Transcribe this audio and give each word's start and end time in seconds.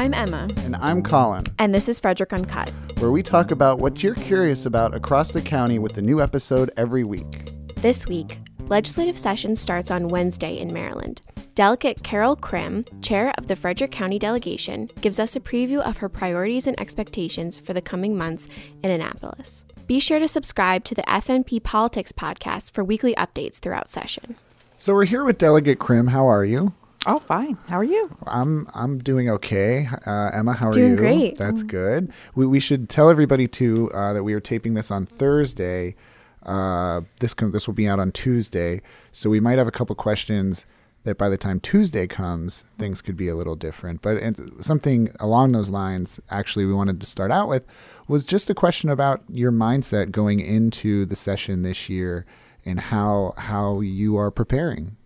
I'm 0.00 0.14
Emma. 0.14 0.48
And 0.60 0.76
I'm 0.76 1.02
Colin. 1.02 1.44
And 1.58 1.74
this 1.74 1.86
is 1.86 2.00
Frederick 2.00 2.32
Uncut, 2.32 2.72
where 3.00 3.10
we 3.10 3.22
talk 3.22 3.50
about 3.50 3.80
what 3.80 4.02
you're 4.02 4.14
curious 4.14 4.64
about 4.64 4.94
across 4.94 5.32
the 5.32 5.42
county 5.42 5.78
with 5.78 5.98
a 5.98 6.00
new 6.00 6.22
episode 6.22 6.70
every 6.78 7.04
week. 7.04 7.50
This 7.74 8.06
week, 8.06 8.38
legislative 8.60 9.18
session 9.18 9.54
starts 9.54 9.90
on 9.90 10.08
Wednesday 10.08 10.56
in 10.56 10.72
Maryland. 10.72 11.20
Delegate 11.54 12.02
Carol 12.02 12.34
Krimm, 12.34 12.86
chair 13.02 13.34
of 13.36 13.48
the 13.48 13.56
Frederick 13.56 13.90
County 13.90 14.18
delegation, 14.18 14.88
gives 15.02 15.18
us 15.18 15.36
a 15.36 15.40
preview 15.40 15.80
of 15.80 15.98
her 15.98 16.08
priorities 16.08 16.66
and 16.66 16.80
expectations 16.80 17.58
for 17.58 17.74
the 17.74 17.82
coming 17.82 18.16
months 18.16 18.48
in 18.82 18.90
Annapolis. 18.90 19.64
Be 19.86 20.00
sure 20.00 20.18
to 20.18 20.28
subscribe 20.28 20.82
to 20.84 20.94
the 20.94 21.02
FNP 21.02 21.62
Politics 21.62 22.12
podcast 22.12 22.72
for 22.72 22.82
weekly 22.82 23.14
updates 23.16 23.58
throughout 23.58 23.90
session. 23.90 24.36
So 24.78 24.94
we're 24.94 25.04
here 25.04 25.24
with 25.24 25.36
Delegate 25.36 25.78
Krimm. 25.78 26.08
How 26.08 26.26
are 26.26 26.46
you? 26.46 26.72
Oh, 27.06 27.18
fine. 27.18 27.56
How 27.66 27.78
are 27.78 27.84
you? 27.84 28.10
I'm 28.26 28.68
I'm 28.74 28.98
doing 28.98 29.30
okay. 29.30 29.88
Uh, 30.06 30.30
Emma, 30.34 30.52
how 30.52 30.68
are 30.68 30.72
doing 30.72 30.90
you? 30.92 30.96
Great. 30.96 31.38
That's 31.38 31.62
good. 31.62 32.12
We 32.34 32.46
we 32.46 32.60
should 32.60 32.90
tell 32.90 33.08
everybody 33.08 33.48
too 33.48 33.90
uh, 33.94 34.12
that 34.12 34.22
we 34.22 34.34
are 34.34 34.40
taping 34.40 34.74
this 34.74 34.90
on 34.90 35.06
Thursday. 35.06 35.96
Uh, 36.42 37.02
this 37.20 37.32
com- 37.32 37.52
this 37.52 37.66
will 37.66 37.74
be 37.74 37.88
out 37.88 37.98
on 38.00 38.12
Tuesday, 38.12 38.82
so 39.12 39.30
we 39.30 39.40
might 39.40 39.56
have 39.56 39.66
a 39.66 39.70
couple 39.72 39.94
questions 39.94 40.66
that 41.04 41.16
by 41.16 41.30
the 41.30 41.38
time 41.38 41.58
Tuesday 41.60 42.06
comes, 42.06 42.64
things 42.78 43.00
could 43.00 43.16
be 43.16 43.28
a 43.28 43.34
little 43.34 43.56
different. 43.56 44.02
But 44.02 44.20
something 44.60 45.10
along 45.18 45.52
those 45.52 45.70
lines, 45.70 46.20
actually, 46.28 46.66
we 46.66 46.74
wanted 46.74 47.00
to 47.00 47.06
start 47.06 47.30
out 47.30 47.48
with 47.48 47.64
was 48.08 48.24
just 48.24 48.50
a 48.50 48.54
question 48.54 48.90
about 48.90 49.22
your 49.30 49.52
mindset 49.52 50.10
going 50.10 50.40
into 50.40 51.06
the 51.06 51.16
session 51.16 51.62
this 51.62 51.88
year 51.88 52.26
and 52.66 52.78
how 52.78 53.32
how 53.38 53.80
you 53.80 54.18
are 54.18 54.30
preparing. 54.30 54.96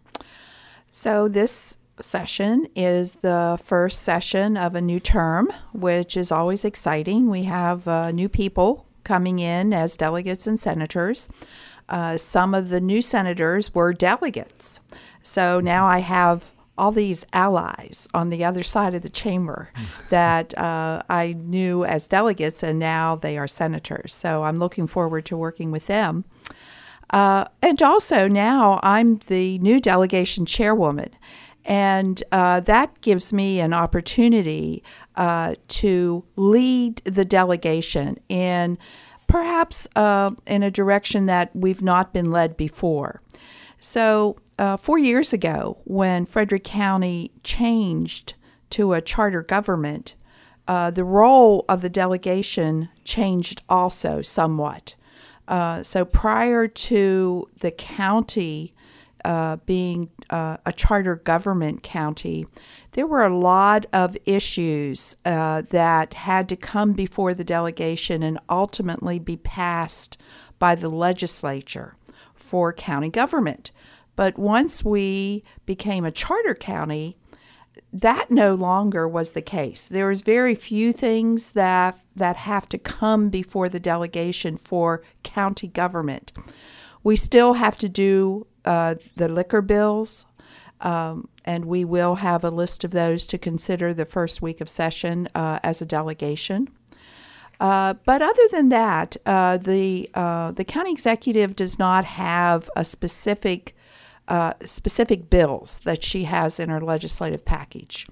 So 0.90 1.28
this 1.28 1.78
session 2.00 2.66
is 2.74 3.16
the 3.16 3.58
first 3.62 4.02
session 4.02 4.56
of 4.56 4.74
a 4.74 4.80
new 4.80 5.00
term, 5.00 5.52
which 5.72 6.16
is 6.16 6.32
always 6.32 6.64
exciting. 6.64 7.30
We 7.30 7.44
have 7.44 7.86
uh, 7.86 8.10
new 8.10 8.28
people 8.28 8.86
coming 9.04 9.38
in 9.38 9.72
as 9.72 9.96
delegates 9.96 10.46
and 10.46 10.58
senators. 10.58 11.28
Uh, 11.88 12.16
some 12.16 12.54
of 12.54 12.70
the 12.70 12.80
new 12.80 13.02
senators 13.02 13.74
were 13.74 13.92
delegates. 13.92 14.80
So 15.22 15.60
now 15.60 15.86
I 15.86 15.98
have 15.98 16.50
all 16.76 16.90
these 16.90 17.24
allies 17.32 18.08
on 18.14 18.30
the 18.30 18.44
other 18.44 18.62
side 18.62 18.94
of 18.94 19.02
the 19.02 19.10
chamber 19.10 19.70
that 20.10 20.56
uh, 20.58 21.02
I 21.08 21.34
knew 21.34 21.84
as 21.84 22.08
delegates, 22.08 22.62
and 22.62 22.78
now 22.78 23.16
they 23.16 23.38
are 23.38 23.46
senators. 23.46 24.12
So 24.14 24.44
I'm 24.44 24.58
looking 24.58 24.86
forward 24.86 25.26
to 25.26 25.36
working 25.36 25.70
with 25.70 25.86
them. 25.86 26.24
Uh, 27.10 27.44
and 27.62 27.80
also 27.82 28.26
now 28.26 28.80
I'm 28.82 29.18
the 29.26 29.58
new 29.58 29.78
delegation 29.78 30.46
chairwoman. 30.46 31.10
And 31.64 32.22
uh, 32.30 32.60
that 32.60 33.00
gives 33.00 33.32
me 33.32 33.60
an 33.60 33.72
opportunity 33.72 34.82
uh, 35.16 35.54
to 35.68 36.24
lead 36.36 36.96
the 37.04 37.24
delegation 37.24 38.18
in 38.28 38.78
perhaps 39.26 39.88
uh, 39.96 40.30
in 40.46 40.62
a 40.62 40.70
direction 40.70 41.26
that 41.26 41.54
we've 41.54 41.82
not 41.82 42.12
been 42.12 42.30
led 42.30 42.56
before. 42.56 43.20
So, 43.80 44.36
uh, 44.58 44.76
four 44.76 44.98
years 44.98 45.32
ago, 45.32 45.78
when 45.84 46.26
Frederick 46.26 46.64
County 46.64 47.32
changed 47.42 48.34
to 48.70 48.92
a 48.92 49.00
charter 49.00 49.42
government, 49.42 50.14
uh, 50.66 50.90
the 50.90 51.04
role 51.04 51.64
of 51.68 51.82
the 51.82 51.90
delegation 51.90 52.88
changed 53.04 53.62
also 53.68 54.22
somewhat. 54.22 54.94
Uh, 55.46 55.82
so 55.82 56.04
prior 56.04 56.66
to 56.66 57.48
the 57.60 57.70
county 57.70 58.72
uh, 59.24 59.56
being 59.66 60.10
uh, 60.30 60.58
a 60.66 60.72
charter 60.72 61.16
government 61.16 61.82
county, 61.82 62.46
there 62.92 63.06
were 63.06 63.24
a 63.24 63.36
lot 63.36 63.86
of 63.92 64.16
issues 64.24 65.16
uh, 65.24 65.62
that 65.70 66.14
had 66.14 66.48
to 66.48 66.56
come 66.56 66.92
before 66.92 67.34
the 67.34 67.44
delegation 67.44 68.22
and 68.22 68.38
ultimately 68.48 69.18
be 69.18 69.36
passed 69.36 70.16
by 70.58 70.74
the 70.74 70.88
legislature 70.88 71.94
for 72.34 72.72
county 72.72 73.08
government. 73.08 73.70
But 74.16 74.38
once 74.38 74.84
we 74.84 75.42
became 75.66 76.04
a 76.04 76.12
charter 76.12 76.54
county, 76.54 77.16
that 77.92 78.30
no 78.30 78.54
longer 78.54 79.08
was 79.08 79.32
the 79.32 79.42
case. 79.42 79.86
There 79.88 80.10
is 80.10 80.22
very 80.22 80.54
few 80.54 80.92
things 80.92 81.52
that 81.52 81.98
that 82.16 82.36
have 82.36 82.68
to 82.68 82.78
come 82.78 83.28
before 83.28 83.68
the 83.68 83.80
delegation 83.80 84.56
for 84.56 85.02
county 85.22 85.68
government. 85.68 86.32
We 87.02 87.16
still 87.16 87.54
have 87.54 87.76
to 87.78 87.88
do 87.88 88.46
uh, 88.64 88.96
the 89.16 89.28
liquor 89.28 89.62
bills, 89.62 90.26
um, 90.80 91.28
and 91.44 91.64
we 91.64 91.84
will 91.84 92.16
have 92.16 92.44
a 92.44 92.50
list 92.50 92.84
of 92.84 92.90
those 92.90 93.26
to 93.28 93.38
consider 93.38 93.94
the 93.94 94.04
first 94.04 94.42
week 94.42 94.60
of 94.60 94.68
session 94.68 95.28
uh, 95.34 95.58
as 95.62 95.80
a 95.80 95.86
delegation. 95.86 96.68
Uh, 97.60 97.94
but 98.04 98.20
other 98.20 98.48
than 98.50 98.68
that, 98.68 99.16
uh, 99.26 99.56
the 99.56 100.10
uh, 100.14 100.50
the 100.52 100.64
county 100.64 100.90
executive 100.90 101.54
does 101.54 101.78
not 101.78 102.04
have 102.04 102.68
a 102.76 102.84
specific 102.84 103.74
uh, 104.28 104.54
specific 104.64 105.30
bills 105.30 105.80
that 105.84 106.02
she 106.02 106.24
has 106.24 106.58
in 106.58 106.68
her 106.68 106.80
legislative 106.80 107.44
package. 107.44 108.06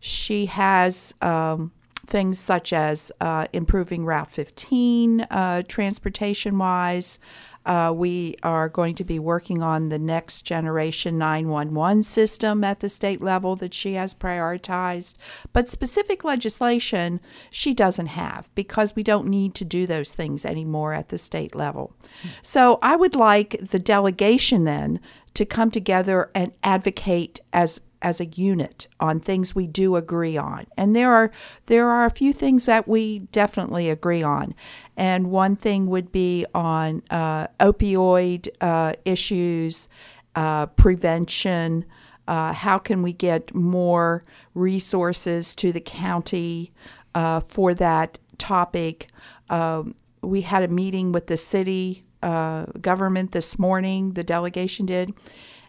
She 0.00 0.46
has 0.46 1.14
um, 1.20 1.72
things 2.06 2.38
such 2.38 2.72
as 2.72 3.10
improving 3.52 4.04
Route 4.04 4.30
15 4.30 5.22
uh, 5.22 5.62
transportation 5.68 6.56
wise. 6.56 7.18
Uh, 7.66 7.92
we 7.94 8.36
are 8.44 8.68
going 8.68 8.94
to 8.94 9.04
be 9.04 9.18
working 9.18 9.62
on 9.62 9.88
the 9.88 9.98
next 9.98 10.42
generation 10.42 11.18
911 11.18 12.04
system 12.04 12.62
at 12.62 12.80
the 12.80 12.88
state 12.88 13.20
level 13.20 13.56
that 13.56 13.74
she 13.74 13.94
has 13.94 14.14
prioritized. 14.14 15.16
But 15.52 15.68
specific 15.68 16.22
legislation 16.22 17.20
she 17.50 17.74
doesn't 17.74 18.06
have 18.06 18.48
because 18.54 18.94
we 18.94 19.02
don't 19.02 19.26
need 19.26 19.54
to 19.56 19.64
do 19.64 19.86
those 19.86 20.14
things 20.14 20.46
anymore 20.46 20.94
at 20.94 21.08
the 21.08 21.18
state 21.18 21.54
level. 21.56 21.92
So 22.40 22.78
I 22.82 22.94
would 22.94 23.16
like 23.16 23.58
the 23.60 23.80
delegation 23.80 24.64
then 24.64 25.00
to 25.34 25.44
come 25.44 25.70
together 25.70 26.30
and 26.34 26.52
advocate 26.62 27.40
as 27.52 27.80
as 28.02 28.20
a 28.20 28.26
unit 28.26 28.88
on 29.00 29.20
things 29.20 29.54
we 29.54 29.66
do 29.66 29.96
agree 29.96 30.36
on. 30.36 30.66
And 30.76 30.94
there 30.94 31.12
are 31.12 31.30
there 31.66 31.88
are 31.88 32.04
a 32.04 32.10
few 32.10 32.32
things 32.32 32.66
that 32.66 32.86
we 32.86 33.20
definitely 33.32 33.88
agree 33.90 34.22
on. 34.22 34.54
And 34.96 35.30
one 35.30 35.56
thing 35.56 35.86
would 35.86 36.12
be 36.12 36.46
on 36.54 37.02
uh, 37.10 37.48
opioid 37.60 38.48
uh, 38.60 38.94
issues, 39.04 39.88
uh, 40.34 40.66
prevention. 40.66 41.84
Uh, 42.28 42.52
how 42.52 42.78
can 42.78 43.02
we 43.02 43.12
get 43.12 43.54
more 43.54 44.22
resources 44.54 45.54
to 45.54 45.72
the 45.72 45.80
county 45.80 46.72
uh, 47.14 47.40
for 47.40 47.74
that 47.74 48.18
topic? 48.38 49.08
Um, 49.48 49.94
we 50.22 50.40
had 50.40 50.62
a 50.62 50.68
meeting 50.68 51.12
with 51.12 51.28
the 51.28 51.36
city 51.36 52.04
uh, 52.22 52.66
government 52.80 53.32
this 53.32 53.58
morning, 53.58 54.12
the 54.12 54.24
delegation 54.24 54.86
did. 54.86 55.12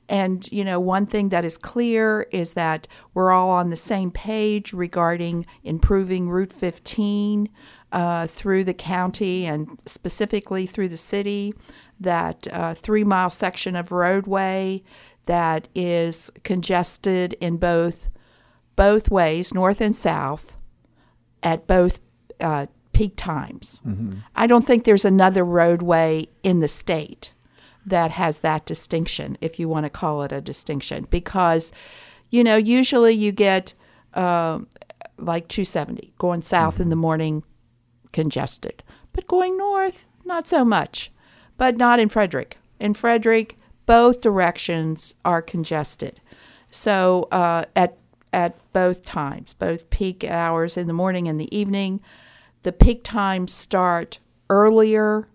And, 0.09 0.49
you 0.51 0.63
know, 0.63 0.79
one 0.79 1.05
thing 1.05 1.29
that 1.29 1.43
is 1.43 1.57
clear 1.57 2.27
is 2.31 2.53
that 2.53 2.87
we're 3.13 3.31
all 3.31 3.49
on 3.49 3.69
the 3.69 3.75
same 3.75 4.09
page 4.11 4.73
regarding 4.73 5.45
improving 5.63 6.29
Route 6.29 6.53
15 6.53 7.49
uh, 7.91 8.27
through 8.27 8.63
the 8.63 8.73
county 8.73 9.45
and 9.45 9.81
specifically 9.85 10.65
through 10.65 10.89
the 10.89 10.97
city. 10.97 11.53
That 11.99 12.47
uh, 12.51 12.73
three 12.75 13.03
mile 13.03 13.29
section 13.29 13.75
of 13.75 13.91
roadway 13.91 14.81
that 15.25 15.67
is 15.75 16.31
congested 16.43 17.33
in 17.41 17.57
both 17.57 18.09
both 18.75 19.09
ways, 19.09 19.53
north 19.53 19.81
and 19.81 19.95
south, 19.95 20.55
at 21.41 21.65
both 21.65 21.99
uh, 22.39 22.67
peak 22.93 23.13
times. 23.15 23.81
Mm-hmm. 23.85 24.19
I 24.35 24.47
don't 24.47 24.65
think 24.65 24.83
there's 24.83 25.05
another 25.05 25.43
roadway 25.43 26.27
in 26.43 26.59
the 26.59 26.67
state 26.67 27.33
that 27.87 28.11
has 28.11 28.39
that 28.39 28.65
distinction, 28.65 29.37
if 29.41 29.59
you 29.59 29.67
want 29.67 29.85
to 29.85 29.89
call 29.89 30.21
it 30.23 30.31
a 30.31 30.41
distinction, 30.41 31.07
because, 31.09 31.71
you 32.29 32.43
know, 32.43 32.57
usually 32.57 33.13
you 33.13 33.31
get 33.31 33.73
uh, 34.13 34.59
like 35.17 35.47
270 35.47 36.13
going 36.19 36.41
south 36.41 36.75
mm-hmm. 36.75 36.83
in 36.83 36.89
the 36.89 36.95
morning, 36.95 37.43
congested, 38.11 38.83
but 39.13 39.27
going 39.27 39.57
north, 39.57 40.05
not 40.25 40.47
so 40.47 40.63
much, 40.65 41.11
but 41.57 41.77
not 41.77 41.99
in 41.99 42.09
Frederick. 42.09 42.57
In 42.79 42.93
Frederick, 42.93 43.55
both 43.85 44.21
directions 44.21 45.15
are 45.25 45.41
congested. 45.41 46.19
So 46.69 47.27
uh, 47.31 47.65
at 47.75 47.97
at 48.33 48.57
both 48.73 49.05
times, 49.05 49.53
both 49.53 49.89
peak 49.89 50.25
hours 50.25 50.75
in 50.75 50.87
the 50.87 50.93
morning 50.93 51.27
and 51.27 51.39
the 51.39 51.57
evening, 51.57 52.01
the 52.63 52.73
peak 52.73 53.03
times 53.03 53.53
start 53.53 54.19
earlier. 54.49 55.27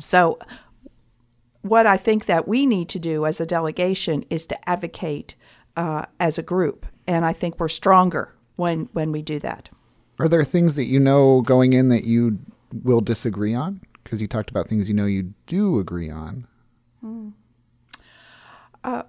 So 0.00 0.38
what 1.64 1.86
I 1.86 1.96
think 1.96 2.26
that 2.26 2.46
we 2.46 2.66
need 2.66 2.90
to 2.90 2.98
do 2.98 3.24
as 3.24 3.40
a 3.40 3.46
delegation 3.46 4.22
is 4.28 4.44
to 4.46 4.68
advocate 4.68 5.34
uh, 5.76 6.04
as 6.20 6.36
a 6.36 6.42
group, 6.42 6.84
and 7.06 7.24
I 7.24 7.32
think 7.32 7.58
we're 7.58 7.68
stronger 7.68 8.34
when 8.56 8.88
when 8.92 9.12
we 9.12 9.22
do 9.22 9.38
that. 9.40 9.70
Are 10.18 10.28
there 10.28 10.44
things 10.44 10.76
that 10.76 10.84
you 10.84 11.00
know 11.00 11.40
going 11.40 11.72
in 11.72 11.88
that 11.88 12.04
you 12.04 12.38
will 12.82 13.00
disagree 13.00 13.54
on? 13.54 13.80
Because 14.02 14.20
you 14.20 14.28
talked 14.28 14.50
about 14.50 14.68
things 14.68 14.88
you 14.88 14.94
know 14.94 15.06
you 15.06 15.32
do 15.46 15.78
agree 15.78 16.10
on. 16.10 16.46
Hmm. 17.00 17.30
Uh, 18.84 19.02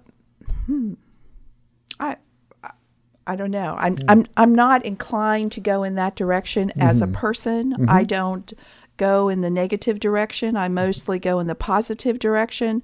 hmm. 0.64 0.94
I 2.00 2.16
I 3.26 3.36
don't 3.36 3.50
know. 3.50 3.76
I'm 3.78 3.98
I'm 4.08 4.24
I'm 4.38 4.54
not 4.54 4.84
inclined 4.84 5.52
to 5.52 5.60
go 5.60 5.82
in 5.82 5.96
that 5.96 6.16
direction 6.16 6.72
as 6.80 7.02
a 7.02 7.06
person. 7.08 7.88
I 7.88 8.02
don't 8.04 8.50
go 8.96 9.28
in 9.28 9.40
the 9.40 9.50
negative 9.50 10.00
direction. 10.00 10.56
I 10.56 10.68
mostly 10.68 11.18
go 11.18 11.38
in 11.40 11.46
the 11.46 11.54
positive 11.54 12.18
direction. 12.18 12.82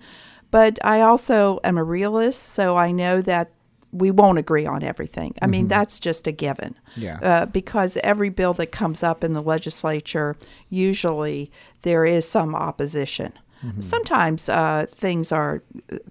But 0.51 0.79
I 0.85 1.01
also 1.01 1.61
am 1.65 1.79
a 1.79 1.85
realist, 1.85 2.43
so 2.43 2.77
I 2.77 2.93
know 2.93 3.23
that 3.23 3.53
we 3.91 4.11
won't 4.11 4.39
agree 4.39 4.67
on 4.67 4.83
everything. 4.83 5.35
I 5.43 5.47
mean, 5.47 5.69
that's 5.69 6.01
just 6.01 6.27
a 6.27 6.33
given. 6.33 6.75
Yeah. 6.97 7.19
Uh, 7.23 7.47
because 7.47 7.97
every 8.03 8.31
bill 8.31 8.55
that 8.55 8.73
comes 8.73 9.03
up 9.03 9.25
in 9.25 9.33
the 9.33 9.43
legislature, 9.43 10.37
usually 10.71 11.51
there 11.83 12.05
is 12.05 12.29
some 12.29 12.55
opposition. 12.55 13.33
Sometimes 13.81 14.49
uh, 14.49 14.87
things 14.91 15.31
are 15.31 15.63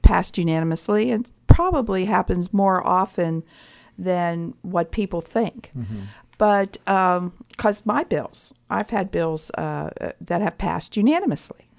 passed 0.03 0.37
unanimously, 0.37 1.11
and 1.11 1.29
probably 1.47 2.05
happens 2.05 2.53
more 2.53 2.85
often 2.87 3.43
than 3.97 4.53
what 4.61 4.91
people 4.91 5.19
think. 5.21 5.69
But 6.41 6.79
because 6.83 7.85
my 7.85 8.03
bills, 8.03 8.51
I've 8.67 8.89
had 8.89 9.11
bills 9.11 9.51
uh, 9.51 9.91
that 10.21 10.41
have 10.41 10.57
passed 10.57 10.97
unanimously. 10.97 11.69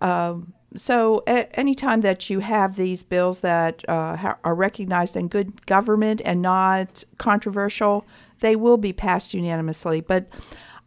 Um, 0.00 0.54
so 0.74 1.22
a- 1.28 1.48
anytime 1.56 2.00
that 2.00 2.28
you 2.28 2.40
have 2.40 2.74
these 2.74 3.04
bills 3.04 3.38
that 3.40 3.88
uh, 3.88 4.16
ha- 4.16 4.38
are 4.42 4.56
recognized 4.56 5.16
in 5.16 5.28
good 5.28 5.64
government 5.66 6.20
and 6.24 6.42
not 6.42 7.04
controversial, 7.18 8.04
they 8.40 8.56
will 8.56 8.76
be 8.76 8.92
passed 8.92 9.34
unanimously. 9.34 10.00
But 10.00 10.26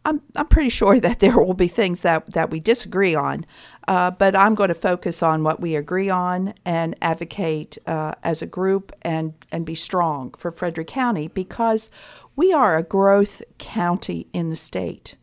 I'm 0.04 0.20
I'm 0.36 0.48
pretty 0.48 0.68
sure 0.68 1.00
that 1.00 1.20
there 1.20 1.38
will 1.38 1.54
be 1.54 1.68
things 1.68 2.02
that 2.02 2.32
that 2.34 2.50
we 2.50 2.60
disagree 2.60 3.14
on. 3.14 3.46
Uh, 3.88 4.10
but 4.10 4.36
I'm 4.36 4.54
going 4.54 4.68
to 4.68 4.74
focus 4.74 5.22
on 5.22 5.42
what 5.42 5.60
we 5.60 5.74
agree 5.74 6.08
on 6.08 6.54
and 6.64 6.94
advocate 7.02 7.78
uh, 7.86 8.12
as 8.22 8.42
a 8.42 8.46
group 8.46 8.92
and 9.02 9.32
and 9.50 9.64
be 9.66 9.74
strong 9.74 10.34
for 10.38 10.50
Frederick 10.50 10.86
County 10.86 11.28
because 11.28 11.90
we 12.36 12.52
are 12.52 12.76
a 12.76 12.82
growth 12.82 13.42
county 13.58 14.26
in 14.32 14.50
the 14.50 14.56
state 14.56 15.16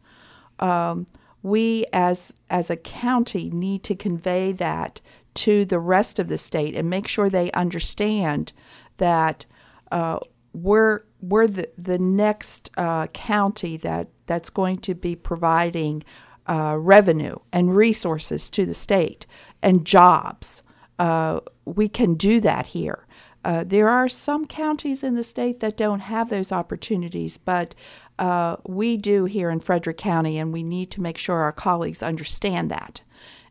um, 0.60 1.06
we 1.42 1.86
as 1.94 2.36
as 2.50 2.70
a 2.70 2.76
county 2.76 3.50
need 3.50 3.84
to 3.84 3.96
convey 3.96 4.52
that 4.52 5.00
to 5.36 5.64
the 5.66 5.80
rest 5.80 6.20
of 6.20 6.28
the 6.28 6.38
state 6.38 6.76
and 6.76 6.90
make 6.90 7.08
sure 7.08 7.30
they 7.30 7.52
understand 7.52 8.52
that 8.98 9.46
uh, 9.92 10.20
we're 10.54 11.04
we're 11.22 11.48
the 11.48 11.70
the 11.78 11.98
next 11.98 12.70
uh, 12.78 13.08
county 13.08 13.78
that 13.78 14.10
that's 14.26 14.50
going 14.50 14.78
to 14.78 14.94
be 14.94 15.16
providing 15.16 16.04
uh, 16.48 16.76
revenue 16.78 17.36
and 17.54 17.76
resources 17.76 18.50
to 18.50 18.66
the 18.66 18.74
state 18.74 19.26
and 19.62 19.86
jobs. 19.86 20.64
Uh, 20.98 21.40
we 21.66 21.88
can 21.88 22.16
do 22.16 22.42
that 22.42 22.68
here. 22.68 23.06
Uh, 23.46 23.64
there 23.66 23.90
are 23.90 24.10
some 24.10 24.46
counties 24.46 25.04
in 25.04 25.16
the 25.16 25.24
state 25.24 25.60
that 25.62 25.78
don't 25.78 26.02
have 26.02 26.30
those 26.30 26.52
opportunities, 26.52 27.38
but 27.38 27.74
uh, 28.20 28.58
we 28.68 28.98
do 28.98 29.26
here 29.26 29.50
in 29.50 29.60
Frederick 29.60 29.98
County, 29.98 30.38
and 30.38 30.52
we 30.52 30.64
need 30.64 30.92
to 30.92 31.02
make 31.02 31.18
sure 31.18 31.38
our 31.38 31.54
colleagues 31.54 32.04
understand 32.04 32.70
that, 32.70 33.02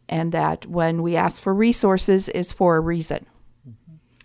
and 0.09 0.33
that 0.33 0.67
when 0.67 1.03
we 1.03 1.17
ask 1.17 1.43
for 1.43 1.55
resources 1.55 2.29
is 2.29 2.53
for 2.53 2.77
a 2.77 2.81
reason. 2.81 3.25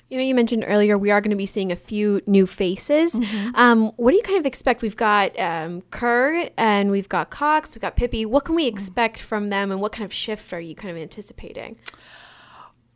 You 0.10 0.19
know, 0.19 0.25
you 0.25 0.36
mentioned 0.36 0.63
earlier 0.68 0.95
we 0.95 1.10
are 1.10 1.21
going 1.21 1.31
to 1.31 1.36
be 1.38 1.48
seeing 1.48 1.71
a 1.71 1.75
few 1.75 2.21
new 2.27 2.45
faces. 2.45 3.19
Um, 3.56 3.92
what 3.95 4.12
do 4.12 4.18
you 4.18 4.21
kind 4.21 4.38
of 4.38 4.45
expect? 4.45 4.83
We've 4.83 4.95
got 4.95 5.39
um, 5.39 5.81
Kerr 5.89 6.50
and 6.56 6.92
we've 6.92 7.09
got 7.09 7.31
Cox, 7.31 7.74
we've 7.74 7.81
got 7.81 7.95
Pippy. 7.95 8.24
What 8.24 8.45
can 8.45 8.54
we 8.54 8.68
expect 8.68 9.19
from 9.19 9.50
them, 9.50 9.71
and 9.71 9.81
what 9.81 9.92
kind 9.92 10.06
of 10.06 10.13
shift 10.13 10.54
are 10.54 10.59
you 10.59 10.75
kind 10.75 10.95
of 10.95 11.01
anticipating? 11.01 11.77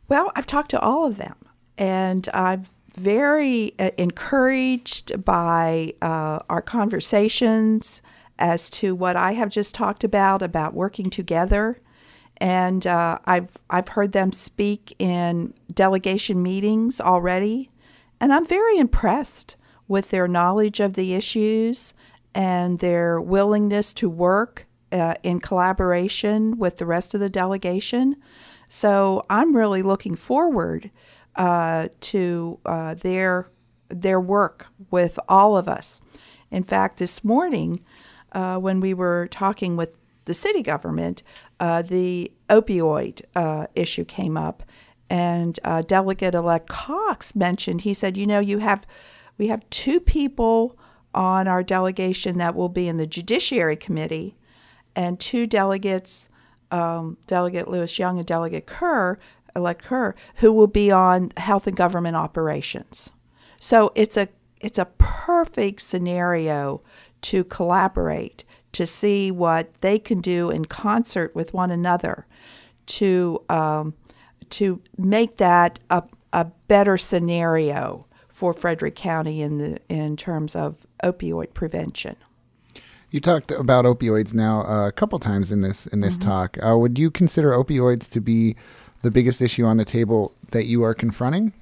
Well, 0.06 0.30
I've 0.36 0.46
talked 0.46 0.70
to 0.70 0.80
all 0.80 1.06
of 1.06 1.16
them, 1.16 1.34
and 1.78 2.28
I'm 2.34 2.66
very 2.96 3.74
uh, 3.78 3.90
encouraged 3.96 5.24
by 5.24 5.94
uh, 6.02 6.40
our 6.50 6.60
conversations 6.60 8.02
as 8.40 8.68
to 8.70 8.94
what 8.94 9.16
I 9.16 9.32
have 9.32 9.48
just 9.48 9.74
talked 9.74 10.04
about 10.04 10.42
about 10.42 10.74
working 10.74 11.08
together. 11.08 11.80
And 12.40 12.86
uh, 12.86 13.18
I've 13.24 13.56
I've 13.70 13.88
heard 13.88 14.12
them 14.12 14.32
speak 14.32 14.94
in 14.98 15.54
delegation 15.72 16.42
meetings 16.42 17.00
already, 17.00 17.70
and 18.20 18.32
I'm 18.32 18.44
very 18.44 18.78
impressed 18.78 19.56
with 19.88 20.10
their 20.10 20.28
knowledge 20.28 20.78
of 20.80 20.92
the 20.92 21.14
issues 21.14 21.94
and 22.34 22.78
their 22.78 23.20
willingness 23.20 23.92
to 23.94 24.08
work 24.08 24.66
uh, 24.92 25.14
in 25.22 25.40
collaboration 25.40 26.58
with 26.58 26.76
the 26.78 26.86
rest 26.86 27.14
of 27.14 27.20
the 27.20 27.30
delegation. 27.30 28.16
So 28.68 29.24
I'm 29.30 29.56
really 29.56 29.82
looking 29.82 30.14
forward 30.14 30.90
uh, 31.38 31.88
to 32.00 32.58
uh, 32.66 32.94
their 32.94 33.48
their 33.88 34.20
work 34.20 34.66
with 34.90 35.18
all 35.30 35.56
of 35.56 35.66
us. 35.66 36.02
In 36.50 36.62
fact, 36.62 36.98
this 36.98 37.24
morning, 37.24 37.80
uh, 38.32 38.58
when 38.58 38.80
we 38.80 38.92
were 38.92 39.28
talking 39.30 39.76
with 39.76 39.90
the 40.26 40.34
city 40.34 40.62
government, 40.62 41.22
uh, 41.58 41.80
the 41.80 42.30
opioid 42.50 43.22
uh, 43.34 43.66
issue 43.74 44.04
came 44.04 44.36
up, 44.36 44.62
and 45.08 45.58
uh, 45.64 45.80
Delegate-elect 45.80 46.68
Cox 46.68 47.34
mentioned. 47.34 47.82
He 47.82 47.94
said, 47.94 48.16
"You 48.16 48.26
know, 48.26 48.40
you 48.40 48.58
have 48.58 48.84
we 49.38 49.46
have 49.46 49.68
two 49.70 50.00
people 50.00 50.78
on 51.14 51.48
our 51.48 51.62
delegation 51.62 52.36
that 52.38 52.54
will 52.54 52.68
be 52.68 52.88
in 52.88 52.98
the 52.98 53.06
Judiciary 53.06 53.76
Committee, 53.76 54.36
and 54.94 55.18
two 55.18 55.46
delegates." 55.46 56.28
um, 56.70 57.16
Delegate 57.26 57.68
Lewis 57.68 57.98
Young 57.98 58.18
and 58.18 58.26
Delegate 58.26 58.66
Kerr, 58.66 59.18
elect 59.58 59.84
her 59.86 60.14
who 60.36 60.52
will 60.52 60.66
be 60.66 60.90
on 60.90 61.32
health 61.36 61.66
and 61.66 61.76
government 61.76 62.16
operations. 62.16 63.10
So 63.60 63.92
it's 63.94 64.16
a 64.16 64.28
it's 64.60 64.78
a 64.78 64.86
perfect 64.98 65.82
scenario 65.82 66.80
to 67.20 67.44
collaborate 67.44 68.44
to 68.72 68.86
see 68.86 69.30
what 69.30 69.72
they 69.80 69.98
can 69.98 70.20
do 70.20 70.50
in 70.50 70.64
concert 70.64 71.34
with 71.34 71.54
one 71.54 71.70
another 71.70 72.26
to 72.86 73.42
um, 73.48 73.94
to 74.50 74.80
make 74.96 75.36
that 75.36 75.78
a, 75.90 76.02
a 76.32 76.44
better 76.68 76.96
scenario 76.96 78.06
for 78.28 78.52
Frederick 78.52 78.94
County 78.94 79.42
in 79.42 79.58
the 79.58 79.78
in 79.88 80.16
terms 80.16 80.56
of 80.56 80.86
opioid 81.02 81.54
prevention. 81.54 82.16
You 83.10 83.20
talked 83.20 83.50
about 83.50 83.86
opioids 83.86 84.34
now 84.34 84.66
uh, 84.66 84.86
a 84.86 84.92
couple 84.92 85.18
times 85.18 85.50
in 85.50 85.62
this 85.62 85.86
in 85.88 86.00
this 86.00 86.18
Mm-hmm. 86.18 86.28
talk. 86.28 86.58
Uh, 86.64 86.76
would 86.76 86.98
you 86.98 87.10
consider 87.10 87.52
opioids 87.52 88.08
to 88.10 88.20
be 88.20 88.54
the 89.02 89.10
biggest 89.10 89.40
issue 89.40 89.64
on 89.64 89.76
the 89.76 89.84
table 89.84 90.34
that 90.50 90.66
you 90.66 90.82
are 90.82 90.94
confronting? 90.94 91.52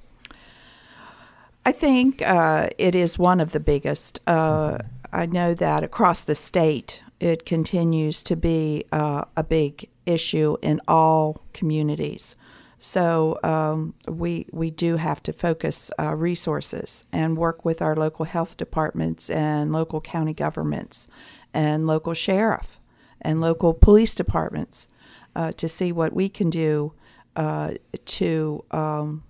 I 1.65 1.71
think 1.71 2.21
uh, 2.21 2.69
it 2.77 2.95
is 2.95 3.19
one 3.19 3.39
of 3.39 3.51
the 3.51 3.59
biggest. 3.59 4.21
Uh, 4.25 4.77
I 5.11 5.25
know 5.25 5.53
that 5.53 5.83
across 5.83 6.21
the 6.21 6.35
state, 6.35 7.03
it 7.19 7.45
continues 7.45 8.23
to 8.23 8.35
be 8.35 8.85
uh, 8.91 9.25
a 9.35 9.43
big 9.43 9.89
issue 10.05 10.57
in 10.61 10.79
all 10.87 11.43
communities. 11.53 12.37
So 12.79 13.39
um, 13.43 13.95
we 14.07 14.45
we 14.51 14.69
do 14.69 14.97
have 14.97 15.23
to 15.23 15.33
focus 15.33 15.91
uh, 15.99 16.15
resources 16.15 17.03
and 17.11 17.35
work 17.35 17.65
with 17.65 17.81
our 17.81 17.95
local 17.95 18.25
health 18.25 18.55
departments 18.55 19.29
and 19.29 19.71
local 19.71 19.99
county 19.99 20.33
governments 20.33 21.07
and 21.53 21.87
local 21.87 22.13
sheriff 22.13 22.79
and 23.21 23.41
local 23.41 23.73
police 23.73 24.13
departments 24.13 24.89
uh, 25.35 25.51
to 25.53 25.67
see 25.67 25.91
what 25.91 26.13
we 26.13 26.29
can 26.29 26.49
do 26.49 26.93
uh, 27.37 27.75
to 28.05 28.63
um, 28.71 29.23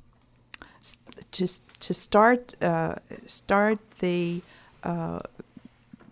just 1.32 1.62
to 1.82 1.94
start 1.94 2.56
uh, 2.62 2.96
start 3.26 3.78
the 4.00 4.42
uh, 4.84 5.20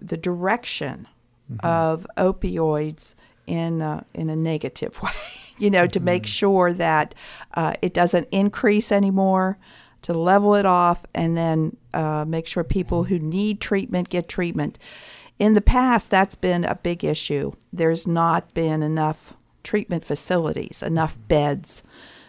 the 0.02 0.18
direction 0.18 1.08
of 1.64 2.06
opioids 2.18 3.16
in 3.48 3.82
uh, 3.82 4.04
in 4.14 4.30
a 4.30 4.36
negative 4.36 5.02
way. 5.04 5.10
you 5.58 5.70
know, 5.70 5.88
to 5.88 6.02
make 6.02 6.26
sure 6.26 6.74
that 6.74 7.16
uh, 7.54 7.74
it 7.82 7.94
doesn't 7.94 8.28
increase 8.30 8.92
anymore, 8.92 9.58
to 10.02 10.14
level 10.14 10.54
it 10.54 10.66
off, 10.66 11.06
and 11.16 11.38
then 11.38 11.78
uh, 11.94 12.26
make 12.28 12.46
sure 12.46 12.64
people 12.64 13.06
who 13.06 13.18
need 13.18 13.62
treatment 13.62 14.10
get 14.10 14.28
treatment. 14.28 14.78
In 15.40 15.54
the 15.54 15.62
past, 15.62 16.10
that's 16.10 16.36
been 16.36 16.66
a 16.66 16.76
big 16.76 17.06
issue. 17.06 17.54
There's 17.72 18.06
not 18.06 18.54
been 18.54 18.84
enough 18.84 19.34
treatment 19.66 20.06
facilities, 20.06 20.82
enough 20.82 21.18
beds. 21.28 21.84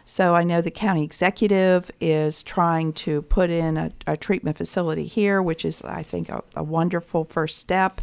So 0.04 0.34
I 0.34 0.44
know 0.44 0.60
the 0.60 0.70
county 0.70 1.04
executive 1.04 1.90
is 2.00 2.42
trying 2.42 2.92
to 2.94 3.22
put 3.22 3.50
in 3.50 3.76
a, 3.76 3.92
a 4.06 4.16
treatment 4.16 4.56
facility 4.56 5.06
here, 5.06 5.42
which 5.42 5.64
is, 5.64 5.82
I 5.82 6.02
think, 6.02 6.28
a, 6.28 6.42
a 6.54 6.62
wonderful 6.64 7.24
first 7.24 7.58
step. 7.58 8.00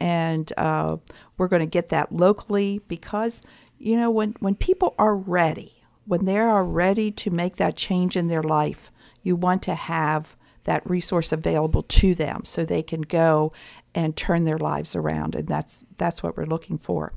And 0.00 0.52
uh, 0.56 0.96
we're 1.36 1.48
going 1.48 1.60
to 1.60 1.66
get 1.66 1.90
that 1.90 2.12
locally 2.12 2.80
because, 2.88 3.42
you 3.78 3.96
know, 3.96 4.10
when, 4.10 4.34
when 4.40 4.54
people 4.54 4.94
are 4.98 5.16
ready, 5.16 5.82
when 6.06 6.24
they 6.24 6.38
are 6.38 6.64
ready 6.64 7.10
to 7.10 7.30
make 7.30 7.56
that 7.56 7.76
change 7.76 8.16
in 8.16 8.28
their 8.28 8.42
life, 8.42 8.90
you 9.22 9.36
want 9.36 9.62
to 9.62 9.74
have 9.74 10.36
that 10.64 10.88
resource 10.88 11.32
available 11.32 11.82
to 11.82 12.14
them 12.14 12.44
so 12.44 12.64
they 12.64 12.82
can 12.82 13.02
go 13.02 13.52
and 13.94 14.16
turn 14.16 14.44
their 14.44 14.58
lives 14.58 14.96
around. 14.96 15.34
And 15.34 15.46
that's, 15.46 15.86
that's 15.98 16.22
what 16.22 16.36
we're 16.36 16.46
looking 16.46 16.78
for. 16.78 17.12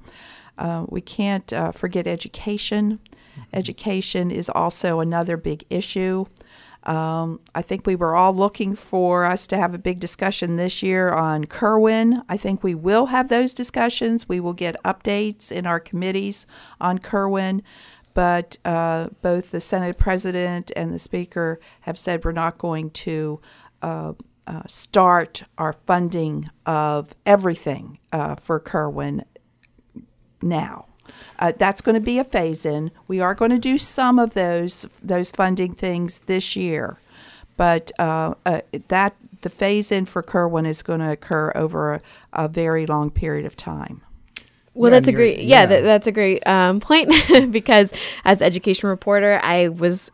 Uh, 0.58 0.86
we 0.90 1.02
can't 1.02 1.52
uh, 1.52 1.72
forget 1.72 2.08
education. 2.08 3.00
Education 3.54 4.32
is 4.32 4.50
also 4.50 5.00
another 5.00 5.38
big 5.38 5.66
issue. 5.70 6.26
Um, 6.84 7.40
I 7.56 7.62
think 7.64 7.88
we 7.88 7.96
were 7.96 8.16
all 8.16 8.34
looking 8.34 8.76
for 8.76 9.26
us 9.26 9.48
to 9.48 9.58
have 9.58 9.74
a 9.74 9.80
big 9.80 10.00
discussion 10.00 10.56
this 10.56 10.84
year 10.84 11.10
on 11.12 11.46
Kirwan. 11.46 12.22
I 12.30 12.38
think 12.38 12.64
we 12.64 12.76
will 12.76 13.08
have 13.08 13.28
those 13.28 13.54
discussions. 13.54 14.30
We 14.30 14.40
will 14.40 14.54
get 14.54 14.82
updates 14.84 15.52
in 15.52 15.66
our 15.66 15.80
committees 15.80 16.46
on 16.80 17.00
Kirwan. 17.00 17.64
But 18.14 18.58
uh, 18.64 19.10
both 19.22 19.52
the 19.52 19.60
Senate 19.60 19.98
President 19.98 20.72
and 20.76 20.94
the 20.94 21.00
Speaker 21.00 21.60
have 21.82 21.98
said 21.98 22.24
we're 22.24 22.32
not 22.32 22.58
going 22.60 22.92
to 22.92 23.42
uh, 24.48 24.62
start 24.68 25.44
our 25.58 25.74
funding 25.74 26.50
of 26.66 27.14
everything 27.26 28.00
uh, 28.12 28.36
for 28.36 28.60
Kirwan 28.60 29.24
now. 30.42 30.86
Uh, 31.38 31.52
that's 31.58 31.82
going 31.82 31.96
to 31.96 32.02
be 32.02 32.18
a 32.18 32.24
phase 32.24 32.66
in. 32.66 32.92
We 33.08 33.20
are 33.20 33.36
going 33.36 33.52
to 33.52 33.60
do 33.60 33.78
some 33.78 34.20
of 34.20 34.34
those 34.34 34.88
those 35.04 35.32
funding 35.32 35.74
things 35.74 36.20
this 36.26 36.56
year, 36.56 37.00
but 37.58 37.92
uh, 38.00 38.36
uh, 38.46 38.62
that 38.88 39.16
the 39.42 39.50
phase 39.50 39.92
in 39.92 40.06
for 40.06 40.24
Kirwan 40.24 40.66
is 40.66 40.82
going 40.82 41.02
to 41.02 41.12
occur 41.12 41.52
over 41.56 41.96
a, 41.96 42.02
a 42.34 42.48
very 42.48 42.86
long 42.86 43.12
period 43.12 43.46
of 43.46 43.56
time. 43.56 44.02
Well, 44.74 44.92
Yeah, 44.92 45.00
that's 45.00 45.08
a 45.08 45.12
great 45.12 45.40
yeah, 45.40 45.62
yeah. 45.62 45.66
That, 45.68 45.82
that's 45.82 46.08
a 46.08 46.12
great 46.12 46.46
um, 46.48 46.80
point 46.80 47.12
because 47.52 47.94
as 48.24 48.42
education 48.42 48.90
reporter, 48.90 49.40
I 49.44 49.70
was 49.70 50.12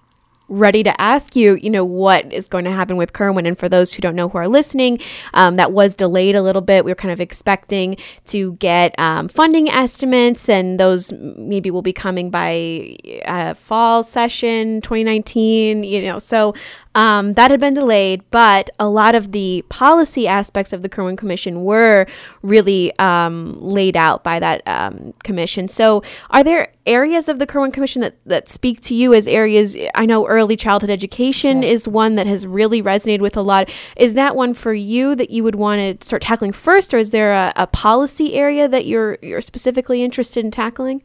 ready 0.52 0.84
to 0.84 1.02
ask 1.02 1.36
you, 1.36 1.56
you 1.56 1.70
know, 1.70 1.86
what 1.86 2.32
is 2.32 2.48
going 2.48 2.66
to 2.66 2.72
happen 2.72 2.98
with 2.98 3.14
Kirwan. 3.14 3.48
And 3.48 3.58
for 3.58 3.70
those 3.70 3.94
who 3.94 4.02
don't 4.02 4.16
know 4.16 4.28
who 4.28 4.38
are 4.38 4.50
listening, 4.50 5.00
um, 5.34 5.56
that 5.56 5.72
was 5.72 5.96
delayed 5.96 6.36
a 6.36 6.42
little 6.42 6.62
bit. 6.62 6.84
We 6.84 6.92
were 6.92 6.96
kind 6.96 7.12
of 7.12 7.22
expecting 7.22 7.96
to 8.26 8.54
get 8.54 8.94
um, 9.00 9.30
funding 9.30 9.70
estimates, 9.70 10.50
and 10.50 10.80
those 10.80 11.14
maybe 11.14 11.72
will 11.72 11.82
be 11.82 11.94
coming 11.94 12.30
by 12.30 12.98
uh, 13.26 13.54
fall 13.54 14.04
session 14.04 14.82
2019. 14.82 15.84
You 15.84 16.02
know, 16.02 16.20
so 16.20 16.54
um, 16.96 17.34
that 17.34 17.52
had 17.52 17.60
been 17.60 17.74
delayed, 17.74 18.22
but 18.32 18.70
a 18.80 18.90
lot 18.90 19.16
of 19.16 19.32
the 19.32 19.64
policy 19.70 20.28
aspects 20.28 20.74
of 20.74 20.82
the 20.82 20.90
Kirwan 20.90 21.16
Commission 21.16 21.64
were 21.64 22.06
really 22.42 22.98
um, 23.00 23.58
laid 23.60 23.96
out 23.96 24.24
by 24.24 24.40
that 24.40 24.62
um, 24.68 25.14
commission. 25.24 25.68
So, 25.68 26.04
are 26.32 26.44
there 26.44 26.74
areas 26.86 27.30
of 27.30 27.40
the 27.40 27.48
Kirwan 27.48 27.72
Commission 27.72 28.02
that, 28.02 28.16
that 28.26 28.50
speak 28.50 28.82
to 28.82 28.96
you 28.96 29.14
as 29.14 29.28
areas? 29.28 29.78
I 29.96 30.06
know 30.06 30.28
early 30.28 30.58
childhood 30.58 30.90
education 30.90 31.64
Yes. 31.64 31.74
is 31.74 31.88
one 31.88 32.16
that 32.16 32.28
has 32.28 32.46
really 32.46 32.82
resonated 32.84 33.22
with 33.22 33.38
a 33.38 33.42
lot. 33.42 33.70
Is 33.96 34.14
that 34.16 34.36
one 34.36 34.54
for 34.54 34.74
you 34.74 35.16
that 35.16 35.30
you 35.30 35.44
would 35.44 35.56
want 35.56 36.00
to 36.00 36.06
start 36.06 36.22
tackling 36.22 36.52
first, 36.52 36.94
or 36.94 36.98
is 36.98 37.12
there 37.12 37.32
a, 37.32 37.54
a 37.56 37.68
policy 37.68 38.34
area 38.34 38.68
that 38.68 38.86
you're 38.86 39.18
you're 39.22 39.42
specifically 39.42 40.04
interested 40.04 40.44
in 40.44 40.52
tackling? 40.52 41.04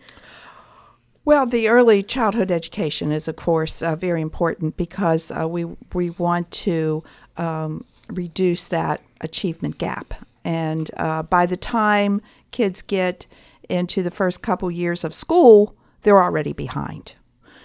Well, 1.26 1.44
the 1.44 1.66
early 1.66 2.04
childhood 2.04 2.52
education 2.52 3.10
is, 3.10 3.26
of 3.26 3.34
course, 3.34 3.82
uh, 3.82 3.96
very 3.96 4.22
important 4.22 4.76
because 4.76 5.32
uh, 5.32 5.48
we 5.48 5.64
we 5.92 6.10
want 6.10 6.48
to 6.52 7.02
um, 7.36 7.84
reduce 8.08 8.68
that 8.68 9.00
achievement 9.20 9.76
gap, 9.76 10.14
and 10.44 10.88
uh, 10.96 11.24
by 11.24 11.46
the 11.46 11.56
time 11.56 12.22
kids 12.52 12.80
get 12.80 13.26
into 13.68 14.04
the 14.04 14.10
first 14.12 14.40
couple 14.40 14.70
years 14.70 15.02
of 15.02 15.12
school, 15.12 15.74
they're 16.02 16.22
already 16.22 16.52
behind. 16.52 17.16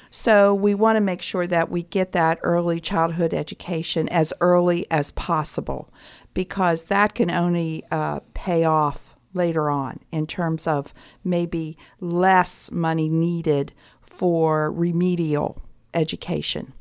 So 0.09 0.55
we 0.55 0.73
want 0.73 0.95
to 0.95 1.01
make 1.01 1.21
sure 1.21 1.45
that 1.45 1.69
we 1.69 1.83
get 1.83 2.13
that 2.13 2.39
early 2.41 2.79
childhood 2.79 3.31
education 3.31 4.09
as 4.09 4.33
early 4.41 4.89
as 4.89 5.11
possible, 5.11 5.93
because 6.33 6.85
that 6.85 7.13
can 7.13 7.29
only 7.29 7.83
uh, 7.91 8.21
pay 8.33 8.63
off 8.63 9.10
later 9.33 9.69
on 9.69 9.99
in 10.11 10.27
terms 10.27 10.67
of 10.67 10.93
maybe 11.23 11.77
less 11.99 12.71
money 12.71 13.09
needed 13.09 13.73
for 14.01 14.71
remedial 14.71 15.61
education. 15.93 16.73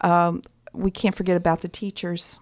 Um, 0.00 0.42
we 0.72 0.90
can't 0.90 1.14
forget 1.14 1.36
about 1.36 1.60
the 1.60 1.68
teachers. 1.68 2.38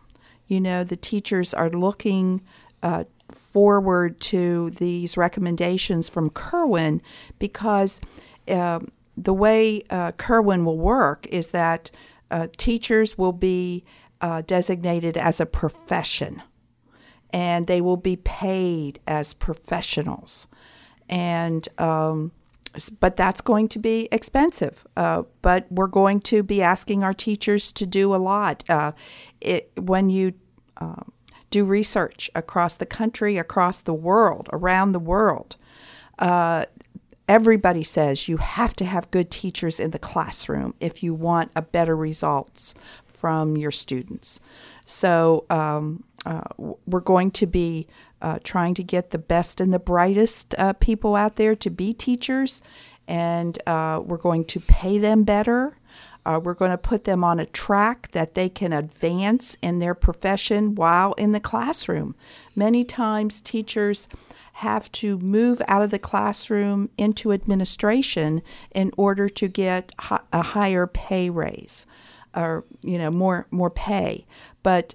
You 0.47 0.61
know, 0.61 0.85
the 0.85 0.97
teachers 0.97 1.55
are 1.55 1.71
looking 1.71 2.43
uh, 2.83 3.05
forward 3.33 4.21
to 4.21 4.71
these 4.71 5.17
recommendations 5.17 6.09
from 6.09 6.31
Kirwan 6.31 7.01
because 7.39 8.01
um 8.49 8.91
the 9.17 9.33
way 9.33 9.83
uh, 9.91 10.13
Kirwan 10.13 10.65
will 10.65 10.79
work 10.79 11.27
is 11.29 11.51
that 11.51 11.91
uh, 12.31 12.49
teachers 12.57 13.17
will 13.17 13.33
be 13.33 13.85
uh, 14.21 14.43
designated 14.47 15.17
as 15.17 15.41
a 15.41 15.47
profession 15.47 16.43
and 17.33 17.67
they 17.67 17.81
will 17.81 17.97
be 17.97 18.17
paid 18.17 19.01
as 19.07 19.35
professionals. 19.35 20.47
And 21.09 21.69
um, 21.79 22.33
but 23.01 23.17
that's 23.17 23.41
going 23.41 23.69
to 23.69 23.79
be 23.79 24.09
expensive. 24.13 24.87
Uh, 24.97 25.23
but 25.43 25.67
we're 25.71 25.87
going 25.87 26.21
to 26.21 26.43
be 26.43 26.63
asking 26.63 27.03
our 27.03 27.15
teachers 27.15 27.73
to 27.73 27.87
do 27.87 28.15
a 28.15 28.17
lot. 28.17 28.65
Uh, 28.69 28.93
it, 29.41 29.71
when 29.79 30.11
you 30.11 30.35
um, 30.79 31.11
do 31.51 31.65
research 31.65 32.31
across 32.35 32.77
the 32.77 32.87
country, 32.87 33.39
across 33.39 33.81
the 33.81 33.95
world, 33.95 34.49
around 34.53 34.93
the 34.93 34.99
world, 34.99 35.57
uh, 36.19 36.65
everybody 37.29 37.83
says 37.83 38.29
you 38.29 38.37
have 38.37 38.75
to 38.77 38.85
have 38.85 39.11
good 39.11 39.31
teachers 39.31 39.81
in 39.81 39.91
the 39.91 39.99
classroom 39.99 40.75
if 40.81 41.03
you 41.03 41.15
want 41.15 41.51
a 41.57 41.63
better 41.63 41.97
results 41.97 42.75
from 43.07 43.57
your 43.57 43.71
students. 43.71 44.39
So 44.85 45.45
um, 45.51 46.05
uh, 46.27 46.41
we're 46.59 47.01
going 47.01 47.31
to 47.31 47.47
be 47.47 47.87
uh, 48.21 48.41
trying 48.43 48.75
to 48.75 48.83
get 48.83 49.11
the 49.11 49.19
best 49.19 49.61
and 49.61 49.73
the 49.73 49.79
brightest 49.79 50.57
uh, 50.59 50.73
people 50.75 51.15
out 51.15 51.37
there 51.37 51.55
to 51.55 51.71
be 51.71 51.95
teachers, 51.95 52.63
and 53.07 53.59
uh, 53.69 54.01
we're 54.05 54.17
going 54.17 54.45
to 54.45 54.59
pay 54.59 54.99
them 54.99 55.23
better. 55.23 55.79
Uh, 56.27 56.41
we're 56.43 56.55
going 56.55 56.73
to 56.73 56.79
put 56.79 57.05
them 57.05 57.23
on 57.23 57.39
a 57.39 57.47
track 57.47 58.11
that 58.11 58.35
they 58.35 58.49
can 58.49 58.73
advance 58.73 59.57
in 59.63 59.79
their 59.79 59.95
profession 59.95 60.75
while 60.75 61.13
in 61.13 61.31
the 61.31 61.39
classroom. 61.39 62.17
Many 62.57 62.83
times, 62.83 63.41
teachers 63.41 64.09
have 64.55 64.91
to 64.91 65.19
move 65.19 65.63
out 65.69 65.83
of 65.83 65.93
the 65.93 65.99
classroom 65.99 66.91
into 66.99 67.33
administration 67.33 68.43
in 68.75 68.91
order 68.97 69.29
to 69.29 69.47
get 69.47 69.93
a 70.33 70.43
higher 70.43 70.89
pay 70.89 71.31
raise 71.31 71.87
or 72.35 72.65
you 72.83 72.97
know 72.97 73.11
more 73.11 73.47
more 73.51 73.71
pay 73.71 74.25
but 74.63 74.95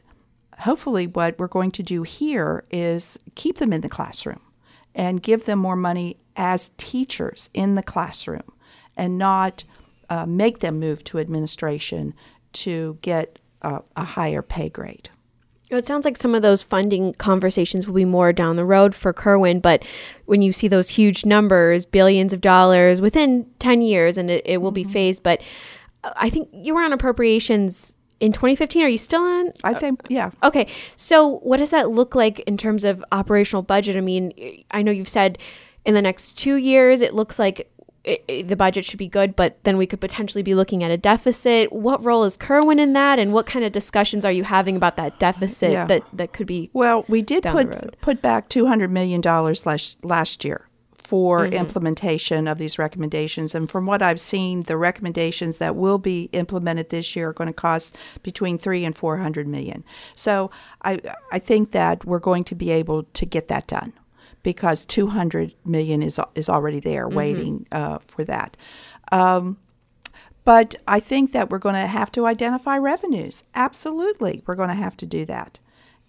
hopefully 0.62 1.08
what 1.08 1.38
we're 1.40 1.48
going 1.48 1.72
to 1.72 1.84
do 1.84 2.04
here 2.04 2.64
is 2.72 3.18
keep 3.36 3.58
them 3.58 3.74
in 3.74 3.82
the 3.82 3.90
classroom 3.90 4.42
and 4.94 5.24
give 5.24 5.46
them 5.46 5.60
more 5.60 5.76
money 5.76 6.18
as 6.36 6.72
teachers 6.78 7.50
in 7.54 7.76
the 7.76 7.84
classroom 7.84 8.44
and 8.96 9.18
not 9.18 9.64
uh, 10.10 10.26
make 10.26 10.60
them 10.60 10.80
move 10.80 11.04
to 11.04 11.20
administration 11.20 12.14
to 12.54 12.98
get 13.02 13.40
uh, 13.62 13.80
a 13.96 14.04
higher 14.04 14.42
pay 14.42 14.70
grade. 14.70 15.10
It 15.70 15.86
sounds 15.86 16.04
like 16.04 16.18
some 16.18 16.36
of 16.36 16.42
those 16.42 16.62
funding 16.62 17.14
conversations 17.14 17.88
will 17.88 17.96
be 17.96 18.04
more 18.04 18.34
down 18.34 18.58
the 18.58 18.66
road 18.66 18.94
for 18.94 19.14
Kirwan, 19.14 19.62
but 19.62 19.84
when 20.26 20.42
you 20.42 20.52
see 20.52 20.68
those 20.68 20.90
huge 20.90 21.26
numbers, 21.26 21.86
billions 21.86 22.34
of 22.34 22.42
dollars 22.42 23.00
within 23.00 23.50
10 23.60 23.82
years, 23.82 24.18
and 24.18 24.30
it, 24.30 24.42
it 24.46 24.58
will 24.58 24.72
be 24.72 24.84
phased, 24.84 25.24
but 25.24 25.42
uh, 26.04 26.12
I 26.18 26.30
think 26.30 26.50
you 26.52 26.76
were 26.76 26.82
on 26.82 26.92
appropriations 26.92 27.96
in 28.22 28.32
2015. 28.32 28.84
Are 28.84 28.88
you 28.88 28.98
still 28.98 29.22
on? 29.22 29.52
i 29.66 29.74
think 29.74 30.00
yeah 30.08 30.28
uh, 30.42 30.48
Okay, 30.48 30.68
so 30.96 31.40
what 31.40 31.58
does 31.58 31.72
that 31.72 31.90
look 31.90 32.16
like 32.16 32.40
in 32.42 32.56
terms 32.56 32.84
of 32.86 33.04
operational 33.12 33.64
budget? 33.64 33.98
I 33.98 34.02
mean, 34.02 34.32
I 34.72 34.82
know 34.82 34.92
you've 34.92 35.10
said 35.10 35.38
in 35.86 35.94
the 35.96 36.02
next 36.02 36.38
two 36.38 36.56
years 36.56 37.02
it 37.02 37.14
looks 37.14 37.38
like 37.40 37.68
it, 38.04 38.24
it- 38.28 38.48
the 38.48 38.56
budget 38.56 38.84
should 38.86 38.98
be 39.00 39.08
good, 39.08 39.36
but 39.36 39.58
then 39.64 39.78
we 39.78 39.86
could 39.86 40.02
potentially 40.02 40.42
be 40.44 40.56
looking 40.56 40.84
at 40.84 40.90
a 40.92 40.98
deficit. 40.98 41.72
What 41.72 42.04
role 42.04 42.24
is 42.24 42.36
Kirwan 42.38 42.80
in 42.80 42.94
that, 42.94 43.20
and 43.20 43.32
what 43.34 43.46
kind 43.46 43.64
of 43.66 43.72
discussions 43.72 44.26
are 44.26 44.32
you 44.32 44.44
having 44.44 44.76
about 44.76 44.96
that 44.98 45.20
deficit 45.20 45.72
Yeah. 45.72 45.86
that 45.86 46.04
that 46.14 46.34
could 46.34 46.48
be? 46.48 46.70
Well, 46.74 47.06
we 47.08 47.22
did 47.22 47.44
put 47.44 48.00
put 48.02 48.22
back 48.22 48.50
two 48.50 48.66
hundred 48.68 48.90
million 48.92 49.22
dollars 49.22 49.66
last 49.68 50.04
last 50.04 50.44
year 50.44 50.68
for 51.12 51.40
Mm-hmm. 51.42 51.64
implementation 51.66 52.48
of 52.48 52.58
these 52.58 52.80
recommendations, 52.80 53.56
and 53.56 53.70
from 53.70 53.86
what 53.86 54.02
I've 54.02 54.20
seen, 54.20 54.64
the 54.64 54.78
recommendations 54.78 55.58
that 55.58 55.76
will 55.76 55.98
be 55.98 56.30
implemented 56.32 56.88
this 56.90 57.16
year 57.16 57.30
are 57.30 57.34
going 57.34 57.54
to 57.56 57.62
cost 57.68 57.98
between 58.24 58.58
three 58.58 58.86
and 58.86 58.96
four 58.96 59.18
hundred 59.18 59.46
million. 59.48 59.84
So 60.16 60.52
I 60.90 61.02
I 61.38 61.40
think 61.40 61.72
that 61.72 62.06
we're 62.06 62.26
going 62.30 62.46
to 62.46 62.56
be 62.56 62.72
able 62.82 63.04
to 63.20 63.26
get 63.26 63.48
that 63.48 63.68
done 63.68 63.92
because 64.44 64.86
two 64.86 65.08
hundred 65.08 65.54
million 65.66 66.02
is 66.02 66.18
is 66.36 66.50
already 66.50 66.80
there 66.80 67.06
Mm-hmm. 67.08 67.18
waiting 67.22 67.68
uh, 67.72 68.00
for 68.08 68.24
that. 68.26 68.58
Um, 69.12 69.58
but 70.44 70.76
I 70.98 71.00
think 71.02 71.32
that 71.32 71.50
we're 71.50 71.66
going 71.68 71.82
to 71.82 71.88
have 72.00 72.12
to 72.12 72.26
identify 72.26 72.78
revenues. 72.78 73.44
Absolutely, 73.54 74.42
we're 74.46 74.60
going 74.62 74.76
to 74.76 74.84
have 74.86 74.96
to 74.98 75.06
do 75.06 75.26
that. 75.26 75.60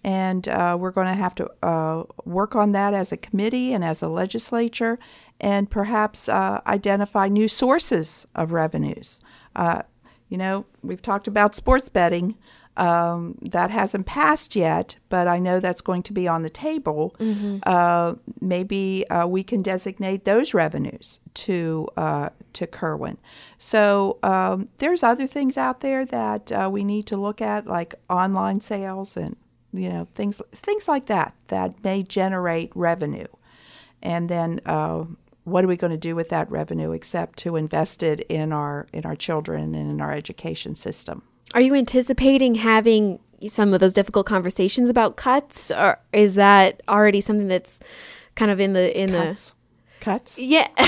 And 0.03 0.47
uh, 0.47 0.75
we're 0.79 0.91
going 0.91 1.07
to 1.07 1.13
have 1.13 1.35
to 1.35 1.49
uh, 1.63 2.03
work 2.25 2.55
on 2.55 2.73
that 2.73 2.93
as 2.93 3.11
a 3.11 3.17
committee 3.17 3.73
and 3.73 3.83
as 3.83 4.01
a 4.01 4.09
legislature, 4.09 4.99
and 5.39 5.69
perhaps 5.69 6.27
uh, 6.27 6.59
identify 6.67 7.27
new 7.29 7.47
sources 7.47 8.27
of 8.35 8.51
revenues. 8.51 9.21
Uh, 9.55 9.83
you 10.29 10.37
know, 10.37 10.65
we've 10.81 11.01
talked 11.01 11.27
about 11.27 11.55
sports 11.55 11.89
betting. 11.89 12.35
Um, 12.75 13.37
that 13.51 13.69
hasn't 13.69 14.07
passed 14.07 14.55
yet, 14.55 14.95
but 15.07 15.27
I 15.27 15.37
know 15.37 15.59
that's 15.59 15.81
going 15.81 16.01
to 16.03 16.11
be 16.13 16.27
on 16.27 16.41
the 16.41 16.49
table. 16.49 17.15
Uh, 17.67 18.15
maybe 18.41 19.07
uh, 19.11 19.27
we 19.27 19.43
can 19.43 19.61
designate 19.61 20.25
those 20.25 20.55
revenues 20.55 21.21
to 21.35 21.87
uh, 21.97 22.29
to 22.53 22.65
Kirwan. 22.65 23.17
So 23.59 24.17
um, 24.23 24.69
there's 24.79 25.03
other 25.03 25.27
things 25.27 25.55
out 25.55 25.81
there 25.81 26.03
that 26.05 26.51
uh, 26.51 26.67
we 26.71 26.83
need 26.83 27.05
to 27.07 27.15
look 27.17 27.41
at, 27.41 27.67
like 27.67 27.93
online 28.09 28.59
sales 28.59 29.15
and 29.15 29.35
you 29.73 29.89
know 29.89 30.07
things 30.15 30.41
things 30.51 30.87
like 30.87 31.07
that 31.07 31.33
that 31.47 31.83
may 31.83 32.03
generate 32.03 32.71
revenue. 32.75 33.27
And 34.01 34.27
then 34.29 34.59
uh, 34.65 35.05
what 35.45 35.63
are 35.63 35.67
we 35.67 35.77
going 35.77 35.91
to 35.91 35.97
do 35.97 36.15
with 36.15 36.29
that 36.29 36.49
revenue 36.51 36.91
except 36.91 37.39
to 37.39 37.55
invest 37.55 38.03
it 38.03 38.21
in 38.21 38.53
our 38.53 38.87
in 38.93 39.05
our 39.05 39.15
children 39.15 39.75
and 39.75 39.91
in 39.91 40.01
our 40.01 40.13
education 40.13 40.75
system? 40.75 41.23
Are 41.53 41.61
you 41.61 41.75
anticipating 41.75 42.55
having 42.55 43.19
some 43.47 43.73
of 43.73 43.79
those 43.79 43.93
difficult 43.93 44.25
conversations 44.25 44.89
about 44.89 45.15
cuts, 45.15 45.71
or 45.71 45.99
is 46.11 46.35
that 46.35 46.81
already 46.87 47.21
something 47.21 47.47
that's 47.47 47.79
kind 48.35 48.51
of 48.51 48.59
in 48.59 48.73
the 48.73 48.99
in 48.99 49.11
Cuts. 49.11 49.53
Cuts. 50.03 50.37
yeah? 50.37 50.67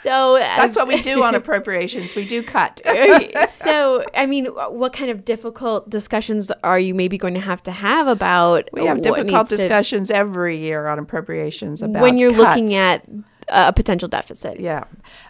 so 0.00 0.36
That's 0.38 0.76
what 0.76 0.88
we 0.88 1.02
do 1.02 1.22
on 1.22 1.34
appropriations. 1.34 2.14
We 2.14 2.26
do 2.26 2.42
cut. 2.42 2.80
so 3.48 4.02
I 4.14 4.24
mean, 4.24 4.46
what 4.46 4.94
kind 4.94 5.10
of 5.10 5.24
difficult 5.26 5.90
discussions 5.90 6.50
are 6.64 6.78
you 6.78 6.94
maybe 6.94 7.18
going 7.18 7.34
to 7.34 7.40
have 7.40 7.62
to 7.64 7.70
have 7.70 8.08
about? 8.08 8.68
We 8.72 8.86
have 8.86 9.02
difficult 9.02 9.26
needs 9.26 9.50
to- 9.50 9.56
discussions 9.56 10.10
every 10.10 10.58
year 10.58 10.86
on 10.86 10.98
appropriations 10.98 11.82
about 11.82 12.00
when 12.00 12.16
you're 12.16 12.32
looking 12.32 12.74
at 12.74 13.06
a 13.48 13.72
potential 13.72 14.08
deficit. 14.08 14.60
Yeah. 14.60 14.84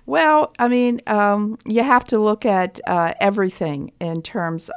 Well, 0.07 0.53
I 0.59 0.69
mean, 0.69 1.01
um, 1.07 1.59
you 1.67 1.83
have 1.83 2.05
to 2.07 2.19
look 2.19 2.47
at 2.47 2.81
uh, 2.87 3.15
everything 3.21 3.93
in 4.01 4.23
terms, 4.23 4.71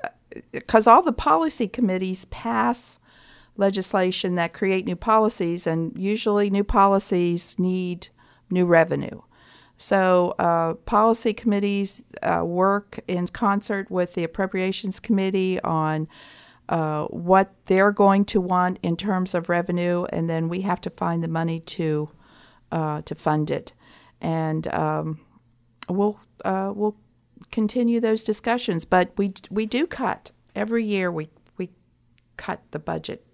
because 0.52 0.88
all 0.88 1.02
the 1.02 1.14
policy 1.14 1.68
committees 1.68 2.26
pass 2.26 3.00
legislation 3.62 4.36
that 4.36 4.54
create 4.54 4.86
new 4.86 4.98
policies, 4.98 5.66
and 5.66 5.98
usually 5.98 6.50
new 6.50 6.66
policies 6.66 7.58
need 7.58 8.10
new 8.50 8.66
revenue. 8.66 9.22
So, 9.78 10.36
uh, 10.38 10.74
policy 10.86 11.34
committees 11.34 12.04
uh, 12.22 12.44
work 12.46 13.00
in 13.08 13.28
concert 13.28 13.90
with 13.90 14.14
the 14.14 14.24
appropriations 14.24 15.00
committee 15.00 15.60
on 15.62 16.08
uh, 16.70 17.06
what 17.06 17.54
they're 17.66 17.92
going 17.92 18.26
to 18.26 18.40
want 18.40 18.78
in 18.84 18.96
terms 18.96 19.34
of 19.34 19.50
revenue, 19.50 20.06
and 20.14 20.30
then 20.30 20.50
we 20.50 20.62
have 20.62 20.82
to 20.82 20.90
find 20.90 21.24
the 21.24 21.28
money 21.28 21.60
to 21.60 22.10
uh, 22.72 23.02
to 23.02 23.16
fund 23.16 23.52
it, 23.52 23.74
and 24.22 24.68
um, 24.74 25.20
we'll 25.90 26.20
uh, 26.46 26.72
we'll 26.76 26.96
continue 27.52 28.00
those 28.00 28.24
discussions. 28.24 28.86
But 28.86 29.12
we 29.18 29.34
we 29.50 29.66
do 29.66 29.88
cut 29.88 30.32
every 30.56 30.86
year. 30.86 31.12
We 31.12 31.30
we 31.58 31.72
cut 32.38 32.62
the 32.72 32.80
budget 32.80 33.26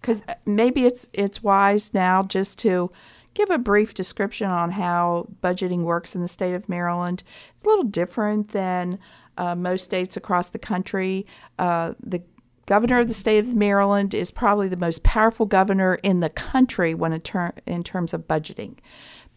because 0.00 0.22
maybe 0.46 0.86
it's 0.86 1.06
it's 1.12 1.42
wise 1.42 1.92
now 1.94 2.22
just 2.22 2.58
to 2.60 2.90
give 3.34 3.50
a 3.50 3.58
brief 3.58 3.94
description 3.94 4.48
on 4.50 4.70
how 4.70 5.28
budgeting 5.42 5.82
works 5.82 6.14
in 6.14 6.20
the 6.20 6.28
state 6.28 6.56
of 6.56 6.68
Maryland. 6.68 7.22
It's 7.54 7.64
a 7.64 7.68
little 7.68 7.84
different 7.84 8.48
than 8.48 8.98
uh, 9.36 9.54
most 9.54 9.84
states 9.84 10.16
across 10.16 10.48
the 10.48 10.58
country. 10.58 11.24
Uh, 11.58 11.94
the 12.02 12.22
governor 12.66 12.98
of 12.98 13.08
the 13.08 13.14
state 13.14 13.38
of 13.38 13.54
Maryland 13.54 14.12
is 14.12 14.30
probably 14.30 14.68
the 14.68 14.76
most 14.76 15.02
powerful 15.02 15.46
governor 15.46 15.94
in 16.02 16.20
the 16.20 16.30
country 16.30 16.94
when 16.94 17.12
it 17.12 17.24
ter- 17.24 17.54
in 17.66 17.82
terms 17.84 18.12
of 18.12 18.26
budgeting 18.26 18.76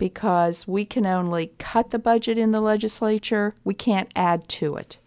because 0.01 0.67
we 0.67 0.83
can 0.83 1.05
only 1.05 1.53
cut 1.59 1.91
the 1.91 1.99
budget 1.99 2.35
in 2.35 2.49
the 2.49 2.59
legislature, 2.59 3.53
we 3.63 3.75
can't 3.75 4.09
add 4.15 4.47
to 4.47 4.75
it. 4.75 4.97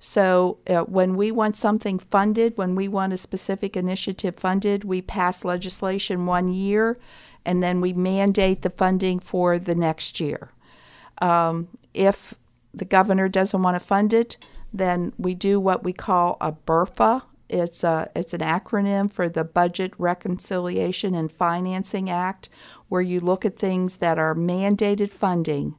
So 0.00 0.58
uh, 0.66 0.80
when 0.80 1.14
we 1.14 1.30
want 1.30 1.56
something 1.56 1.98
funded, 1.98 2.56
when 2.56 2.74
we 2.74 2.88
want 2.88 3.12
a 3.12 3.18
specific 3.18 3.76
initiative 3.76 4.36
funded, 4.36 4.82
we 4.82 5.02
pass 5.02 5.44
legislation 5.44 6.24
one 6.24 6.48
year 6.48 6.96
and 7.44 7.62
then 7.62 7.82
we 7.82 7.92
mandate 7.92 8.62
the 8.62 8.70
funding 8.70 9.20
for 9.20 9.58
the 9.58 9.74
next 9.74 10.18
year. 10.18 10.48
Um, 11.20 11.68
if 11.92 12.34
the 12.72 12.86
governor 12.86 13.28
doesn't 13.28 13.62
want 13.62 13.78
to 13.78 13.86
fund 13.86 14.14
it, 14.14 14.38
then 14.72 15.12
we 15.18 15.34
do 15.34 15.60
what 15.60 15.84
we 15.84 15.92
call 15.92 16.38
a 16.40 16.52
BURFA. 16.52 17.22
It's 17.50 17.82
a 17.82 18.10
it's 18.14 18.32
an 18.32 18.40
acronym 18.40 19.12
for 19.12 19.28
the 19.28 19.42
Budget 19.44 19.92
Reconciliation 19.98 21.14
and 21.14 21.32
Financing 21.32 22.08
Act, 22.08 22.48
where 22.88 23.02
you 23.02 23.18
look 23.18 23.44
at 23.44 23.58
things 23.58 23.96
that 23.96 24.18
are 24.18 24.34
mandated 24.34 25.10
funding, 25.10 25.74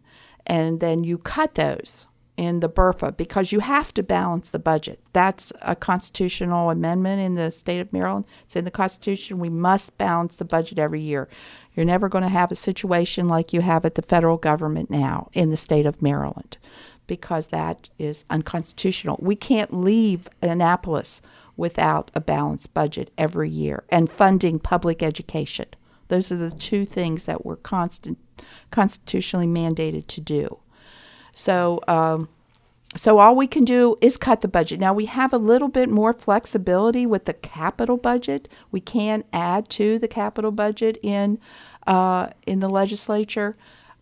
and 0.46 0.82
then 0.82 1.06
you 1.06 1.18
cut 1.18 1.56
those 1.56 2.08
in 2.38 2.60
the 2.60 2.70
BURFA 2.70 3.16
because 3.18 3.52
you 3.52 3.60
have 3.60 3.94
to 3.94 4.04
balance 4.04 4.50
the 4.50 4.60
budget. 4.60 5.00
That's 5.14 5.52
a 5.62 5.76
constitutional 5.76 6.70
amendment 6.70 7.22
in 7.22 7.36
the 7.36 7.52
state 7.52 7.80
of 7.80 7.94
Maryland. 7.94 8.26
It's 8.44 8.56
in 8.56 8.66
the 8.66 8.72
Constitution. 8.72 9.40
We 9.40 9.50
must 9.50 9.98
balance 9.98 10.36
the 10.36 10.46
budget 10.46 10.80
every 10.80 11.02
year. 11.02 11.28
You're 11.76 11.86
never 11.86 12.10
going 12.10 12.24
to 12.24 12.30
have 12.30 12.52
a 12.52 12.56
situation 12.56 13.28
like 13.28 13.54
you 13.54 13.62
have 13.62 13.86
at 13.86 13.96
the 13.96 14.02
federal 14.02 14.38
government 14.38 14.90
now 14.90 15.30
in 15.34 15.50
the 15.50 15.58
state 15.58 15.86
of 15.86 16.02
Maryland 16.02 16.58
because 17.08 17.48
that 17.48 17.90
is 18.00 18.26
unconstitutional. 18.30 19.18
We 19.22 19.36
can't 19.36 19.74
leave 19.74 20.30
Annapolis 20.42 21.22
without 21.58 22.10
a 22.16 22.22
balanced 22.22 22.74
budget 22.74 23.12
every 23.18 23.50
year 23.50 23.84
and 23.90 24.10
funding 24.10 24.60
public 24.60 25.04
education. 25.04 25.68
Those 26.08 26.32
are 26.32 26.38
the 26.38 26.52
two 26.52 26.86
things 26.86 27.26
that 27.26 27.46
we're 27.46 27.58
constant, 27.58 28.18
constitutionally 28.70 29.48
mandated 29.48 30.08
to 30.08 30.22
do. 30.22 30.60
So, 31.34 31.82
um, 31.88 32.30
so 32.96 33.20
all 33.20 33.36
we 33.36 33.48
can 33.48 33.64
do 33.64 33.98
is 34.02 34.18
cut 34.18 34.42
the 34.42 34.48
budget. 34.48 34.80
Now 34.80 34.94
we 34.94 35.06
have 35.06 35.32
a 35.32 35.38
little 35.38 35.70
bit 35.70 35.90
more 35.90 36.14
flexibility 36.14 37.06
with 37.06 37.26
the 37.26 37.34
capital 37.34 37.98
budget. 37.98 38.50
We 38.72 38.82
can 38.82 39.24
add 39.32 39.70
to 39.72 39.98
the 39.98 40.10
capital 40.10 40.52
budget 40.52 40.98
in 41.02 41.40
uh, 41.88 42.28
in 42.46 42.60
the 42.60 42.70
legislature, 42.70 43.54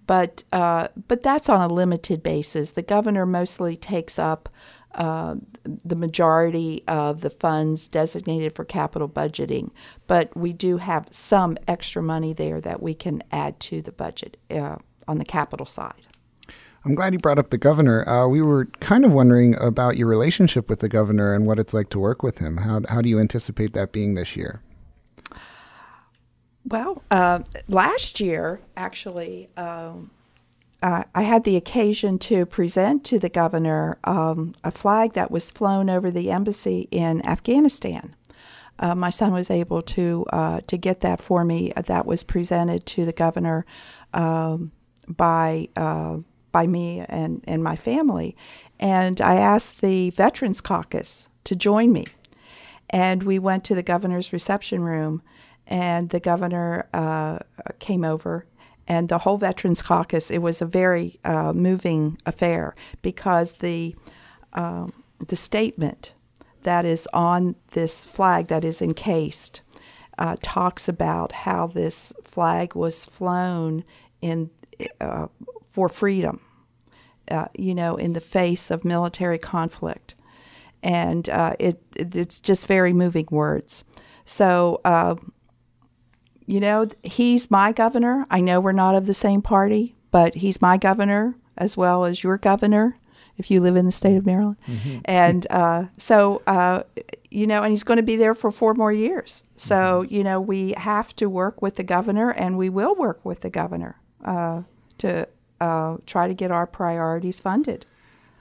but 0.07 0.43
uh, 0.51 0.87
but 1.07 1.21
that's 1.21 1.49
on 1.49 1.69
a 1.69 1.73
limited 1.73 2.23
basis. 2.23 2.71
The 2.71 2.81
governor 2.81 3.25
mostly 3.25 3.77
takes 3.77 4.17
up 4.17 4.49
uh, 4.95 5.35
the 5.63 5.95
majority 5.95 6.83
of 6.87 7.21
the 7.21 7.29
funds 7.29 7.87
designated 7.87 8.55
for 8.55 8.65
capital 8.65 9.07
budgeting, 9.07 9.71
but 10.07 10.35
we 10.35 10.51
do 10.51 10.77
have 10.77 11.07
some 11.11 11.57
extra 11.67 12.01
money 12.01 12.33
there 12.33 12.59
that 12.59 12.81
we 12.81 12.95
can 12.95 13.21
add 13.31 13.59
to 13.59 13.83
the 13.83 13.91
budget 13.91 14.35
uh, 14.49 14.77
on 15.07 15.19
the 15.19 15.25
capital 15.25 15.65
side. 15.65 16.08
I'm 16.85 16.95
glad 16.95 17.13
you 17.13 17.19
brought 17.19 17.39
up 17.39 17.49
the 17.49 17.57
governor. 17.57 18.07
Uh, 18.07 18.27
we 18.27 18.41
were 18.41 18.65
kind 18.79 19.03
of 19.03 19.11
wondering 19.11 19.55
about 19.61 19.97
your 19.97 20.07
relationship 20.07 20.69
with 20.69 20.79
the 20.79 20.89
governor 20.89 21.33
and 21.33 21.45
what 21.45 21.59
it's 21.59 21.73
like 21.73 21.89
to 21.89 21.99
work 21.99 22.23
with 22.23 22.37
him. 22.37 22.57
How, 22.57 22.81
how 22.87 23.01
do 23.01 23.09
you 23.09 23.19
anticipate 23.19 23.73
that 23.73 23.91
being 23.91 24.15
this 24.15 24.35
year? 24.35 24.61
Well, 26.65 27.03
uh, 27.11 27.39
last 27.67 28.19
year, 28.19 28.61
actually, 28.77 29.49
um, 29.57 30.11
uh, 30.81 31.03
I 31.13 31.23
had 31.23 31.43
the 31.43 31.57
occasion 31.57 32.19
to 32.19 32.45
present 32.45 33.03
to 33.05 33.19
the 33.19 33.29
governor 33.29 33.97
um, 34.05 34.53
a 34.63 34.71
flag 34.71 35.13
that 35.13 35.31
was 35.31 35.51
flown 35.51 35.89
over 35.89 36.11
the 36.11 36.31
embassy 36.31 36.87
in 36.91 37.25
Afghanistan. 37.25 38.15
Uh, 38.77 38.95
my 38.95 39.09
son 39.09 39.33
was 39.33 39.49
able 39.51 39.81
to 39.81 40.25
uh, 40.31 40.61
to 40.67 40.77
get 40.77 41.01
that 41.01 41.21
for 41.21 41.43
me. 41.43 41.73
That 41.75 42.05
was 42.05 42.23
presented 42.23 42.85
to 42.87 43.03
the 43.03 43.11
governor 43.11 43.65
um, 44.13 44.71
by 45.09 45.67
uh, 45.75 46.19
by 46.51 46.67
me 46.67 47.05
and, 47.07 47.43
and 47.47 47.63
my 47.63 47.75
family, 47.75 48.35
and 48.79 49.19
I 49.21 49.35
asked 49.35 49.81
the 49.81 50.09
Veterans 50.11 50.61
Caucus 50.61 51.29
to 51.43 51.55
join 51.55 51.91
me, 51.91 52.05
and 52.89 53.23
we 53.23 53.39
went 53.39 53.63
to 53.65 53.75
the 53.75 53.83
governor's 53.83 54.33
reception 54.33 54.81
room, 54.81 55.21
and 55.67 56.09
the 56.09 56.19
governor 56.19 56.87
uh, 56.93 57.39
came 57.79 58.03
over 58.03 58.45
and 58.89 59.07
the 59.07 59.19
whole 59.19 59.37
Veterans 59.37 59.83
Caucus. 59.83 60.31
It 60.31 60.39
was 60.39 60.61
a 60.61 60.65
very 60.65 61.19
uh, 61.23 61.53
moving 61.53 62.17
affair 62.25 62.73
because 63.03 63.53
the 63.53 63.95
um, 64.53 64.91
the 65.27 65.35
statement 65.35 66.15
that 66.63 66.85
is 66.85 67.07
on 67.13 67.55
this 67.71 68.05
flag 68.05 68.47
that 68.47 68.65
is 68.65 68.81
encased 68.81 69.61
uh, 70.17 70.35
talks 70.41 70.89
about 70.89 71.31
how 71.31 71.67
this 71.67 72.11
flag 72.23 72.75
was 72.75 73.05
flown 73.05 73.83
in 74.21 74.49
uh, 74.99 75.27
for 75.79 75.87
freedom. 75.87 76.41
Uh, 77.31 77.47
you 77.55 77.75
know, 77.75 77.95
in 77.95 78.13
the 78.13 78.21
face 78.21 78.71
of 78.71 78.83
military 78.83 79.37
conflict, 79.37 80.15
and 80.81 81.29
uh, 81.29 81.53
it, 81.59 81.79
it 81.95 82.15
it's 82.15 82.41
just 82.41 82.65
very 82.65 82.91
moving 82.91 83.27
words. 83.29 83.85
So 84.25 84.81
uh, 84.83 85.15
you 86.47 86.59
know, 86.59 86.87
he's 87.03 87.51
my 87.51 87.71
governor. 87.71 88.25
I 88.31 88.41
know 88.41 88.59
we're 88.59 88.71
not 88.71 88.95
of 88.95 89.05
the 89.05 89.13
same 89.13 89.41
party, 89.43 89.95
but 90.09 90.33
he's 90.33 90.59
my 90.61 90.77
governor 90.77 91.35
as 91.57 91.77
well 91.77 92.03
as 92.03 92.23
your 92.23 92.37
governor 92.37 92.97
if 93.37 93.51
you 93.51 93.61
live 93.61 93.75
in 93.77 93.85
the 93.85 93.91
state 93.91 94.17
of 94.17 94.25
Maryland. 94.25 94.57
And 95.05 95.45
uh, 95.51 95.83
so, 95.97 96.41
uh, 96.47 96.81
you 97.29 97.45
know, 97.47 97.61
and 97.61 97.71
he's 97.71 97.83
going 97.83 97.97
to 97.97 98.03
be 98.03 98.15
there 98.17 98.33
for 98.33 98.51
four 98.51 98.73
more 98.73 98.91
years. 98.91 99.43
So, 99.55 100.01
you 100.09 100.23
know, 100.23 100.41
we 100.41 100.73
have 100.77 101.15
to 101.17 101.29
work 101.29 101.61
with 101.61 101.75
the 101.75 101.83
governor, 101.83 102.31
and 102.31 102.57
we 102.57 102.69
will 102.69 102.95
work 102.95 103.23
with 103.23 103.41
the 103.41 103.49
governor 103.51 103.95
uh, 104.25 104.63
to 104.97 105.27
uh, 105.59 105.97
try 106.05 106.27
to 106.27 106.33
get 106.33 106.51
our 106.51 106.67
priorities 106.67 107.39
funded. 107.39 107.85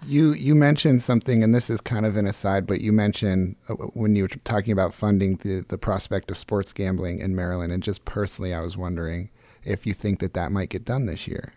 You 0.07 0.33
you 0.33 0.55
mentioned 0.55 1.03
something, 1.03 1.43
and 1.43 1.55
this 1.55 1.69
is 1.69 1.81
kind 1.81 2.07
of 2.07 2.17
an 2.17 2.27
aside, 2.27 2.67
but 2.67 2.81
you 2.81 2.93
mentioned 2.93 3.57
uh, 3.69 3.75
when 3.75 4.15
you 4.15 4.25
were 4.25 4.29
talking 4.29 4.73
about 4.73 4.95
funding 4.95 5.37
the 5.37 5.65
the 5.69 5.79
prospect 5.79 6.31
of 6.31 6.37
sports 6.37 6.73
gambling 6.73 7.19
in 7.19 7.35
Maryland, 7.35 7.73
and 7.73 7.83
just 7.83 8.05
personally, 8.05 8.55
I 8.55 8.61
was 8.61 8.77
wondering 8.77 9.31
if 9.65 9.87
you 9.87 9.95
think 9.95 10.21
that 10.21 10.35
that 10.35 10.53
might 10.53 10.69
get 10.69 10.85
done 10.85 11.07
this 11.07 11.27
year. 11.27 11.53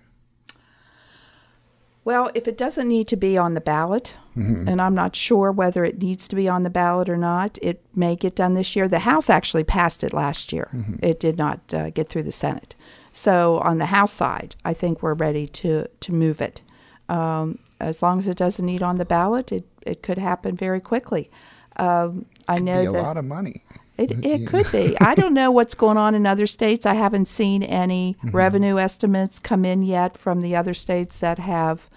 Well, 2.04 2.32
if 2.34 2.48
it 2.48 2.58
doesn't 2.58 2.88
need 2.88 3.08
to 3.10 3.16
be 3.16 3.38
on 3.38 3.54
the 3.54 3.62
ballot, 3.62 4.16
and 4.36 4.82
I'm 4.82 4.96
not 4.96 5.16
sure 5.16 5.52
whether 5.52 5.86
it 5.86 6.02
needs 6.02 6.28
to 6.30 6.36
be 6.36 6.50
on 6.50 6.64
the 6.64 6.72
ballot 6.72 7.10
or 7.10 7.18
not, 7.18 7.60
it 7.62 7.80
may 7.94 8.16
get 8.16 8.36
done 8.36 8.56
this 8.56 8.76
year. 8.76 8.88
The 8.88 9.00
House 9.00 9.30
actually 9.30 9.66
passed 9.66 10.04
it 10.04 10.12
last 10.14 10.52
year. 10.52 10.70
It 11.04 11.20
did 11.20 11.38
not 11.38 11.72
uh, 11.72 11.92
get 11.92 12.10
through 12.10 12.24
the 12.24 12.32
Senate. 12.32 12.76
So 13.12 13.58
on 13.60 13.78
the 13.78 13.88
House 13.88 14.14
side, 14.14 14.56
I 14.64 14.74
think 14.74 15.02
we're 15.02 15.14
ready 15.14 15.48
to 15.48 15.88
to 15.88 16.14
move 16.14 16.42
it. 16.42 16.62
Um, 17.10 17.60
as 17.80 18.02
long 18.02 18.20
as 18.20 18.28
it 18.28 18.38
doesn't 18.38 18.66
need 18.66 18.84
on 18.84 18.96
the 18.96 19.06
ballot, 19.06 19.52
it, 19.52 19.66
it 19.82 20.04
could 20.04 20.18
happen 20.18 20.56
very 20.56 20.80
quickly. 20.80 21.30
Um, 21.78 22.26
I 22.48 22.60
know 22.60 22.82
a 22.82 22.92
that 22.92 23.04
lot 23.04 23.18
of 23.18 23.26
money. 23.26 23.64
it, 23.98 24.24
it 24.24 24.48
could 24.48 24.72
be. 24.72 24.96
I 25.02 25.16
don't 25.16 25.34
know 25.34 25.52
what's 25.52 25.74
going 25.74 25.98
on 25.98 26.16
in 26.16 26.26
other 26.26 26.46
states. 26.46 26.86
I 26.86 26.94
haven't 26.94 27.28
seen 27.28 27.64
any 27.64 28.16
revenue 28.24 28.78
estimates 28.78 29.40
come 29.40 29.66
in 29.66 29.82
yet 29.82 30.18
from 30.18 30.42
the 30.42 30.56
other 30.56 30.74
states 30.74 31.18
that 31.20 31.40
have 31.40 31.90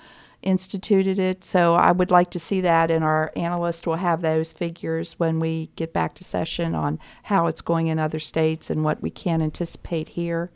instituted 0.43 1.19
it. 1.19 1.43
So 1.43 1.75
I 1.75 1.91
would 1.93 2.11
like 2.11 2.31
to 2.33 2.39
see 2.39 2.61
that, 2.61 2.91
and 2.91 3.03
our 3.03 3.33
analyst 3.35 3.87
will 3.87 3.97
have 3.97 4.21
those 4.21 4.53
figures 4.53 5.19
when 5.19 5.41
we 5.41 5.71
get 5.77 5.93
back 5.93 6.15
to 6.17 6.25
session 6.25 6.75
on 6.75 6.99
how 7.25 7.47
it's 7.47 7.63
going 7.63 7.87
in 7.87 7.99
other 7.99 8.19
states 8.19 8.71
and 8.71 8.85
what 8.85 9.03
we 9.03 9.11
can 9.11 9.41
anticipate 9.43 10.11
here. 10.11 10.51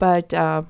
But 0.00 0.34
uh, 0.34 0.62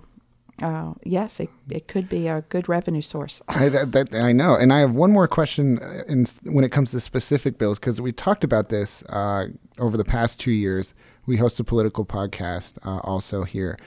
uh, 0.62 0.93
yes, 1.05 1.40
it, 1.40 1.49
it 1.71 1.88
could 1.88 2.09
be 2.09 2.29
a 2.29 2.43
good 2.51 2.69
revenue 2.69 3.01
source. 3.01 3.40
I, 3.49 3.69
that, 3.71 3.93
that, 3.93 4.14
I 4.14 4.33
know, 4.33 4.55
and 4.55 4.73
I 4.73 4.81
have 4.81 4.93
one 4.93 5.12
more 5.12 5.27
question 5.27 5.79
uh, 5.79 6.03
in, 6.07 6.27
when 6.45 6.64
it 6.64 6.71
comes 6.71 6.90
to 6.90 7.01
specific 7.01 7.57
bills 7.57 7.79
because 7.79 8.01
we 8.01 8.12
talked 8.12 8.45
about 8.45 8.69
this 8.69 9.03
uh, 9.05 9.47
over 9.79 9.97
the 9.97 10.05
past 10.05 10.38
two 10.38 10.51
years. 10.51 10.93
We 11.27 11.37
host 11.37 11.61
a 11.61 11.64
political 11.64 12.05
podcast 12.05 12.79
uh, 12.85 12.99
also 13.05 13.45
here, 13.45 13.79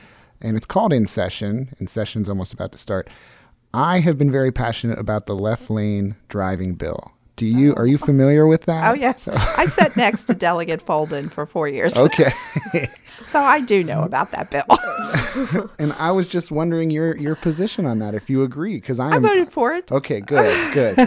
and 0.41 0.56
it's 0.56 0.65
called 0.65 0.93
In 0.93 1.06
Session. 1.06 1.75
In 1.79 1.88
Session's 1.88 2.29
almost 2.29 2.53
about 2.53 2.71
to 2.71 2.77
start. 2.77 3.10
I 3.73 3.99
have 3.99 4.17
been 4.17 4.32
very 4.32 4.51
passionate 4.51 4.99
about 4.99 5.25
the 5.25 5.36
left 5.36 5.69
lane 5.69 6.15
driving 6.29 6.75
bill. 6.75 7.12
Do 7.36 7.46
you 7.48 7.74
are 7.76 7.88
you 7.88 7.98
familiar 7.98 8.46
with 8.46 8.63
that? 8.65 8.89
Oh 8.89 8.93
yes, 8.93 9.28
I 9.32 9.65
sat 9.65 9.98
next 9.98 10.26
to 10.26 10.34
Delegate 10.36 10.86
Folden 10.86 11.32
for 11.32 11.46
four 11.46 11.67
years, 11.67 11.96
Okay. 11.96 12.32
so 13.26 13.41
I 13.41 13.60
do 13.60 13.84
know 13.84 14.04
about 14.04 14.32
that 14.32 14.52
bill. 14.52 15.69
and 15.80 15.93
I 15.93 16.12
was 16.12 16.28
just 16.28 16.52
wondering 16.52 16.91
your 16.91 17.17
your 17.17 17.36
position 17.36 17.86
on 17.86 18.00
that 18.00 18.13
if 18.13 18.30
you 18.30 18.43
agree 18.43 18.76
because 18.76 19.00
I 19.00 19.15
I 19.15 19.19
voted 19.19 19.52
for 19.52 19.74
it. 19.74 19.91
Okay, 19.91 20.19
good, 20.19 20.74
good. 20.74 21.00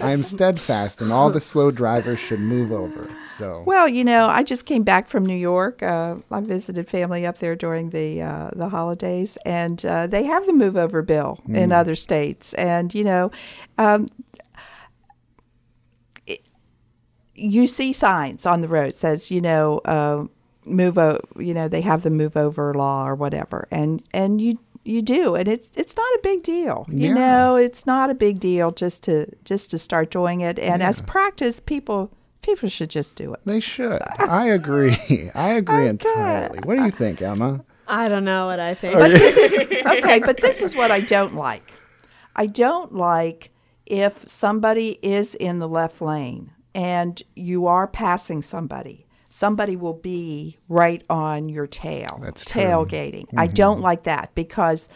I 0.00 0.10
am 0.10 0.22
steadfast, 0.22 1.00
and 1.02 1.12
all 1.12 1.30
the 1.30 1.40
slow 1.40 1.70
drivers 1.70 2.18
should 2.18 2.40
move 2.40 2.72
over. 2.72 3.08
So, 3.38 3.62
Well, 3.66 3.88
you 3.88 4.04
know, 4.04 4.26
I 4.26 4.42
just 4.42 4.66
came 4.66 4.82
back 4.82 5.08
from 5.08 5.24
New 5.24 5.36
York. 5.36 5.82
Uh, 5.82 6.16
I 6.30 6.40
visited 6.40 6.88
family 6.88 7.26
up 7.26 7.38
there 7.38 7.56
during 7.56 7.90
the 7.90 8.22
uh, 8.22 8.50
the 8.56 8.68
holidays, 8.68 9.36
and 9.44 9.84
uh, 9.84 10.06
they 10.06 10.24
have 10.24 10.46
the 10.46 10.52
move 10.52 10.76
over 10.76 11.02
bill 11.02 11.40
in 11.48 11.72
other 11.72 11.94
states. 11.94 12.54
And 12.54 12.92
you 12.94 13.04
know, 13.04 13.30
um, 13.78 14.08
it, 16.26 16.40
you 17.34 17.66
see 17.66 17.92
signs 17.92 18.46
on 18.46 18.60
the 18.60 18.68
road 18.68 18.94
says, 18.94 19.30
you 19.30 19.40
know, 19.40 19.78
uh, 19.84 20.24
move 20.64 20.96
o- 20.98 21.20
You 21.38 21.54
know, 21.54 21.68
they 21.68 21.80
have 21.82 22.02
the 22.02 22.10
move 22.10 22.36
over 22.36 22.72
law 22.74 23.06
or 23.06 23.14
whatever, 23.14 23.66
and 23.70 24.02
and 24.12 24.40
you 24.40 24.58
you 24.84 25.02
do, 25.02 25.34
and 25.34 25.48
it's 25.48 25.72
it's 25.76 25.96
not 25.96 26.06
a 26.14 26.20
big 26.22 26.42
deal. 26.42 26.86
You 26.90 27.08
Yeah. 27.08 27.14
know, 27.14 27.56
it's 27.56 27.86
not 27.86 28.10
a 28.10 28.14
big 28.14 28.40
deal 28.40 28.70
just 28.70 29.02
to 29.04 29.26
just 29.44 29.70
to 29.72 29.78
start 29.78 30.10
doing 30.10 30.40
it. 30.40 30.58
And 30.58 30.82
as 30.82 31.00
practice, 31.00 31.60
people 31.60 32.10
people 32.42 32.68
should 32.68 32.90
just 32.90 33.16
do 33.16 33.32
it. 33.34 33.40
they 33.46 33.60
should. 33.60 34.00
I 34.28 34.48
agree. 34.48 34.96
I 35.34 35.50
agree 35.54 35.76
Okay. 35.80 35.88
entirely. 35.88 36.60
What 36.60 36.76
do 36.76 36.84
you 36.84 36.90
think, 36.90 37.20
Emma? 37.22 37.64
I 37.86 38.08
don't 38.08 38.24
know 38.24 38.46
what 38.46 38.60
I 38.60 38.74
think. 38.74 38.94
But 38.94 39.10
this 39.18 39.36
is 39.36 39.58
okay, 39.86 40.18
but 40.18 40.40
this 40.40 40.62
is 40.62 40.74
what 40.74 40.90
I 40.90 41.00
don't 41.00 41.34
like. 41.34 41.72
I 42.36 42.46
don't 42.46 42.94
like 42.94 43.50
if 43.86 44.24
somebody 44.26 44.98
is 45.02 45.34
in 45.34 45.58
the 45.58 45.68
left 45.68 46.00
lane 46.00 46.50
and 46.74 47.22
you 47.34 47.66
are 47.66 47.86
passing 47.86 48.42
somebody. 48.42 49.06
Somebody 49.28 49.74
will 49.76 49.94
be 49.94 50.58
right 50.68 51.04
on 51.10 51.48
your 51.48 51.66
tail. 51.66 52.20
That's 52.22 52.44
true. 52.44 52.62
Mm-hmm. 52.62 52.70
tailgating. 52.70 53.26
I 53.36 53.46
don't 53.46 53.80
like 53.80 54.04
that 54.04 54.34
because 54.34 54.88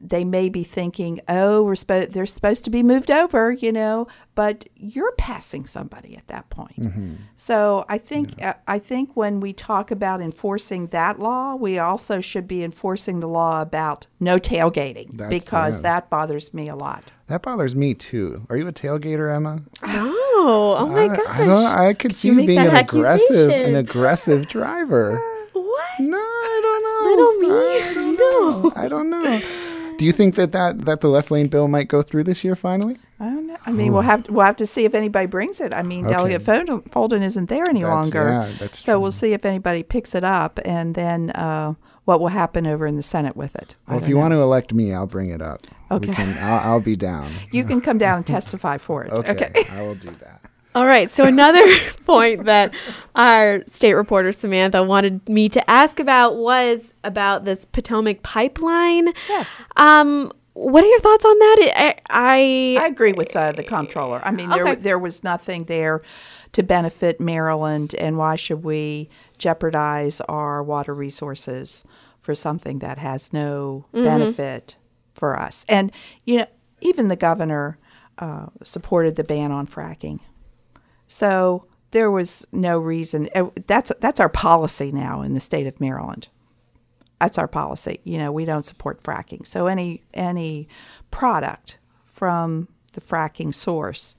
they 0.00 0.24
may 0.24 0.48
be 0.48 0.62
thinking, 0.64 1.20
"Oh, 1.28 1.62
we're 1.62 1.74
supposed 1.74 2.12
they're 2.12 2.26
supposed 2.26 2.64
to 2.64 2.70
be 2.70 2.82
moved 2.82 3.10
over," 3.10 3.52
you 3.52 3.72
know, 3.72 4.06
but 4.34 4.66
you're 4.76 5.12
passing 5.12 5.64
somebody 5.64 6.16
at 6.16 6.26
that 6.28 6.48
point. 6.50 6.78
Mm-hmm. 6.78 7.14
So 7.36 7.84
I 7.88 7.98
think 7.98 8.42
uh, 8.42 8.54
I 8.66 8.78
think 8.78 9.16
when 9.16 9.40
we 9.40 9.52
talk 9.52 9.90
about 9.90 10.20
enforcing 10.20 10.86
that 10.88 11.18
law, 11.18 11.54
we 11.54 11.78
also 11.78 12.20
should 12.20 12.46
be 12.46 12.62
enforcing 12.62 13.20
the 13.20 13.28
law 13.28 13.60
about 13.60 14.06
no 14.20 14.36
tailgating 14.38 15.16
That's- 15.16 15.44
because 15.44 15.76
yeah. 15.76 15.82
that 15.82 16.10
bothers 16.10 16.54
me 16.54 16.68
a 16.68 16.76
lot. 16.76 17.12
That 17.26 17.42
bothers 17.42 17.74
me 17.74 17.94
too. 17.94 18.46
Are 18.48 18.56
you 18.56 18.66
a 18.68 18.72
tailgater, 18.72 19.34
Emma? 19.34 19.60
no. 19.86 20.14
Oh 20.40 20.86
my 20.86 21.04
I, 21.04 21.08
gosh. 21.08 21.26
I 21.28 21.44
don't. 21.44 21.64
I 21.66 21.92
could 21.94 22.14
see 22.14 22.28
you 22.28 22.40
you 22.40 22.46
being 22.46 22.58
an 22.58 22.76
aggressive, 22.76 23.50
an 23.50 23.74
aggressive 23.74 24.48
driver. 24.48 25.20
What? 25.78 26.00
No, 26.00 26.16
I 26.18 26.60
don't 26.62 26.82
know. 26.84 27.10
Little 27.10 27.34
me? 27.40 27.82
I 27.82 27.94
don't 27.94 28.16
know. 28.18 28.72
I 28.76 28.88
don't 28.88 29.10
know. 29.10 29.40
Do 29.98 30.04
you 30.04 30.12
think 30.12 30.36
that, 30.36 30.52
that 30.52 30.84
that 30.86 31.00
the 31.00 31.08
left 31.08 31.30
lane 31.30 31.48
bill 31.48 31.68
might 31.68 31.88
go 31.88 32.02
through 32.02 32.24
this 32.24 32.44
year 32.44 32.54
finally? 32.56 32.96
I 33.20 33.24
don't 33.24 33.48
know. 33.48 33.56
I 33.66 33.72
mean, 33.72 33.92
we'll 33.92 34.02
have 34.02 34.30
we'll 34.30 34.46
have 34.46 34.56
to 34.56 34.66
see 34.66 34.84
if 34.84 34.94
anybody 34.94 35.26
brings 35.26 35.60
it. 35.60 35.74
I 35.74 35.82
mean, 35.82 36.06
Okay. 36.06 36.14
Delegate 36.14 36.42
Folden, 36.44 36.88
Folden 36.88 37.22
isn't 37.22 37.48
there 37.48 37.64
any 37.68 37.82
That's- 37.82 38.04
longer, 38.04 38.28
yeah, 38.30 38.52
that's 38.60 38.78
so 38.78 38.92
true. 38.92 39.00
we'll 39.00 39.10
see 39.12 39.32
if 39.32 39.44
anybody 39.44 39.82
picks 39.82 40.14
it 40.14 40.22
up, 40.22 40.60
and 40.64 40.94
then 40.94 41.30
uh, 41.30 41.74
what 42.04 42.20
will 42.20 42.28
happen 42.28 42.64
over 42.66 42.86
in 42.86 42.94
the 42.96 43.02
Senate 43.02 43.36
with 43.36 43.56
it. 43.56 43.74
Well, 43.88 43.98
if 43.98 44.08
you 44.08 44.14
know. 44.14 44.20
want 44.20 44.32
to 44.32 44.40
elect 44.40 44.72
me, 44.72 44.92
I'll 44.94 45.06
bring 45.06 45.30
it 45.30 45.42
up. 45.42 45.62
Okay. 45.90 46.12
can, 46.14 46.36
I'll, 46.40 46.72
I'll 46.74 46.80
be 46.80 46.94
down. 46.96 47.28
you 47.50 47.64
can 47.64 47.80
come 47.80 47.98
down 47.98 48.18
and 48.18 48.26
testify 48.36 48.78
for 48.78 49.04
it. 49.04 49.12
Okay, 49.12 49.32
okay. 49.32 49.64
I 49.72 49.82
will 49.82 49.96
do 49.96 50.10
that. 50.10 50.40
All 50.78 50.86
right. 50.86 51.10
So 51.10 51.24
another 51.24 51.60
point 52.06 52.44
that 52.44 52.72
our 53.16 53.64
state 53.66 53.94
reporter 53.94 54.30
Samantha 54.30 54.80
wanted 54.84 55.28
me 55.28 55.48
to 55.48 55.68
ask 55.68 55.98
about 55.98 56.36
was 56.36 56.94
about 57.02 57.44
this 57.44 57.64
Potomac 57.64 58.22
pipeline. 58.22 59.08
Yes. 59.28 59.48
Um, 59.76 60.30
what 60.52 60.84
are 60.84 60.86
your 60.86 61.00
thoughts 61.00 61.24
on 61.24 61.36
that? 61.36 61.72
I, 61.74 61.94
I, 62.10 62.82
I 62.84 62.86
agree 62.86 63.12
with 63.12 63.34
uh, 63.34 63.50
the 63.50 63.64
comptroller. 63.64 64.20
I 64.24 64.30
mean, 64.30 64.50
there 64.50 64.62
Okay. 64.68 64.74
there 64.76 65.00
was 65.00 65.24
nothing 65.24 65.64
there 65.64 66.00
to 66.52 66.62
benefit 66.62 67.20
Maryland, 67.20 67.96
and 67.98 68.16
why 68.16 68.36
should 68.36 68.62
we 68.62 69.08
jeopardize 69.36 70.20
our 70.28 70.62
water 70.62 70.94
resources 70.94 71.84
for 72.20 72.36
something 72.36 72.78
that 72.78 72.98
has 72.98 73.32
no 73.32 73.84
benefit 73.92 74.76
for 75.14 75.36
us? 75.36 75.64
And 75.68 75.90
you 76.24 76.38
know, 76.38 76.46
even 76.82 77.08
the 77.08 77.16
governor 77.16 77.78
uh, 78.18 78.46
supported 78.62 79.16
the 79.16 79.24
ban 79.24 79.50
on 79.50 79.66
fracking, 79.66 80.20
so 81.08 81.64
there 81.90 82.10
was 82.10 82.46
no 82.52 82.78
reason. 82.78 83.28
uh, 83.34 83.46
That's 83.66 83.90
that's 84.00 84.20
our 84.20 84.28
policy 84.28 84.92
now 84.92 85.22
in 85.22 85.34
the 85.34 85.40
state 85.40 85.66
of 85.66 85.80
Maryland 85.80 86.28
that's 87.20 87.36
our 87.36 87.48
policy. 87.48 87.98
You 88.04 88.18
know, 88.18 88.30
we 88.30 88.44
don't 88.44 88.64
support 88.64 89.02
fracking. 89.02 89.44
So 89.44 89.66
any 89.66 90.04
any 90.14 90.68
product 91.10 91.78
from 92.04 92.68
the 92.92 93.00
fracking 93.00 93.52
source, 93.52 94.14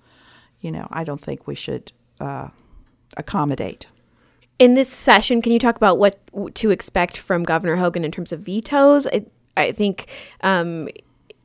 you 0.59 0.69
know, 0.69 0.85
I 0.91 1.05
don't 1.05 1.21
think 1.21 1.47
we 1.47 1.55
should 1.55 1.93
uh, 2.19 2.49
accommodate. 3.15 3.87
in 4.59 4.73
this 4.73 4.89
session, 4.89 5.41
can 5.41 5.53
you 5.53 5.59
talk 5.59 5.77
about 5.77 5.97
what 5.97 6.19
to 6.55 6.71
expect 6.71 7.15
from 7.17 7.43
Governor 7.43 7.77
Hogan 7.77 8.03
in 8.03 8.11
terms 8.11 8.33
of 8.33 8.41
vetoes? 8.41 9.07
I, 9.07 9.25
I 9.55 9.71
think 9.71 10.07
um, 10.41 10.89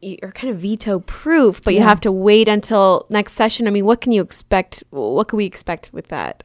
you're 0.04 0.32
kind 0.32 0.52
of 0.52 0.60
veto 0.60 1.00
proof, 1.00 1.62
but 1.62 1.74
you 1.74 1.80
have 1.80 2.00
to 2.00 2.12
wait 2.12 2.48
until 2.48 3.06
next 3.08 3.34
session. 3.34 3.66
I 3.66 3.70
mean, 3.70 3.84
what 3.84 4.00
can 4.00 4.12
you 4.12 4.22
expect? 4.22 4.84
What 4.90 5.28
can 5.28 5.36
we 5.36 5.46
expect 5.46 5.90
with 5.92 6.08
that? 6.08 6.42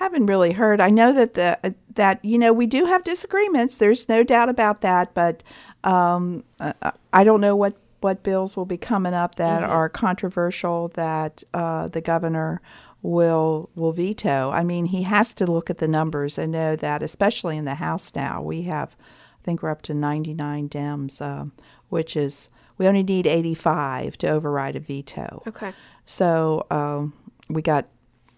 i 0.00 0.04
haven't 0.04 0.26
really 0.26 0.52
heard. 0.52 0.80
I 0.80 0.90
know 0.90 1.12
that 1.12 1.34
the 1.34 1.58
uh, 1.64 1.70
that 1.94 2.24
you 2.24 2.38
know 2.38 2.52
we 2.52 2.66
do 2.66 2.84
have 2.86 3.04
disagreements. 3.04 3.76
There's 3.76 4.08
no 4.08 4.22
doubt 4.22 4.48
about 4.48 4.80
that, 4.82 5.12
but 5.14 5.42
um, 5.84 6.44
uh, 6.60 6.72
I 7.12 7.24
don't 7.24 7.40
know 7.40 7.56
what 7.56 7.76
what 8.00 8.22
bills 8.22 8.56
will 8.56 8.64
be 8.64 8.76
coming 8.76 9.14
up 9.14 9.34
that 9.36 9.64
are 9.64 9.88
controversial 9.88 10.88
that 10.88 11.42
uh, 11.52 11.88
the 11.88 12.00
governor 12.00 12.60
will 13.02 13.70
will 13.74 13.92
veto. 13.92 14.50
I 14.50 14.62
mean, 14.62 14.86
he 14.86 15.02
has 15.02 15.34
to 15.34 15.46
look 15.46 15.70
at 15.70 15.78
the 15.78 15.88
numbers 15.88 16.38
and 16.38 16.52
know 16.52 16.76
that, 16.76 17.02
especially 17.02 17.56
in 17.56 17.64
the 17.64 17.74
House 17.74 18.14
now, 18.14 18.42
we 18.42 18.62
have 18.62 18.96
I 19.40 19.44
think 19.44 19.62
we're 19.62 19.70
up 19.70 19.82
to 19.82 19.94
99 19.94 20.68
Dems, 20.68 21.22
um, 21.22 21.52
which 21.88 22.16
is 22.16 22.50
we 22.78 22.86
only 22.86 23.02
need 23.02 23.26
85 23.26 24.16
to 24.18 24.28
override 24.28 24.76
a 24.76 24.80
veto. 24.80 25.42
Okay. 25.46 25.72
So 26.04 26.66
um, 26.70 27.12
we 27.48 27.60
got, 27.62 27.86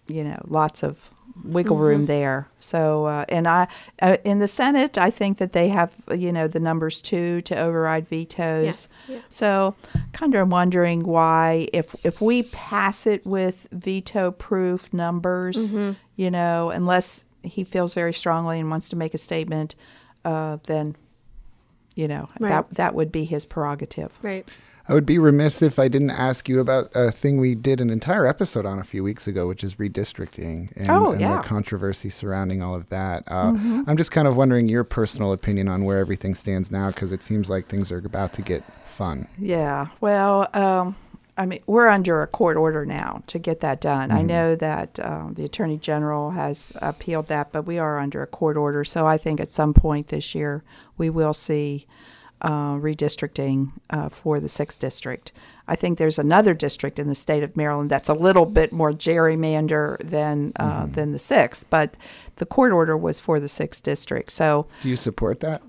you 0.07 0.23
know, 0.23 0.41
lots 0.47 0.83
of 0.83 1.09
wiggle 1.43 1.75
Mm-hmm. 1.77 1.83
room 1.85 2.05
there. 2.07 2.49
So 2.59 3.05
uh, 3.05 3.25
and 3.29 3.47
I 3.47 3.67
uh, 4.01 4.17
in 4.23 4.39
the 4.39 4.47
Senate, 4.47 4.97
I 4.97 5.09
think 5.09 5.37
that 5.37 5.53
they 5.53 5.69
have, 5.69 5.91
you 6.15 6.31
know, 6.31 6.47
the 6.47 6.59
numbers 6.59 7.01
two 7.01 7.41
to 7.43 7.55
override 7.55 8.07
vetoes. 8.07 8.63
Yes, 8.63 8.87
yeah. 9.07 9.19
So 9.29 9.75
kind 10.13 10.35
of 10.35 10.49
wondering 10.49 11.03
why 11.03 11.67
if 11.73 11.95
if 12.03 12.19
we 12.21 12.43
pass 12.43 13.07
it 13.07 13.25
with 13.25 13.67
veto 13.71 14.31
proof 14.31 14.93
numbers, 14.93 15.69
Mm-hmm. 15.69 15.91
you 16.15 16.29
know, 16.31 16.69
unless 16.71 17.25
he 17.43 17.63
feels 17.63 17.93
very 17.93 18.13
strongly 18.13 18.59
and 18.59 18.69
wants 18.69 18.89
to 18.89 18.95
make 18.95 19.13
a 19.13 19.17
statement, 19.17 19.75
uh, 20.25 20.57
then 20.65 20.95
you 21.95 22.07
know 22.07 22.29
Right. 22.39 22.49
that 22.49 22.69
that 22.75 22.95
would 22.95 23.11
be 23.11 23.25
his 23.25 23.45
prerogative. 23.45 24.11
Right. 24.23 24.47
I 24.89 24.93
would 24.93 25.05
be 25.05 25.19
remiss 25.19 25.61
if 25.61 25.77
I 25.79 25.87
didn't 25.87 26.09
ask 26.09 26.49
you 26.49 26.59
about 26.59 26.89
a 26.95 27.11
thing 27.11 27.39
we 27.39 27.53
did 27.55 27.79
an 27.79 27.89
entire 27.91 28.25
episode 28.25 28.65
on 28.65 28.79
a 28.79 28.83
few 28.83 29.03
weeks 29.03 29.27
ago, 29.27 29.47
which 29.47 29.63
is 29.63 29.75
redistricting 29.75 30.71
and, 30.75 30.89
Oh, 30.89 31.11
and 31.11 31.21
yeah. 31.21 31.37
the 31.37 31.47
controversy 31.47 32.09
surrounding 32.09 32.61
all 32.63 32.75
of 32.75 32.89
that. 32.89 33.23
Uh, 33.27 33.53
I'm 33.87 33.95
just 33.95 34.11
kind 34.11 34.27
of 34.27 34.35
wondering 34.35 34.67
your 34.67 34.83
personal 34.83 35.31
opinion 35.33 35.67
on 35.67 35.85
where 35.85 35.99
everything 35.99 36.33
stands 36.35 36.71
now, 36.71 36.87
because 36.89 37.11
it 37.11 37.21
seems 37.23 37.49
like 37.49 37.67
things 37.67 37.91
are 37.91 37.99
about 37.99 38.33
to 38.33 38.41
get 38.41 38.63
fun. 38.87 39.27
Yeah. 39.37 39.87
Well, 40.01 40.49
um, 40.55 40.95
I 41.41 41.47
mean, 41.47 41.63
we're 41.65 41.87
under 41.87 42.21
a 42.21 42.27
court 42.27 42.55
order 42.55 42.85
now 42.85 43.23
to 43.25 43.39
get 43.39 43.61
that 43.61 43.81
done. 43.81 44.11
I 44.11 44.21
know 44.21 44.55
that 44.55 44.99
um, 44.99 45.33
the 45.33 45.43
attorney 45.43 45.77
general 45.77 46.29
has 46.29 46.71
appealed 46.83 47.29
that, 47.29 47.51
but 47.51 47.63
we 47.63 47.79
are 47.79 47.97
under 47.97 48.21
a 48.21 48.27
court 48.27 48.57
order. 48.57 48.83
So 48.83 49.07
I 49.07 49.17
think 49.17 49.39
at 49.39 49.51
some 49.51 49.73
point 49.73 50.09
this 50.09 50.35
year 50.35 50.63
we 50.99 51.09
will 51.09 51.33
see 51.33 51.87
uh, 52.43 52.75
redistricting 52.75 53.71
uh, 53.89 54.09
for 54.09 54.39
the 54.39 54.49
sixth 54.49 54.77
district. 54.77 55.31
I 55.67 55.75
think 55.75 55.97
there's 55.97 56.19
another 56.19 56.53
district 56.53 56.99
in 56.99 57.07
the 57.07 57.15
state 57.15 57.41
of 57.41 57.57
Maryland 57.57 57.89
that's 57.89 58.09
a 58.09 58.13
little 58.13 58.45
bit 58.45 58.71
more 58.71 58.91
gerrymander 58.91 59.97
than 60.03 60.51
uh, 60.57 60.85
than 60.85 61.11
the 61.11 61.19
sixth, 61.19 61.65
but 61.71 61.95
the 62.35 62.45
court 62.45 62.71
order 62.71 62.95
was 62.95 63.19
for 63.19 63.39
the 63.39 63.47
sixth 63.47 63.81
district. 63.81 64.31
So, 64.31 64.67
Do 64.81 64.89
you 64.89 64.95
support 64.95 65.39
that? 65.39 65.63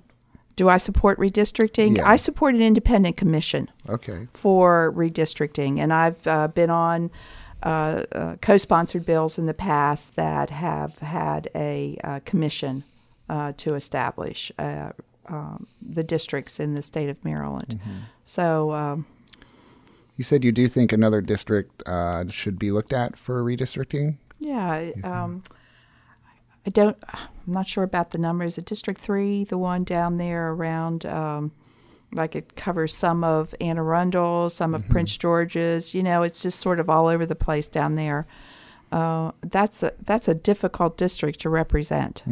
Do 0.57 0.69
I 0.69 0.77
support 0.77 1.19
redistricting? 1.19 1.97
Yeah. 1.97 2.09
I 2.09 2.17
support 2.17 2.55
an 2.55 2.63
independent 2.63 3.17
commission 3.17 3.71
Okay. 3.89 4.29
for 4.35 4.93
redistricting, 4.95 5.79
and 5.79 5.93
I've 5.93 6.27
uh, 6.27 6.49
been 6.49 6.71
on 6.71 7.11
uh, 7.63 8.03
uh, 8.13 8.37
co-sponsored 8.43 9.07
bills 9.07 9.39
in 9.39 9.47
the 9.47 9.55
past 9.55 10.17
that 10.17 10.51
have 10.51 10.99
had 10.99 11.49
a 11.55 11.97
uh, 12.05 12.21
commission 12.25 12.85
uh, 13.29 13.53
to 13.57 13.75
establish 13.75 14.51
uh, 14.59 14.91
um, 15.29 15.67
the 15.81 16.03
districts 16.03 16.59
in 16.61 16.75
the 16.75 16.83
state 16.83 17.09
of 17.09 17.25
Maryland. 17.25 17.81
So 18.25 18.73
um, 18.73 19.07
You 20.17 20.25
said 20.25 20.43
you 20.45 20.53
do 20.53 20.67
think 20.69 20.93
another 20.93 21.21
district 21.21 21.83
uh, 21.87 22.25
should 22.29 22.59
be 22.59 22.71
looked 22.73 22.93
at 22.93 23.17
for 23.17 23.43
redistricting? 23.43 24.17
yeah, 24.39 24.91
um, 25.05 25.43
I 26.67 26.71
don't. 26.71 26.97
I'm 27.13 27.53
not 27.53 27.67
sure 27.67 27.85
about 27.85 28.11
the 28.13 28.19
numbers. 28.19 28.55
Is 28.55 28.59
it 28.59 28.65
District 28.67 29.01
Three, 29.01 29.45
the 29.45 29.59
one 29.59 29.85
down 29.85 30.17
there 30.17 30.53
around. 30.53 31.05
Um, 31.07 31.53
like 32.15 32.37
it 32.37 32.57
covers 32.57 32.95
some 32.95 33.25
of 33.25 33.55
Anne 33.61 33.79
Arundel, 33.79 34.51
some 34.51 34.75
of 34.75 34.87
Prince 34.89 35.17
George's. 35.17 35.95
You 35.95 36.03
know, 36.03 36.23
it's 36.23 36.43
just 36.43 36.61
sort 36.61 36.79
of 36.79 36.91
all 36.91 37.07
over 37.07 37.25
the 37.27 37.35
place 37.35 37.69
down 37.69 37.95
there. 37.95 38.27
Uh, 38.93 39.33
that's 39.43 39.83
a 39.83 39.93
that's 40.05 40.29
a 40.29 40.35
difficult 40.35 40.99
district 40.99 41.41
to 41.41 41.49
represent, 41.49 42.23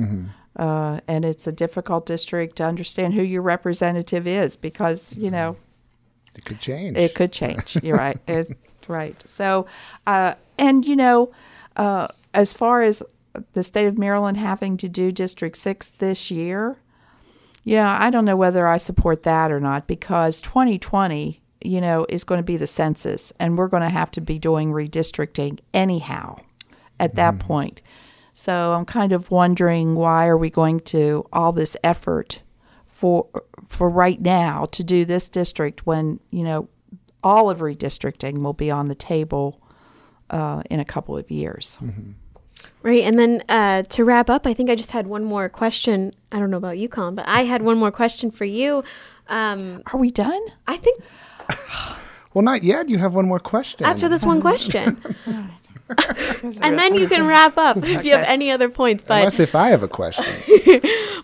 uh, 0.57 1.01
and 1.09 1.25
it's 1.25 1.47
a 1.47 1.53
difficult 1.53 2.05
district 2.05 2.57
to 2.57 2.65
understand 2.65 3.15
who 3.15 3.23
your 3.23 3.41
representative 3.43 4.27
is 4.27 4.57
because 4.57 5.17
you 5.17 5.31
know 5.31 5.57
It 6.37 6.45
could 6.45 6.61
change. 6.61 6.99
it 6.99 7.15
could 7.15 7.33
change. 7.33 7.79
You're 7.83 7.97
right. 7.97 8.19
It's 8.29 8.53
right. 8.89 9.17
So, 9.27 9.67
uh, 10.07 10.35
and 10.59 10.85
you 10.85 10.97
know, 10.97 11.33
uh, 11.77 12.09
as 12.35 12.53
far 12.53 12.83
as 12.83 13.03
the 13.53 13.63
state 13.63 13.87
of 13.87 13.99
Maryland 13.99 14.37
having 14.37 14.77
to 14.79 14.89
do 14.89 15.13
District 15.13 15.57
Six 15.57 15.93
this 15.93 16.31
year, 16.31 16.77
yeah, 17.65 17.99
I 18.01 18.11
don't 18.11 18.25
know 18.25 18.37
whether 18.37 18.67
I 18.67 18.79
support 18.79 19.23
that 19.25 19.53
or 19.53 19.61
not 19.61 19.87
because 19.87 20.41
2020, 20.41 21.41
you 21.63 21.81
know, 21.81 22.07
is 22.09 22.25
going 22.25 22.39
to 22.39 22.45
be 22.45 22.57
the 22.57 22.67
census, 22.67 23.33
and 23.39 23.59
we're 23.59 23.69
going 23.69 23.83
to 23.83 23.91
have 23.91 24.11
to 24.13 24.21
be 24.21 24.39
doing 24.39 24.73
redistricting 24.73 25.59
anyhow 25.75 26.39
at 26.99 27.15
that 27.17 27.39
point. 27.39 27.81
So 28.33 28.73
I'm 28.73 28.85
kind 28.85 29.13
of 29.13 29.31
wondering 29.31 29.95
why 29.95 30.27
are 30.27 30.37
we 30.37 30.51
going 30.51 30.81
to 30.81 31.27
all 31.33 31.53
this 31.53 31.77
effort 31.83 32.41
for 32.87 33.27
for 33.69 33.89
right 33.89 34.21
now 34.21 34.67
to 34.73 34.85
do 34.85 35.05
this 35.05 35.29
district 35.29 35.87
when 35.87 36.21
you 36.31 36.43
know 36.45 36.69
all 37.23 37.51
of 37.51 37.59
redistricting 37.59 38.43
will 38.43 38.53
be 38.53 38.71
on 38.71 38.89
the 38.89 38.95
table 38.95 39.61
uh, 40.31 40.63
in 40.71 40.81
a 40.81 40.85
couple 40.85 41.17
of 41.17 41.31
years. 41.31 41.79
Right. 42.83 43.03
And 43.03 43.19
then 43.19 43.43
uh, 43.49 43.83
to 43.83 44.05
wrap 44.05 44.31
up, 44.31 44.47
I 44.47 44.55
think 44.55 44.71
I 44.71 44.75
just 44.75 44.93
had 44.93 45.07
one 45.07 45.25
more 45.25 45.49
question. 45.49 46.15
I 46.33 46.39
don't 46.39 46.51
know 46.51 46.57
about 46.57 46.79
you, 46.79 46.89
Colin, 46.89 47.15
but 47.15 47.29
I 47.29 47.45
had 47.45 47.63
one 47.63 47.79
more 47.79 47.91
question 47.91 48.31
for 48.31 48.47
you. 48.47 48.83
Um, 49.29 49.83
Are 49.93 49.99
we 49.99 50.11
done? 50.11 50.41
I 50.67 50.77
think 50.77 51.03
well, 52.35 52.43
not 52.43 52.63
yet. 52.63 52.89
You 52.89 52.99
have 52.99 53.15
one 53.15 53.27
more 53.27 53.41
question. 53.41 53.87
after 53.87 54.09
this 54.09 54.25
one 54.25 54.41
question, 54.41 55.03
and 56.63 56.79
then 56.79 56.95
you 56.95 57.09
can 57.09 57.27
wrap 57.27 57.57
up 57.57 57.79
if 57.79 58.05
you 58.05 58.13
have 58.13 58.25
any 58.27 58.51
other 58.51 58.69
points. 58.69 59.03
But 59.03 59.19
Unless 59.19 59.41
if 59.41 59.55
I 59.55 59.69
have 59.69 59.83
a 59.83 59.89
question. 59.89 60.25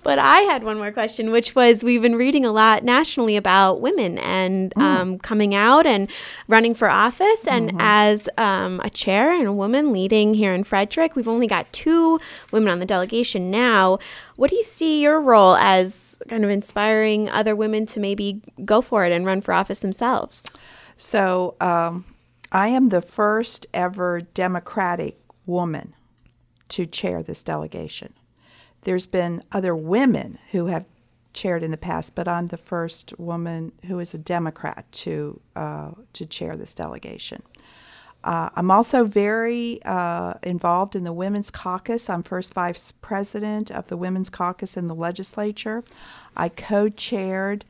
But 0.07 0.21
I 0.21 0.43
had 0.43 0.63
one 0.63 0.79
more 0.79 0.93
question, 0.93 1.33
which 1.33 1.57
was 1.57 1.83
we've 1.83 2.01
been 2.01 2.15
reading 2.15 2.45
a 2.45 2.53
lot 2.53 2.85
nationally 2.85 3.37
about 3.37 3.81
women 3.81 4.19
and 4.19 4.73
um, 4.77 5.19
coming 5.19 5.53
out 5.53 5.85
and 5.85 6.09
running 6.47 6.75
for 6.75 6.89
office. 6.89 7.45
And 7.49 7.73
as 7.81 8.29
um, 8.39 8.81
a 8.85 8.89
chair 8.89 9.35
and 9.35 9.49
a 9.49 9.53
woman 9.53 9.93
leading 9.93 10.35
here 10.35 10.55
in 10.55 10.63
Frederick, 10.63 11.17
we've 11.17 11.27
only 11.27 11.49
got 11.49 11.73
two 11.73 12.21
women 12.53 12.69
on 12.69 12.79
the 12.79 12.87
delegation 12.87 13.51
now. 13.51 13.99
What 14.37 14.51
do 14.51 14.55
you 14.55 14.63
see 14.63 15.03
your 15.03 15.21
role 15.21 15.57
as 15.57 16.21
kind 16.29 16.45
of 16.45 16.51
inspiring 16.51 17.29
other 17.31 17.57
women 17.57 17.85
to 17.87 17.99
maybe 17.99 18.43
go 18.65 18.83
for 18.83 19.05
it 19.05 19.11
and 19.11 19.27
run 19.27 19.41
for 19.41 19.53
office 19.53 19.81
themselves? 19.81 20.45
So 20.97 21.57
um, 21.61 22.05
I 22.57 22.69
am 22.69 22.89
the 22.89 23.03
first 23.03 23.67
ever 23.75 24.23
Democratic 24.33 25.19
woman 25.45 25.95
to 26.71 26.87
chair 26.87 27.23
this 27.23 27.43
delegation. 27.43 28.15
There's 28.81 29.05
been 29.05 29.43
other 29.53 29.77
women 29.77 30.39
who 30.53 30.69
have 30.69 30.87
chaired 31.35 31.63
in 31.63 31.71
the 31.71 31.77
past, 31.77 32.15
but 32.15 32.27
I'm 32.27 32.47
the 32.47 32.57
first 32.57 33.13
woman 33.19 33.73
who 33.85 33.99
is 33.99 34.15
a 34.15 34.19
Democrat 34.19 34.91
to 34.93 35.39
uh, 35.55 35.91
to 36.15 36.25
chair 36.25 36.57
this 36.57 36.73
delegation. 36.73 37.43
Uh, 38.25 38.49
I'm 38.55 38.71
also 38.71 39.05
very 39.05 39.83
uh, 39.85 40.33
involved 40.43 40.97
in 40.97 41.05
the 41.05 41.13
Women's 41.13 41.51
Caucus. 41.51 42.09
I'm 42.09 42.23
first 42.23 42.55
vice 42.55 42.91
president 43.03 43.71
of 43.71 43.89
the 43.89 43.99
Women's 43.99 44.31
Caucus 44.31 44.79
in 44.79 44.87
the 44.87 44.95
legislature. 44.95 45.83
I 46.35 46.49
co-chaired 46.49 47.67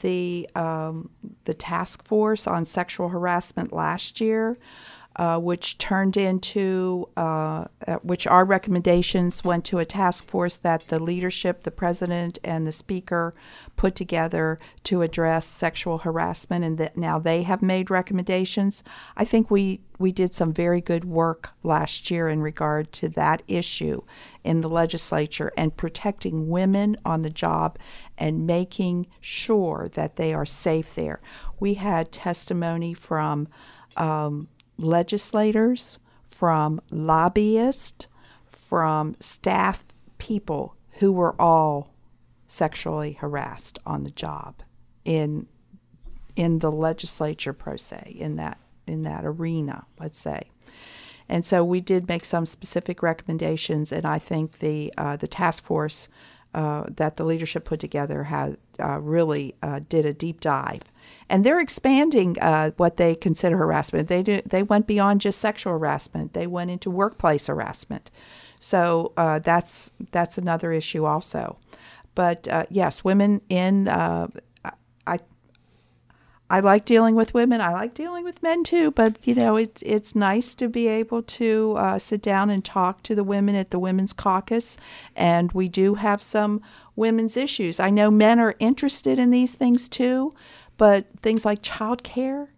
the 0.00 0.48
um, 0.54 1.10
the 1.44 1.54
task 1.54 2.04
force 2.04 2.46
on 2.46 2.64
sexual 2.64 3.08
harassment 3.08 3.72
last 3.72 4.20
year, 4.20 4.54
uh, 5.16 5.38
which 5.38 5.76
turned 5.78 6.16
into 6.16 7.08
uh, 7.16 7.64
uh, 7.86 7.96
which 8.02 8.26
our 8.26 8.44
recommendations 8.44 9.44
went 9.44 9.64
to 9.64 9.78
a 9.78 9.84
task 9.84 10.26
force 10.26 10.56
that 10.56 10.88
the 10.88 11.02
leadership, 11.02 11.64
the 11.64 11.70
president, 11.70 12.38
and 12.44 12.66
the 12.66 12.72
speaker 12.72 13.32
put 13.76 13.94
together 13.94 14.58
to 14.84 15.02
address 15.02 15.46
sexual 15.46 15.98
harassment, 15.98 16.64
and 16.64 16.78
that 16.78 16.96
now 16.96 17.18
they 17.18 17.42
have 17.42 17.62
made 17.62 17.90
recommendations. 17.90 18.82
I 19.16 19.24
think 19.24 19.50
we 19.50 19.80
we 19.98 20.12
did 20.12 20.34
some 20.34 20.52
very 20.52 20.80
good 20.80 21.04
work 21.04 21.50
last 21.62 22.10
year 22.10 22.28
in 22.28 22.40
regard 22.40 22.90
to 22.92 23.08
that 23.10 23.42
issue 23.46 24.02
in 24.42 24.60
the 24.60 24.68
legislature 24.68 25.52
and 25.56 25.76
protecting 25.76 26.48
women 26.48 26.96
on 27.04 27.22
the 27.22 27.30
job 27.30 27.78
and 28.18 28.46
making 28.46 29.06
sure 29.20 29.90
that 29.94 30.16
they 30.16 30.34
are 30.34 30.46
safe 30.46 30.94
there. 30.94 31.20
We 31.60 31.74
had 31.74 32.10
testimony 32.10 32.94
from 32.94 33.48
um, 33.96 34.48
legislators, 34.78 35.98
from 36.30 36.80
lobbyists, 36.90 38.08
from 38.46 39.16
staff 39.20 39.84
people 40.18 40.76
who 40.98 41.12
were 41.12 41.40
all 41.40 41.92
sexually 42.46 43.12
harassed 43.12 43.78
on 43.86 44.04
the 44.04 44.10
job 44.10 44.54
in 45.04 45.46
in 46.36 46.58
the 46.60 46.70
legislature 46.70 47.52
pro 47.52 47.76
se 47.76 48.14
in 48.18 48.36
that 48.36 48.58
in 48.86 49.02
that 49.02 49.24
arena 49.24 49.84
let's 49.98 50.18
say. 50.18 50.40
And 51.28 51.46
so 51.46 51.64
we 51.64 51.80
did 51.80 52.08
make 52.08 52.24
some 52.24 52.44
specific 52.44 53.02
recommendations 53.02 53.90
and 53.90 54.04
i 54.04 54.18
think 54.18 54.58
the 54.58 54.92
uh, 54.98 55.16
the 55.16 55.28
task 55.28 55.64
force 55.64 56.08
uh, 56.54 56.84
that 56.88 57.16
the 57.16 57.24
leadership 57.24 57.64
put 57.64 57.80
together 57.80 58.24
had 58.24 58.56
uh, 58.78 59.00
really 59.00 59.54
uh, 59.62 59.80
did 59.88 60.04
a 60.04 60.12
deep 60.12 60.40
dive 60.40 60.82
and 61.32 61.44
they're 61.44 61.60
expanding 61.60 62.38
uh, 62.40 62.70
what 62.76 62.96
they 62.96 63.16
consider 63.16 63.56
harassment 63.56 64.06
they 64.08 64.22
do, 64.22 64.40
they 64.46 64.62
went 64.62 64.86
beyond 64.86 65.20
just 65.20 65.40
sexual 65.40 65.72
harassment 65.72 66.32
they 66.34 66.46
went 66.46 66.70
into 66.70 66.90
workplace 66.90 67.48
harassment 67.48 68.10
so 68.60 69.12
uh, 69.16 69.40
that's 69.40 69.90
that's 70.12 70.38
another 70.38 70.72
issue 70.72 71.04
also 71.04 71.56
but 72.14 72.48
uh, 72.48 72.66
yes, 72.70 73.04
women 73.04 73.40
in 73.48 73.88
uh, 73.88 74.28
I 75.06 75.18
I 76.50 76.60
like 76.60 76.84
dealing 76.84 77.14
with 77.14 77.32
women. 77.32 77.62
I 77.62 77.72
like 77.72 77.94
dealing 77.94 78.24
with 78.24 78.42
men 78.42 78.62
too. 78.64 78.90
But 78.90 79.16
you 79.26 79.34
know, 79.34 79.56
it's 79.56 79.82
it's 79.82 80.14
nice 80.14 80.54
to 80.56 80.68
be 80.68 80.86
able 80.88 81.22
to 81.22 81.74
uh, 81.78 81.98
sit 81.98 82.22
down 82.22 82.50
and 82.50 82.64
talk 82.64 83.02
to 83.04 83.14
the 83.14 83.24
women 83.24 83.54
at 83.54 83.70
the 83.70 83.78
Women's 83.78 84.12
Caucus, 84.12 84.76
and 85.16 85.50
we 85.52 85.68
do 85.68 85.94
have 85.94 86.20
some 86.20 86.60
women's 86.94 87.36
issues. 87.38 87.80
I 87.80 87.88
know 87.88 88.10
men 88.10 88.38
are 88.38 88.54
interested 88.58 89.18
in 89.18 89.30
these 89.30 89.54
things 89.54 89.88
too, 89.88 90.30
but 90.82 91.06
things 91.20 91.44
like 91.44 91.62
childcare, 91.62 92.48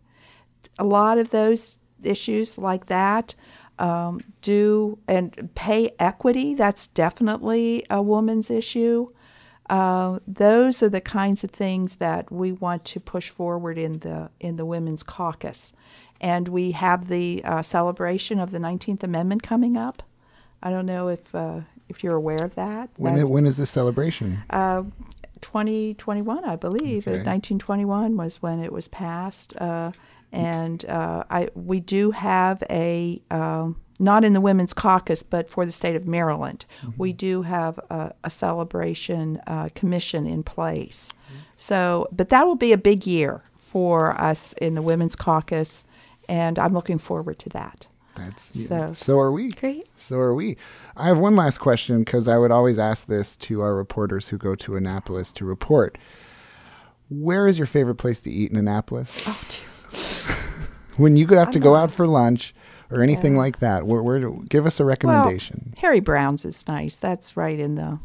a 0.78 0.84
lot 0.84 1.18
of 1.18 1.28
those 1.28 1.78
issues 2.02 2.56
like 2.56 2.86
that 2.86 3.34
um, 3.78 4.18
do 4.40 4.98
and 5.06 5.50
pay 5.54 5.90
equity. 5.98 6.54
That's 6.54 6.86
definitely 6.86 7.84
a 7.90 8.00
woman's 8.00 8.50
issue. 8.50 9.08
Uh, 9.68 10.20
those 10.26 10.82
are 10.82 10.88
the 10.88 11.02
kinds 11.02 11.44
of 11.44 11.50
things 11.50 11.96
that 11.96 12.32
we 12.32 12.52
want 12.52 12.86
to 12.86 12.98
push 12.98 13.28
forward 13.28 13.76
in 13.76 13.98
the 13.98 14.30
in 14.40 14.56
the 14.56 14.64
women's 14.64 15.02
caucus, 15.02 15.74
and 16.18 16.48
we 16.48 16.70
have 16.70 17.08
the 17.08 17.44
uh, 17.44 17.60
celebration 17.60 18.40
of 18.40 18.52
the 18.52 18.58
19th 18.58 19.02
Amendment 19.02 19.42
coming 19.42 19.76
up. 19.76 20.02
I 20.62 20.70
don't 20.70 20.86
know 20.86 21.08
if 21.08 21.34
uh, 21.34 21.60
if 21.90 22.02
you're 22.02 22.16
aware 22.16 22.42
of 22.42 22.54
that. 22.54 22.88
When, 22.96 23.28
when 23.28 23.46
is 23.46 23.58
this 23.58 23.68
celebration? 23.68 24.38
Uh, 25.44 25.50
2021, 25.50 26.44
I 26.44 26.56
believe. 26.56 27.06
Okay. 27.06 27.18
1921 27.18 28.16
was 28.16 28.42
when 28.42 28.60
it 28.60 28.72
was 28.72 28.88
passed, 28.88 29.56
uh, 29.56 29.92
and 30.32 30.84
uh, 30.86 31.24
I 31.30 31.48
we 31.54 31.80
do 31.80 32.10
have 32.10 32.62
a 32.70 33.22
um, 33.30 33.76
not 34.00 34.24
in 34.24 34.32
the 34.32 34.40
women's 34.40 34.72
caucus, 34.72 35.22
but 35.22 35.48
for 35.48 35.64
the 35.64 35.72
state 35.72 35.94
of 35.94 36.08
Maryland, 36.08 36.64
we 36.98 37.12
do 37.12 37.42
have 37.42 37.78
a, 37.90 38.12
a 38.24 38.30
celebration 38.30 39.40
uh, 39.46 39.68
commission 39.74 40.26
in 40.26 40.42
place. 40.42 41.12
So, 41.56 42.08
but 42.10 42.30
that 42.30 42.46
will 42.46 42.56
be 42.56 42.72
a 42.72 42.78
big 42.78 43.06
year 43.06 43.42
for 43.56 44.20
us 44.20 44.52
in 44.54 44.74
the 44.74 44.82
women's 44.82 45.14
caucus, 45.14 45.84
and 46.28 46.58
I'm 46.58 46.72
looking 46.72 46.98
forward 46.98 47.38
to 47.40 47.48
that. 47.50 47.86
That's 48.16 48.66
So- 48.68 48.92
so 48.92 49.18
are 49.18 49.32
we. 49.32 49.50
Great. 49.50 49.88
So 49.96 50.18
are 50.18 50.34
we. 50.34 50.56
I 50.96 51.06
have 51.08 51.18
one 51.18 51.34
last 51.36 51.58
question 51.58 52.04
because 52.04 52.28
I 52.28 52.38
would 52.38 52.50
always 52.50 52.78
ask 52.78 53.06
this 53.06 53.36
to 53.38 53.60
our 53.62 53.74
reporters 53.74 54.28
who 54.28 54.38
go 54.38 54.54
to 54.54 54.76
Annapolis 54.76 55.32
to 55.32 55.44
report. 55.44 55.98
Where 57.10 57.46
is 57.46 57.58
your 57.58 57.66
favorite 57.66 57.96
place 57.96 58.20
to 58.20 58.30
eat 58.30 58.50
in 58.50 58.56
Annapolis? 58.56 59.22
Oh. 59.26 59.40
When 60.96 61.16
you 61.16 61.26
have 61.26 61.50
to 61.50 61.58
go 61.58 61.74
out 61.74 61.90
for 61.90 62.06
lunch 62.06 62.54
or 62.88 63.02
anything 63.02 63.34
like 63.34 63.58
that, 63.58 63.84
where, 63.84 64.00
where 64.00 64.20
do, 64.20 64.44
give 64.48 64.64
us 64.64 64.78
a 64.78 64.84
recommendation. 64.84 65.72
Well, 65.72 65.80
Harry 65.80 65.98
Brown's 65.98 66.44
is 66.44 66.66
nice. 66.68 66.98
That's 67.00 67.36
right 67.36 67.58
in 67.58 67.74
the. 67.74 67.98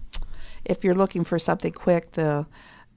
If 0.66 0.84
you're 0.84 0.96
looking 0.96 1.24
for 1.24 1.38
something 1.38 1.72
quick, 1.72 2.14
the 2.14 2.48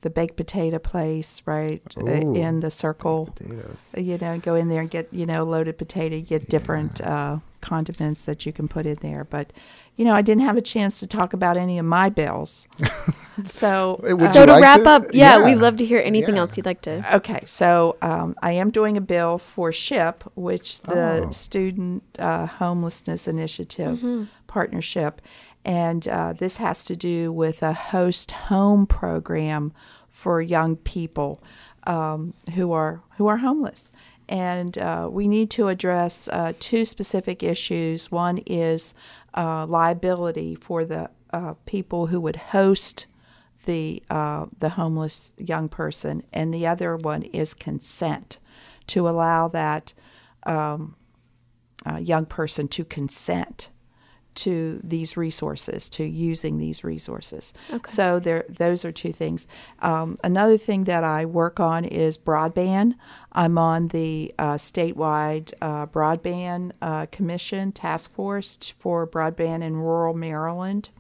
the 0.03 0.11
baked 0.11 0.37
potato 0.37 0.79
place, 0.79 1.43
right 1.47 1.83
uh, 1.97 2.03
Ooh, 2.05 2.35
in 2.35 2.61
the 2.61 2.71
circle. 2.71 3.25
Potatoes. 3.37 3.79
You 3.97 4.19
know, 4.19 4.39
go 4.39 4.55
in 4.55 4.69
there 4.69 4.81
and 4.83 4.91
get 4.91 5.09
you 5.13 5.27
know 5.27 5.45
loaded 5.45 5.79
potato. 5.79 6.17
You 6.17 6.23
get 6.23 6.49
different 6.49 7.01
uh, 7.01 7.39
condiments 7.61 8.25
that 8.27 8.45
you 8.47 8.53
can 8.53 8.69
put 8.69 8.85
in 8.87 8.97
there. 8.97 9.25
But 9.25 9.53
you 9.97 10.05
know, 10.05 10.15
I 10.15 10.23
didn't 10.23 10.43
have 10.45 10.57
a 10.57 10.63
chance 10.63 11.01
to 11.01 11.07
talk 11.07 11.33
about 11.33 11.57
any 11.57 11.79
of 11.79 11.85
my 11.85 12.09
bills. 12.09 12.67
so 13.45 14.01
Would 14.03 14.21
you 14.21 14.29
So 14.29 14.47
to 14.47 14.53
like 14.53 14.63
wrap 14.63 14.81
to? 14.81 14.89
up, 14.89 15.03
yeah, 15.13 15.39
Yeah. 15.39 15.45
we'd 15.45 15.57
love 15.57 15.77
to 15.79 15.85
hear 15.85 16.01
anything 16.05 16.35
Yeah. 16.35 16.41
else 16.41 16.57
you'd 16.57 16.67
like 16.67 16.81
to. 16.83 17.17
Okay, 17.17 17.41
so 17.45 17.97
um, 18.03 18.35
I 18.43 18.53
am 18.53 18.71
doing 18.71 18.97
a 18.97 19.01
bill 19.01 19.39
for 19.39 19.71
SHIP, 19.73 20.25
which 20.35 20.81
the 20.83 21.27
Oh. 21.27 21.31
Student 21.31 22.03
uh, 22.19 22.47
Homelessness 22.47 23.29
Initiative 23.29 24.29
partnership, 24.47 25.21
and 25.65 26.09
uh, 26.09 26.33
this 26.33 26.57
has 26.57 26.85
to 26.87 26.97
do 26.97 27.31
with 27.33 27.63
a 27.63 27.73
host 27.73 28.31
home 28.33 28.87
program 28.87 29.73
for 30.13 30.43
young 30.43 30.77
people 30.77 31.43
um, 31.85 32.35
who 32.55 32.71
are 32.73 33.03
who 33.17 33.27
are 33.27 33.39
homeless. 33.39 33.91
And 34.29 34.79
uh, 34.79 35.09
we 35.11 35.27
need 35.27 35.51
to 35.53 35.69
address 35.69 36.29
uh, 36.29 36.53
two 36.61 36.85
specific 36.85 37.43
issues. 37.43 38.13
One 38.13 38.39
is 38.47 38.95
uh, 39.35 39.67
liability 39.67 40.55
for 40.55 40.85
the 40.85 41.11
uh, 41.33 41.55
people 41.65 42.07
who 42.07 42.21
would 42.21 42.37
host 42.37 43.07
the 43.65 44.03
uh, 44.11 44.47
the 44.59 44.71
homeless 44.71 45.33
young 45.39 45.69
person, 45.69 46.23
and 46.33 46.53
the 46.53 46.67
other 46.67 46.97
one 46.97 47.23
is 47.23 47.55
consent 47.55 48.39
to 48.89 49.09
allow 49.09 49.49
that 49.49 49.95
um, 50.45 50.95
uh, 51.87 51.97
young 51.97 52.27
person 52.27 52.69
to 52.69 52.85
consent 52.85 53.71
to 54.35 54.81
these 54.83 55.17
resources, 55.17 55.89
to 55.91 56.05
using 56.05 56.59
these 56.59 56.85
resources. 56.85 57.55
Okay. 57.71 57.91
So 57.91 58.19
there, 58.19 58.45
those 58.49 58.85
are 58.85 58.93
two 58.93 59.13
things. 59.13 59.47
Um, 59.81 60.17
another 60.25 60.59
thing 60.59 60.85
that 60.85 61.05
I 61.05 61.25
work 61.25 61.61
on 61.61 61.85
is 61.85 62.17
broadband. 62.17 62.95
I'm 63.33 63.59
on 63.59 63.89
the 63.89 64.35
uh, 64.39 64.55
statewide 64.55 65.53
uh, 65.61 65.87
broadband 65.87 66.73
uh, 66.81 67.07
commission 67.07 67.73
task 67.73 68.13
force 68.13 68.59
for 68.79 69.07
broadband 69.07 69.63
in 69.63 69.77
rural 69.77 70.15
Maryland. 70.15 70.91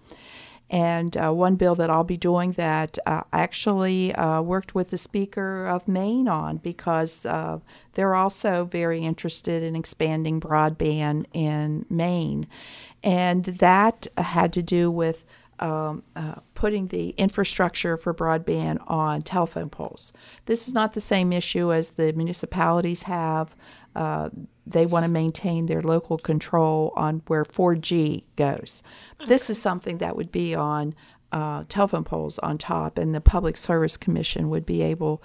And 0.73 1.14
uh, 1.18 1.31
one 1.33 1.57
bill 1.57 1.75
that 1.75 1.90
I'll 1.90 2.03
be 2.03 2.16
doing 2.16 2.53
that 2.53 2.97
uh, 3.05 3.21
I 3.31 3.42
actually 3.42 4.14
uh, 4.14 4.40
worked 4.40 4.75
with 4.75 4.88
the 4.88 4.97
Speaker 4.97 5.66
of 5.66 5.87
Maine 5.87 6.29
on 6.29 6.57
because 6.57 7.27
uh, 7.27 7.59
they're 7.92 8.14
also 8.14 8.64
very 8.64 9.01
interested 9.01 9.62
in 9.62 9.77
expanding 9.77 10.40
broadband 10.40 11.27
in 11.35 11.85
Maine. 11.90 12.47
And 13.02 13.44
that 13.44 14.06
had 14.16 14.52
to 14.54 14.62
do 14.62 14.90
with 14.90 15.24
um, 15.58 16.02
uh, 16.16 16.36
putting 16.54 16.88
the 16.88 17.10
infrastructure 17.10 17.96
for 17.96 18.12
broadband 18.12 18.78
on 18.88 19.22
telephone 19.22 19.70
poles. 19.70 20.12
This 20.46 20.66
is 20.66 20.74
not 20.74 20.92
the 20.92 21.00
same 21.00 21.32
issue 21.32 21.72
as 21.72 21.90
the 21.90 22.12
municipalities 22.14 23.02
have. 23.02 23.54
Uh, 23.94 24.30
they 24.66 24.86
want 24.86 25.04
to 25.04 25.08
maintain 25.08 25.66
their 25.66 25.82
local 25.82 26.18
control 26.18 26.92
on 26.96 27.22
where 27.28 27.44
4G 27.44 28.24
goes. 28.36 28.82
This 29.26 29.50
is 29.50 29.60
something 29.60 29.98
that 29.98 30.16
would 30.16 30.32
be 30.32 30.54
on 30.54 30.94
uh, 31.30 31.64
telephone 31.68 32.04
poles 32.04 32.38
on 32.40 32.58
top, 32.58 32.98
and 32.98 33.14
the 33.14 33.20
Public 33.20 33.56
Service 33.56 33.96
Commission 33.96 34.50
would 34.50 34.66
be 34.66 34.82
able 34.82 35.22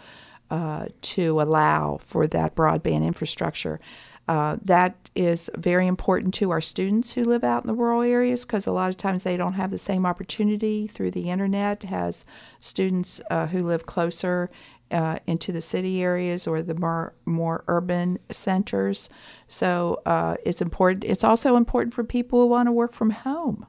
uh, 0.50 0.86
to 1.02 1.42
allow 1.42 2.00
for 2.02 2.28
that 2.28 2.56
broadband 2.56 3.06
infrastructure. 3.06 3.80
Uh, 4.28 4.58
that 4.62 5.10
is 5.16 5.50
very 5.56 5.88
important 5.88 6.34
to 6.34 6.52
our 6.52 6.60
students 6.60 7.14
who 7.14 7.24
live 7.24 7.46
out 7.46 7.64
in 7.64 7.68
the 7.68 7.74
rural 7.74 8.02
areas 8.02 8.44
because 8.44 8.68
a 8.68 8.72
lot 8.72 8.90
of 8.90 8.98
times 8.98 9.24
they 9.24 9.38
don't 9.38 9.54
have 9.54 9.72
the 9.72 9.78
same 9.78 10.06
opportunity 10.06 10.86
through 10.86 11.12
the 11.12 11.30
internet 11.30 11.90
as 11.92 12.26
students 12.60 13.22
uh, 13.32 13.48
who 13.48 13.66
live 13.66 13.86
closer 13.86 14.50
uh, 14.92 15.18
into 15.28 15.52
the 15.52 15.62
city 15.62 16.02
areas 16.02 16.48
or 16.48 16.62
the 16.62 16.76
more 16.76 17.14
more 17.26 17.64
urban 17.68 18.20
centers. 18.30 19.10
So 19.48 20.02
uh, 20.06 20.36
it's 20.46 20.62
important. 20.62 21.04
It's 21.06 21.24
also 21.24 21.56
important 21.56 21.94
for 21.94 22.04
people 22.04 22.42
who 22.42 22.48
want 22.48 22.68
to 22.68 22.72
work 22.72 22.94
from 22.94 23.12
home. 23.12 23.66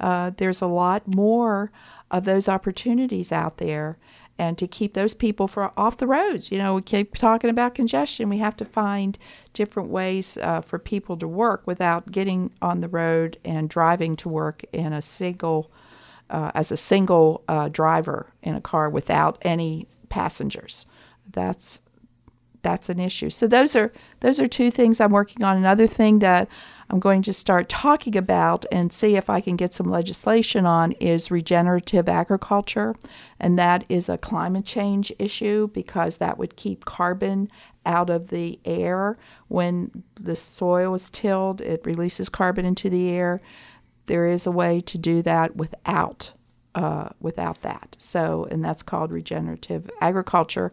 Uh, 0.00 0.30
there's 0.36 0.60
a 0.60 0.66
lot 0.66 1.06
more 1.06 1.70
of 2.10 2.24
those 2.24 2.48
opportunities 2.48 3.32
out 3.32 3.58
there, 3.58 3.94
and 4.38 4.56
to 4.56 4.68
keep 4.68 4.94
those 4.94 5.14
people 5.14 5.48
for 5.48 5.70
off 5.76 5.96
the 5.96 6.06
roads. 6.06 6.52
You 6.52 6.58
know, 6.58 6.74
we 6.74 6.82
keep 6.82 7.16
talking 7.16 7.50
about 7.50 7.74
congestion. 7.74 8.28
We 8.28 8.38
have 8.38 8.56
to 8.58 8.64
find 8.64 9.18
different 9.52 9.90
ways 9.90 10.38
uh, 10.38 10.60
for 10.60 10.78
people 10.78 11.16
to 11.16 11.26
work 11.26 11.66
without 11.66 12.10
getting 12.12 12.52
on 12.62 12.80
the 12.80 12.88
road 12.88 13.38
and 13.44 13.68
driving 13.68 14.16
to 14.16 14.28
work 14.28 14.64
in 14.72 14.92
a 14.92 15.02
single, 15.02 15.70
uh, 16.30 16.52
as 16.54 16.70
a 16.70 16.76
single 16.76 17.42
uh, 17.48 17.68
driver 17.68 18.32
in 18.42 18.54
a 18.54 18.60
car 18.60 18.88
without 18.88 19.38
any 19.42 19.86
passengers. 20.08 20.86
That's 21.30 21.82
that's 22.68 22.90
an 22.90 23.00
issue. 23.00 23.30
So 23.30 23.46
those 23.46 23.74
are 23.74 23.90
those 24.20 24.38
are 24.38 24.46
two 24.46 24.70
things 24.70 25.00
I'm 25.00 25.10
working 25.10 25.42
on. 25.42 25.56
Another 25.56 25.86
thing 25.86 26.18
that 26.18 26.48
I'm 26.90 27.00
going 27.00 27.22
to 27.22 27.32
start 27.32 27.68
talking 27.68 28.16
about 28.16 28.66
and 28.70 28.92
see 28.92 29.16
if 29.16 29.30
I 29.30 29.40
can 29.40 29.56
get 29.56 29.72
some 29.72 29.90
legislation 29.90 30.66
on 30.66 30.92
is 30.92 31.30
regenerative 31.30 32.08
agriculture, 32.08 32.94
and 33.40 33.58
that 33.58 33.84
is 33.88 34.08
a 34.08 34.18
climate 34.18 34.66
change 34.66 35.10
issue 35.18 35.68
because 35.68 36.18
that 36.18 36.36
would 36.36 36.56
keep 36.56 36.84
carbon 36.84 37.48
out 37.86 38.10
of 38.10 38.28
the 38.28 38.58
air 38.66 39.16
when 39.48 40.04
the 40.20 40.36
soil 40.36 40.94
is 40.94 41.08
tilled. 41.08 41.62
It 41.62 41.80
releases 41.86 42.28
carbon 42.28 42.66
into 42.66 42.90
the 42.90 43.08
air. 43.08 43.38
There 44.06 44.26
is 44.26 44.46
a 44.46 44.50
way 44.50 44.82
to 44.82 44.98
do 44.98 45.22
that 45.22 45.56
without 45.56 46.32
uh, 46.74 47.08
without 47.20 47.62
that. 47.62 47.96
So, 47.98 48.46
and 48.50 48.62
that's 48.62 48.82
called 48.82 49.10
regenerative 49.10 49.90
agriculture. 50.00 50.70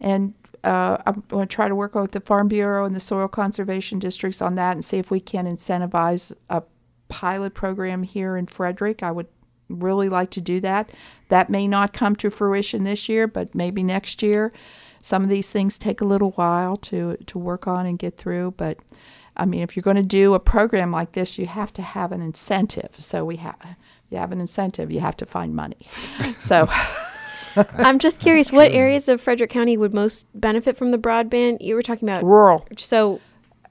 And 0.00 0.34
uh, 0.66 1.00
I'm 1.06 1.22
going 1.28 1.46
to 1.46 1.54
try 1.54 1.68
to 1.68 1.74
work 1.74 1.94
with 1.94 2.10
the 2.10 2.20
Farm 2.20 2.48
Bureau 2.48 2.84
and 2.84 2.94
the 2.94 3.00
soil 3.00 3.28
conservation 3.28 4.00
districts 4.00 4.42
on 4.42 4.56
that 4.56 4.72
and 4.72 4.84
see 4.84 4.98
if 4.98 5.10
we 5.10 5.20
can 5.20 5.46
incentivize 5.46 6.32
a 6.50 6.62
pilot 7.08 7.54
program 7.54 8.02
here 8.02 8.36
in 8.36 8.46
Frederick. 8.46 9.02
I 9.02 9.12
would 9.12 9.28
really 9.68 10.08
like 10.08 10.30
to 10.30 10.40
do 10.40 10.60
that. 10.60 10.90
That 11.28 11.50
may 11.50 11.68
not 11.68 11.92
come 11.92 12.16
to 12.16 12.30
fruition 12.30 12.82
this 12.82 13.08
year, 13.08 13.28
but 13.28 13.54
maybe 13.54 13.84
next 13.84 14.22
year. 14.24 14.50
Some 15.00 15.22
of 15.22 15.28
these 15.28 15.48
things 15.48 15.78
take 15.78 16.00
a 16.00 16.04
little 16.04 16.32
while 16.32 16.76
to, 16.78 17.16
to 17.26 17.38
work 17.38 17.68
on 17.68 17.86
and 17.86 17.96
get 17.96 18.16
through, 18.16 18.54
but 18.56 18.76
I 19.36 19.44
mean, 19.44 19.60
if 19.60 19.76
you're 19.76 19.82
going 19.82 19.96
to 19.96 20.02
do 20.02 20.34
a 20.34 20.40
program 20.40 20.90
like 20.90 21.12
this, 21.12 21.38
you 21.38 21.46
have 21.46 21.72
to 21.74 21.82
have 21.82 22.10
an 22.10 22.22
incentive. 22.22 22.90
So 22.98 23.24
we 23.24 23.36
have, 23.36 23.56
you 24.10 24.18
have 24.18 24.32
an 24.32 24.40
incentive, 24.40 24.90
you 24.90 24.98
have 24.98 25.16
to 25.18 25.26
find 25.26 25.54
money. 25.54 25.86
So. 26.40 26.68
I'm 27.78 27.98
just 27.98 28.20
curious, 28.20 28.52
what 28.52 28.70
areas 28.72 29.08
of 29.08 29.20
Frederick 29.20 29.50
County 29.50 29.76
would 29.76 29.94
most 29.94 30.26
benefit 30.34 30.76
from 30.76 30.90
the 30.90 30.98
broadband? 30.98 31.58
You 31.60 31.74
were 31.74 31.82
talking 31.82 32.08
about 32.08 32.24
rural 32.24 32.66
so 32.76 33.20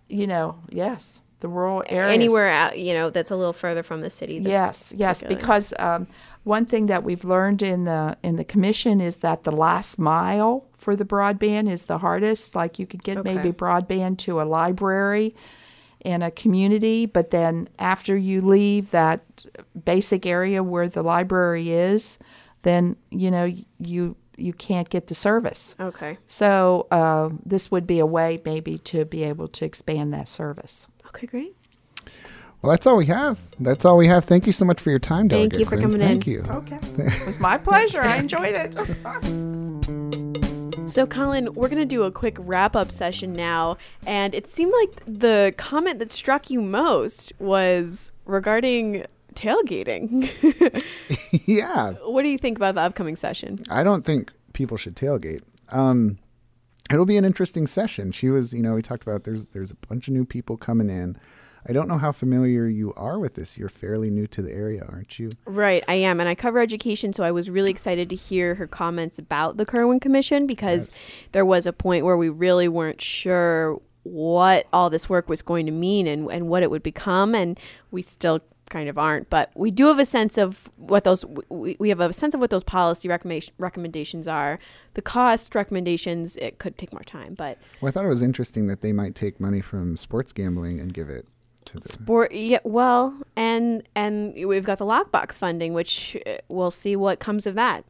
you 0.10 0.28
know 0.28 0.56
yes 0.70 1.20
the 1.42 1.48
rural 1.50 1.84
areas 1.88 2.14
anywhere 2.14 2.50
out, 2.50 2.80
you 2.80 2.94
know, 2.94 3.10
that's 3.10 3.30
a 3.30 3.36
little 3.36 3.54
further 3.54 3.84
from 3.84 4.02
the 4.02 4.10
city. 4.10 4.36
yes 4.42 4.94
yes 4.96 5.24
because 5.24 5.74
um, 5.80 6.08
one 6.44 6.66
thing 6.66 6.86
that 6.88 7.04
we've 7.04 7.26
learned 7.26 7.62
in 7.62 7.84
the 7.84 8.18
in 8.24 8.36
the 8.38 8.44
commission 8.46 9.02
is 9.02 9.18
that 9.18 9.44
the 9.44 9.52
last 9.52 10.00
mile 10.00 10.66
for 10.78 10.96
the 10.96 11.06
broadband 11.06 11.70
is 11.70 11.86
the 11.86 11.98
hardest. 12.00 12.56
Like 12.56 12.80
you 12.80 12.88
could 12.88 13.04
get 13.04 13.18
Okay. 13.18 13.36
maybe 13.36 13.52
broadband 13.52 14.18
to 14.20 14.42
a 14.42 14.44
library 14.44 15.36
in 16.04 16.22
a 16.22 16.30
community, 16.32 17.06
but 17.08 17.32
then 17.32 17.68
after 17.80 18.16
you 18.16 18.42
leave 18.42 18.92
that 18.92 19.46
basic 19.84 20.26
area 20.26 20.62
where 20.64 20.88
the 20.88 21.02
library 21.04 21.72
is, 21.72 22.20
then 22.66 22.98
you 23.12 23.32
know 23.32 23.54
you 23.80 24.18
you 24.38 24.52
can't 24.52 24.90
get 24.90 25.08
the 25.08 25.16
service. 25.16 25.76
Okay. 25.80 26.18
So 26.28 26.88
uh, 26.92 27.30
this 27.46 27.72
would 27.72 27.88
be 27.88 28.00
a 28.00 28.06
way 28.06 28.42
maybe 28.44 28.80
to 28.80 29.06
be 29.06 29.24
able 29.24 29.48
to 29.48 29.64
expand 29.64 30.14
that 30.14 30.28
service. 30.28 30.88
Okay, 31.08 31.28
great. 31.28 31.56
Well, 32.62 32.72
that's 32.72 32.88
all 32.88 32.98
we 32.98 33.06
have. 33.06 33.40
That's 33.60 33.86
all 33.86 33.96
we 33.96 34.08
have. 34.08 34.26
Thank 34.26 34.48
you 34.48 34.52
so 34.52 34.66
much 34.66 34.82
for 34.82 34.90
your 34.90 35.00
time, 35.00 35.30
Thank 35.30 35.58
you 35.58 35.66
for 35.66 35.78
Quinn. 35.78 35.82
coming 35.82 36.02
in. 36.02 36.08
Thank 36.08 36.28
you. 36.28 36.44
Okay, 36.50 36.80
it 36.98 37.26
was 37.26 37.40
my 37.40 37.58
pleasure. 37.58 38.02
I 38.02 38.18
enjoyed 38.18 38.56
it. 38.56 38.76
So, 40.88 41.08
Colin, 41.08 41.52
we're 41.56 41.68
going 41.68 41.82
to 41.82 41.86
do 41.86 42.04
a 42.04 42.12
quick 42.12 42.38
wrap 42.40 42.76
up 42.76 42.92
session 42.92 43.34
now. 43.34 43.78
And 44.06 44.36
it 44.36 44.46
seemed 44.46 44.72
like 44.72 45.02
the 45.08 45.52
comment 45.58 45.98
that 45.98 46.14
struck 46.14 46.52
you 46.52 46.62
most 46.62 47.34
was 47.40 48.12
regarding 48.26 49.04
tailgating. 49.36 50.30
yeah, 51.48 51.94
what 52.06 52.22
do 52.24 52.30
you 52.30 52.38
think 52.38 52.58
about 52.58 52.76
the 52.76 52.82
upcoming 52.82 53.16
session? 53.16 53.60
I 53.70 53.84
don't 53.84 54.06
think 54.06 54.32
people 54.54 54.78
should 54.78 54.96
tailgate. 54.96 55.42
Um, 55.70 56.18
it'll 56.92 57.06
be 57.06 57.18
an 57.18 57.26
interesting 57.26 57.68
session. 57.68 58.12
She 58.12 58.30
was, 58.30 58.54
you 58.54 58.62
know, 58.62 58.74
we 58.74 58.82
talked 58.82 59.04
about 59.04 59.24
there's 59.24 59.46
there's 59.48 59.72
a 59.72 59.76
bunch 59.88 60.08
of 60.08 60.14
new 60.14 60.26
people 60.26 60.58
coming 60.58 60.90
in. 60.90 61.18
I 61.68 61.74
don't 61.74 61.88
know 61.88 61.98
how 61.98 62.12
familiar 62.12 62.68
you 62.68 62.94
are 62.94 63.18
with 63.18 63.34
this. 63.34 63.58
You're 63.58 63.70
fairly 63.70 64.12
new 64.12 64.28
to 64.28 64.44
the 64.44 64.52
area, 64.52 64.86
aren't 64.88 65.18
you? 65.18 65.32
Right, 65.46 65.84
I 65.88 65.96
am. 65.96 66.20
And 66.20 66.30
I 66.30 66.36
cover 66.36 66.60
education, 66.60 67.12
so 67.12 67.24
I 67.24 67.32
was 67.32 67.50
really 67.50 67.72
excited 67.72 68.08
to 68.12 68.16
hear 68.16 68.54
her 68.54 68.68
comments 68.68 69.18
about 69.18 69.58
the 69.58 69.66
Kirwan 69.66 70.00
Commission 70.00 70.46
because 70.46 70.92
Yes. 70.92 71.04
there 71.32 71.46
was 71.46 71.66
a 71.66 71.74
point 71.74 72.06
where 72.06 72.18
we 72.18 72.30
really 72.30 72.68
weren't 72.68 73.02
sure 73.02 73.82
what 74.04 74.68
all 74.74 74.92
this 74.92 75.10
work 75.10 75.28
was 75.28 75.42
going 75.42 75.66
to 75.66 75.72
mean 75.72 76.06
and, 76.06 76.30
and 76.32 76.50
what 76.50 76.62
it 76.62 76.70
would 76.70 76.84
become. 76.84 77.34
And 77.34 77.60
we 77.90 78.04
still 78.04 78.42
kind 78.70 78.90
of 78.90 78.98
aren't. 78.98 79.30
But 79.30 79.52
we 79.56 79.72
do 79.72 79.88
have 79.88 80.00
a 80.00 80.06
sense 80.06 80.38
of 80.38 80.70
what 80.78 81.04
those, 81.04 81.26
we, 81.50 81.78
we 81.80 81.90
have 81.90 82.00
a 82.00 82.14
sense 82.14 82.34
of 82.34 82.40
what 82.40 82.50
those 82.50 82.64
policy 82.64 83.08
recommendation, 83.08 83.54
recommendations 83.58 84.28
are. 84.28 84.60
The 84.94 85.02
cost 85.02 85.56
recommendations, 85.56 86.36
it 86.38 86.60
could 86.60 86.78
take 86.78 86.92
more 86.92 87.04
time. 87.04 87.34
But 87.36 87.58
Well, 87.82 87.90
I 87.90 87.92
thought 87.92 88.06
it 88.06 88.10
was 88.10 88.22
interesting 88.22 88.68
that 88.68 88.82
they 88.82 88.92
might 88.92 89.16
take 89.16 89.40
money 89.40 89.62
from 89.62 89.98
sports 89.98 90.32
gambling 90.32 90.80
and 90.80 90.94
give 90.94 91.10
it 91.10 91.28
to 91.66 91.80
the. 91.80 91.90
Sport, 91.90 92.32
yeah, 92.32 92.60
well, 92.64 93.16
and 93.36 93.84
and 93.96 94.34
we've 94.48 94.64
got 94.64 94.78
the 94.78 94.86
lockbox 94.86 95.34
funding, 95.34 95.74
which 95.74 96.18
uh, 96.26 96.38
we'll 96.48 96.72
see 96.72 96.96
what 96.96 97.20
comes 97.20 97.46
of 97.48 97.56
that. 97.56 97.84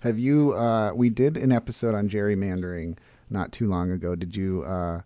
Have 0.00 0.18
you? 0.18 0.54
Uh, 0.54 0.92
we 0.94 1.10
did 1.10 1.36
an 1.36 1.52
episode 1.52 1.94
on 1.94 2.08
gerrymandering 2.08 2.96
not 3.30 3.52
too 3.52 3.68
long 3.68 3.90
ago. 3.90 4.14
Did 4.14 4.36
you 4.36 4.62
uh, 4.64 5.02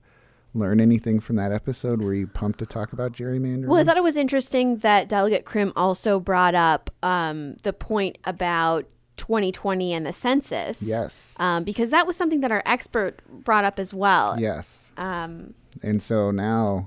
learn 0.54 0.80
anything 0.80 1.20
from 1.20 1.36
that 1.36 1.52
episode? 1.52 2.00
Were 2.00 2.14
you 2.14 2.26
pumped 2.26 2.58
to 2.60 2.66
talk 2.66 2.92
about 2.92 3.12
gerrymandering? 3.12 3.66
Well, 3.66 3.78
I 3.80 3.84
thought 3.84 3.96
it 3.96 4.02
was 4.02 4.16
interesting 4.16 4.78
that 4.78 5.08
Delegate 5.08 5.44
Krimm 5.44 5.72
also 5.76 6.20
brought 6.20 6.54
up 6.54 6.90
um, 7.02 7.56
the 7.62 7.72
point 7.72 8.18
about 8.24 8.86
2020 9.16 9.92
and 9.92 10.06
the 10.06 10.12
census. 10.12 10.82
yes, 10.82 11.34
Um, 11.38 11.64
because 11.64 11.90
that 11.90 12.06
was 12.06 12.16
something 12.16 12.40
that 12.40 12.50
our 12.52 12.62
expert 12.66 13.20
brought 13.44 13.64
up 13.64 13.78
as 13.78 13.92
well. 13.94 14.38
yes. 14.40 14.86
Um, 14.96 15.54
And 15.82 16.00
so 16.02 16.30
now 16.30 16.86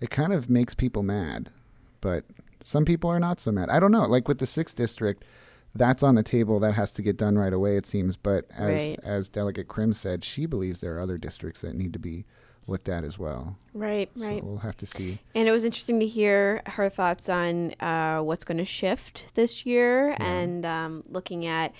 it 0.00 0.10
kind 0.10 0.32
of 0.32 0.48
makes 0.50 0.74
people 0.74 1.02
mad, 1.02 1.50
but 2.00 2.24
some 2.62 2.84
people 2.84 3.10
are 3.10 3.20
not 3.20 3.40
so 3.40 3.52
mad. 3.52 3.68
I 3.70 3.78
don't 3.80 3.92
know. 3.92 4.04
Like 4.04 4.28
with 4.28 4.38
the 4.38 4.46
sixth 4.46 4.76
district, 4.76 5.24
that's 5.74 6.02
on 6.02 6.14
the 6.14 6.22
table. 6.22 6.60
That 6.60 6.74
has 6.74 6.92
to 6.92 7.02
get 7.02 7.16
done 7.16 7.36
right 7.38 7.52
away, 7.52 7.76
it 7.76 7.86
seems. 7.86 8.16
But 8.16 8.46
as 8.54 8.82
Right. 8.82 9.00
as 9.02 9.28
Delegate 9.30 9.68
Krimm 9.68 9.94
said, 9.94 10.24
she 10.24 10.44
believes 10.46 10.80
there 10.80 10.96
are 10.96 11.00
other 11.00 11.16
districts 11.18 11.62
that 11.62 11.74
need 11.74 11.92
to 11.94 11.98
be 11.98 12.24
looked 12.66 12.88
at 12.88 13.04
as 13.04 13.18
well. 13.18 13.56
right, 13.74 14.10
So 14.16 14.28
right. 14.28 14.44
we'll 14.44 14.58
have 14.58 14.76
to 14.78 14.86
see. 14.86 15.18
And 15.34 15.48
it 15.48 15.52
was 15.52 15.64
interesting 15.64 16.00
to 16.00 16.06
hear 16.06 16.62
her 16.66 16.88
thoughts 16.88 17.28
on 17.28 17.74
uh, 17.80 18.20
what's 18.20 18.44
going 18.44 18.58
to 18.58 18.64
shift 18.64 19.34
this 19.34 19.66
year 19.66 20.16
and 20.18 20.64
um, 20.64 21.04
looking 21.08 21.46
at 21.46 21.72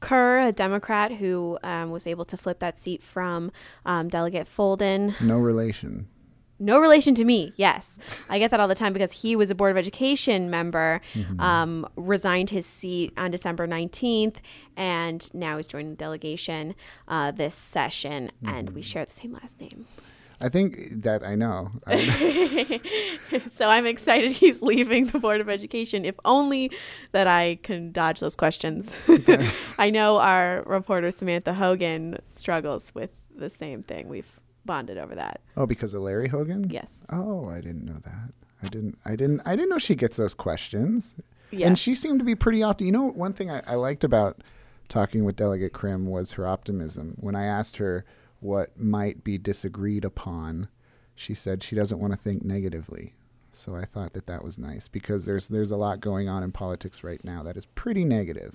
Kerr, 0.00 0.40
a 0.40 0.52
Democrat 0.52 1.12
who 1.12 1.58
um, 1.62 1.90
was 1.90 2.06
able 2.06 2.24
to 2.26 2.36
flip 2.36 2.58
that 2.58 2.78
seat 2.78 3.02
from 3.02 3.50
um, 3.86 4.08
Delegate 4.08 4.46
Folden. 4.46 5.18
No 5.20 5.38
relation. 5.38 6.08
No 6.58 6.78
relation 6.78 7.14
to 7.16 7.24
me, 7.24 7.52
yes. 7.56 7.98
I 8.30 8.38
get 8.38 8.50
that 8.50 8.60
all 8.60 8.68
the 8.68 8.74
time 8.74 8.92
because 8.92 9.12
he 9.12 9.36
was 9.36 9.50
a 9.50 9.54
Board 9.54 9.70
of 9.70 9.76
Education 9.76 10.48
member, 10.48 11.00
um, 11.38 11.86
resigned 11.96 12.50
his 12.50 12.64
seat 12.66 13.12
on 13.16 13.30
December 13.30 13.66
19th, 13.66 14.36
and 14.76 15.32
now 15.34 15.56
he's 15.56 15.66
joining 15.66 15.90
the 15.90 15.96
delegation 15.96 16.74
uh, 17.08 17.30
this 17.30 17.54
session, 17.54 18.30
and 18.44 18.70
we 18.70 18.80
share 18.82 19.04
the 19.04 19.12
same 19.12 19.32
last 19.32 19.60
name. 19.60 19.86
I 20.40 20.48
think 20.48 21.02
that 21.02 21.22
I 21.24 21.34
know. 21.34 21.70
I- 21.86 22.80
um, 23.32 23.42
so 23.50 23.68
I'm 23.68 23.86
excited 23.86 24.32
he's 24.32 24.62
leaving 24.62 25.06
the 25.06 25.18
Board 25.18 25.40
of 25.40 25.48
Education, 25.48 26.04
if 26.04 26.14
only 26.24 26.70
that 27.12 27.26
I 27.26 27.58
can 27.62 27.92
dodge 27.92 28.20
those 28.20 28.36
questions. 28.36 28.94
I 29.78 29.90
know 29.90 30.18
our 30.18 30.62
reporter 30.66 31.10
Samantha 31.10 31.54
Hogan 31.54 32.18
struggles 32.24 32.94
with 32.94 33.10
the 33.34 33.50
same 33.50 33.82
thing. 33.82 34.08
We've 34.08 34.30
bonded 34.64 34.98
over 34.98 35.14
that. 35.14 35.40
oh, 35.56 35.64
because 35.66 35.94
of 35.94 36.02
Larry 36.02 36.28
Hogan? 36.28 36.68
Yes. 36.70 37.04
Oh, 37.10 37.48
I 37.48 37.60
didn't 37.60 37.84
know 37.84 38.00
that. 38.04 38.32
I 38.62 38.68
didn't. 38.68 38.98
I 39.04 39.16
didn't. 39.16 39.42
I 39.44 39.54
didn't 39.54 39.68
know 39.70 39.78
she 39.78 39.94
gets 39.94 40.16
those 40.16 40.34
questions. 40.34 41.14
Yes. 41.50 41.66
And 41.68 41.78
she 41.78 41.94
seemed 41.94 42.18
to 42.18 42.24
be 42.24 42.34
pretty 42.34 42.62
optimistic. 42.62 42.86
You 42.86 42.92
know, 42.92 43.08
one 43.12 43.32
thing 43.32 43.50
I, 43.50 43.62
I 43.66 43.74
liked 43.76 44.02
about 44.02 44.42
talking 44.88 45.24
with 45.24 45.36
Delegate 45.36 45.72
Krimm 45.72 46.06
was 46.06 46.32
her 46.32 46.46
optimism. 46.46 47.16
When 47.20 47.36
I 47.36 47.44
asked 47.44 47.76
her 47.76 48.04
what 48.40 48.78
might 48.78 49.24
be 49.24 49.38
disagreed 49.38 50.04
upon, 50.04 50.68
she 51.14 51.34
said 51.34 51.62
she 51.62 51.74
doesn't 51.76 51.98
want 51.98 52.12
to 52.12 52.18
think 52.18 52.44
negatively. 52.44 53.14
So 53.52 53.74
I 53.74 53.84
thought 53.86 54.12
that 54.12 54.26
that 54.26 54.44
was 54.44 54.58
nice 54.58 54.86
because 54.88 55.24
there's 55.24 55.48
there's 55.48 55.70
a 55.70 55.76
lot 55.76 56.00
going 56.00 56.28
on 56.28 56.42
in 56.42 56.52
politics 56.52 57.02
right 57.02 57.22
now 57.24 57.42
that 57.44 57.56
is 57.56 57.64
pretty 57.66 58.04
negative. 58.04 58.54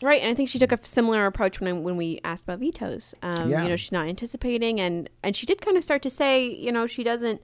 Right, 0.00 0.20
and 0.22 0.30
I 0.30 0.34
think 0.34 0.48
she 0.48 0.58
took 0.58 0.72
a 0.72 0.84
similar 0.84 1.26
approach 1.26 1.60
when 1.60 1.82
when 1.82 1.96
we 1.96 2.18
asked 2.24 2.44
about 2.44 2.58
vetoes. 2.60 3.14
Um, 3.22 3.48
Yeah. 3.50 3.62
You 3.62 3.68
know, 3.68 3.76
she's 3.76 3.92
not 3.92 4.08
anticipating, 4.08 4.80
and 4.80 5.08
and 5.22 5.36
she 5.36 5.44
did 5.46 5.60
kind 5.60 5.76
of 5.76 5.84
start 5.84 6.00
to 6.02 6.10
say, 6.10 6.46
you 6.46 6.72
know, 6.72 6.86
she 6.86 7.04
doesn't. 7.04 7.42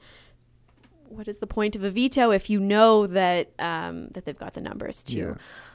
What 1.09 1.29
is 1.29 1.39
the 1.39 1.47
point 1.47 1.77
of 1.77 1.85
a 1.85 1.91
veto 1.91 2.31
if 2.33 2.51
you 2.51 2.59
know 2.61 3.07
that 3.07 3.53
um, 3.59 4.09
that 4.09 4.25
they've 4.25 4.39
got 4.39 4.55
the 4.55 4.61
numbers 4.61 5.03
to 5.05 5.17
Yeah. 5.17 5.35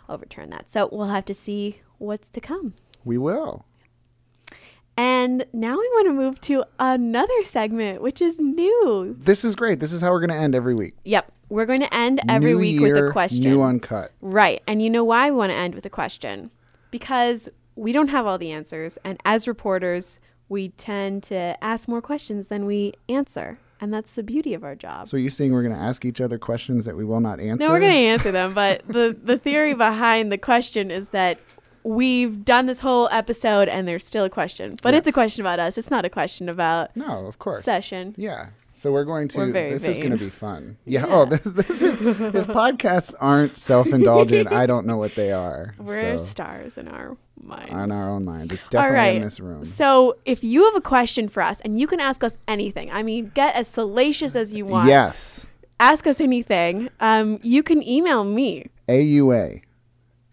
overturn 0.09 0.49
that? 0.49 0.69
So 0.69 0.89
we'll 0.91 1.07
have 1.07 1.25
to 1.25 1.33
see 1.33 1.79
what's 1.99 2.29
to 2.29 2.41
come. 2.41 2.73
We 3.05 3.17
will. 3.17 3.65
And 4.95 5.45
now 5.53 5.71
we 5.71 5.89
want 5.93 6.07
to 6.07 6.13
move 6.13 6.41
to 6.41 6.63
another 6.79 7.43
segment, 7.43 8.01
which 8.01 8.21
is 8.21 8.37
new. 8.39 9.15
This 9.19 9.43
is 9.43 9.55
great. 9.55 9.79
This 9.79 9.91
is 9.91 10.01
how 10.01 10.11
we're 10.11 10.19
going 10.19 10.29
to 10.29 10.35
end 10.35 10.53
every 10.53 10.75
week. 10.75 10.93
Yep, 11.03 11.31
we're 11.49 11.65
going 11.65 11.79
to 11.79 11.93
end 11.93 12.21
every 12.29 12.51
New 12.51 12.59
week 12.59 12.79
year, 12.79 12.95
with 12.95 13.09
a 13.09 13.11
question. 13.11 13.43
New 13.43 13.61
uncut. 13.61 14.11
Right. 14.21 14.61
And 14.67 14.81
you 14.81 14.89
know 14.89 15.03
why 15.03 15.31
we 15.31 15.37
want 15.37 15.51
to 15.51 15.55
end 15.55 15.75
with 15.75 15.85
a 15.85 15.89
question? 15.89 16.51
Because 16.91 17.49
we 17.75 17.91
don't 17.91 18.09
have 18.09 18.27
all 18.27 18.37
the 18.37 18.51
answers. 18.51 18.97
And 19.03 19.19
as 19.25 19.47
reporters, 19.47 20.19
we 20.49 20.69
tend 20.69 21.23
to 21.23 21.63
ask 21.63 21.87
more 21.87 22.01
questions 22.01 22.47
than 22.47 22.65
we 22.65 22.93
answer. 23.09 23.57
And 23.81 23.93
that's 23.93 24.13
the 24.13 24.23
beauty 24.23 24.53
of 24.53 24.63
our 24.63 24.75
job. 24.75 25.09
So 25.09 25.17
are 25.17 25.19
you 25.19 25.29
saying 25.29 25.51
we're 25.51 25.63
going 25.63 25.75
to 25.75 25.81
ask 25.81 26.05
each 26.05 26.21
other 26.21 26.37
questions 26.37 26.85
that 26.85 26.95
we 26.95 27.03
will 27.03 27.19
not 27.19 27.39
answer? 27.39 27.67
no, 27.67 27.69
we're 27.69 27.79
going 27.79 27.91
to 27.91 27.97
answer 27.97 28.31
them. 28.31 28.53
But 28.53 28.87
the, 28.87 29.17
the 29.21 29.37
theory 29.37 29.73
behind 29.73 30.31
the 30.31 30.37
question 30.37 30.89
is 30.89 31.09
that 31.09 31.37
we've 31.83 32.43
done 32.45 32.65
this 32.65 32.79
whole 32.79 33.09
episode 33.11 33.67
and 33.67 33.87
there's 33.87 34.05
still 34.05 34.25
a 34.25 34.29
question. 34.29 34.77
But 34.81 34.93
it's 34.93 35.07
a 35.07 35.11
question 35.11 35.41
about 35.41 35.59
us. 35.59 35.77
It's 35.77 35.91
not 35.91 36.05
a 36.05 36.09
question 36.09 36.49
about 36.49 36.95
No, 36.95 37.25
of 37.27 37.39
course. 37.39 37.65
session. 37.65 38.15
Yeah. 38.17 38.47
So 38.75 38.91
we're 38.91 39.03
going 39.03 39.27
to. 39.29 39.37
We're 39.37 39.51
this 39.51 39.85
is 39.85 39.99
going 39.99 40.11
to 40.11 40.17
be 40.17 40.31
fun. 40.31 40.77
Yeah. 40.85 41.05
Oh, 41.07 41.25
this, 41.25 41.41
this 41.41 41.83
if, 41.83 42.01
if 42.01 42.47
podcasts 42.47 43.13
aren't 43.19 43.55
self-indulgent, 43.55 44.51
I 44.51 44.65
don't 44.65 44.87
know 44.87 44.97
what 44.97 45.13
they 45.13 45.31
are. 45.31 45.75
We're 45.77 46.17
so, 46.17 46.23
stars 46.23 46.79
in 46.79 46.87
our 46.87 47.15
minds. 47.39 47.71
on 47.71 47.91
our 47.91 48.09
own 48.09 48.25
mind. 48.25 48.51
It's 48.51 48.63
definitely 48.63 48.97
right. 48.97 49.15
in 49.17 49.21
this 49.21 49.39
room. 49.39 49.63
So 49.63 50.17
if 50.25 50.43
you 50.43 50.65
have 50.65 50.75
a 50.75 50.81
question 50.81 51.29
for 51.29 51.43
us, 51.43 51.61
and 51.61 51.79
you 51.79 51.85
can 51.85 51.99
ask 51.99 52.23
us 52.23 52.35
anything, 52.47 52.89
I 52.91 53.03
mean, 53.03 53.31
get 53.35 53.55
as 53.55 53.67
salacious 53.67 54.35
as 54.35 54.51
you 54.51 54.65
want. 54.65 54.87
Yes. 54.87 55.45
Ask 55.79 56.07
us 56.07 56.19
anything. 56.19 56.89
Um, 56.99 57.39
you 57.43 57.61
can 57.61 57.87
email 57.87 58.23
me, 58.23 58.69
AUA. 58.89 59.61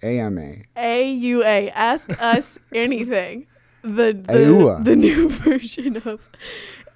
AMA. 0.03 0.55
AUA. 0.77 1.73
Ask 1.75 2.11
us 2.23 2.59
anything. 2.75 3.47
The 3.83 4.13
the, 4.13 4.81
the 4.83 4.97
new 4.97 5.29
version 5.45 5.97
of 5.99 6.21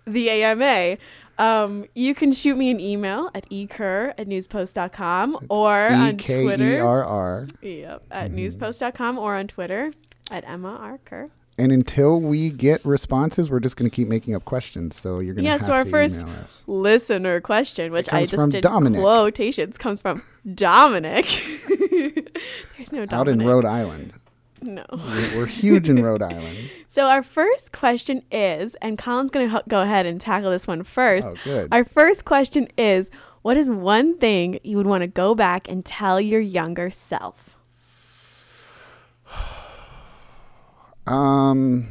the 0.06 0.30
AMA. 0.30 0.98
Um, 1.36 1.86
you 1.94 2.14
can 2.14 2.30
shoot 2.32 2.56
me 2.56 2.70
an 2.70 2.78
email 2.78 3.28
at 3.34 3.48
ekerr 3.50 4.14
at 4.16 4.28
newspost.com 4.28 5.46
or 5.48 5.88
E 5.90 5.94
on 5.94 6.14
E 6.14 6.16
Twitter. 6.18 6.84
R 6.84 7.04
R. 7.04 7.46
Yep, 7.62 8.02
at 8.10 8.26
Mm-hmm. 8.28 8.36
newspost.com 8.36 9.18
or 9.18 9.34
on 9.34 9.48
Twitter 9.48 9.92
at 10.30 10.44
Emma 10.48 10.76
R. 10.76 10.98
Kerr. 11.04 11.30
And 11.56 11.70
until 11.70 12.20
we 12.20 12.50
get 12.50 12.84
responses, 12.84 13.48
we're 13.48 13.60
just 13.60 13.76
going 13.76 13.88
to 13.88 13.94
keep 13.94 14.08
making 14.08 14.34
up 14.34 14.44
questions. 14.44 14.98
So 14.98 15.20
you're 15.20 15.34
going 15.34 15.44
to 15.44 15.50
Yeah, 15.50 15.56
so 15.58 15.72
our 15.72 15.84
first 15.84 16.24
listener 16.66 17.40
question, 17.40 17.92
which 17.92 18.12
I 18.12 18.26
just 18.26 18.50
did 18.50 18.62
Dominic. 18.62 19.00
quotations, 19.00 19.78
comes 19.78 20.00
from 20.02 20.22
Dominic. 20.54 21.26
There's 22.76 22.92
no 22.92 23.06
Dominic. 23.06 23.12
out 23.12 23.28
in 23.28 23.46
Rhode 23.46 23.64
Island. 23.64 24.14
No. 24.62 24.84
We're, 24.90 25.36
we're 25.36 25.46
huge 25.46 25.88
in 25.90 26.02
Rhode 26.02 26.22
Island. 26.22 26.56
So 26.88 27.06
our 27.06 27.22
first 27.22 27.72
question 27.72 28.22
is, 28.32 28.74
and 28.76 28.96
Colin's 28.98 29.30
going 29.30 29.48
to 29.50 29.56
h- 29.58 29.62
go 29.68 29.82
ahead 29.82 30.06
and 30.06 30.20
tackle 30.20 30.50
this 30.50 30.66
one 30.66 30.82
first. 30.82 31.26
Oh, 31.28 31.36
good. 31.44 31.68
Our 31.70 31.84
first 31.84 32.24
question 32.24 32.68
is, 32.78 33.10
what 33.42 33.56
is 33.58 33.68
one 33.70 34.16
thing 34.18 34.58
you 34.64 34.76
would 34.78 34.86
want 34.86 35.02
to 35.02 35.06
go 35.06 35.34
back 35.34 35.68
and 35.68 35.84
tell 35.84 36.18
your 36.20 36.40
younger 36.40 36.90
self? 36.90 37.56
Um, 41.06 41.88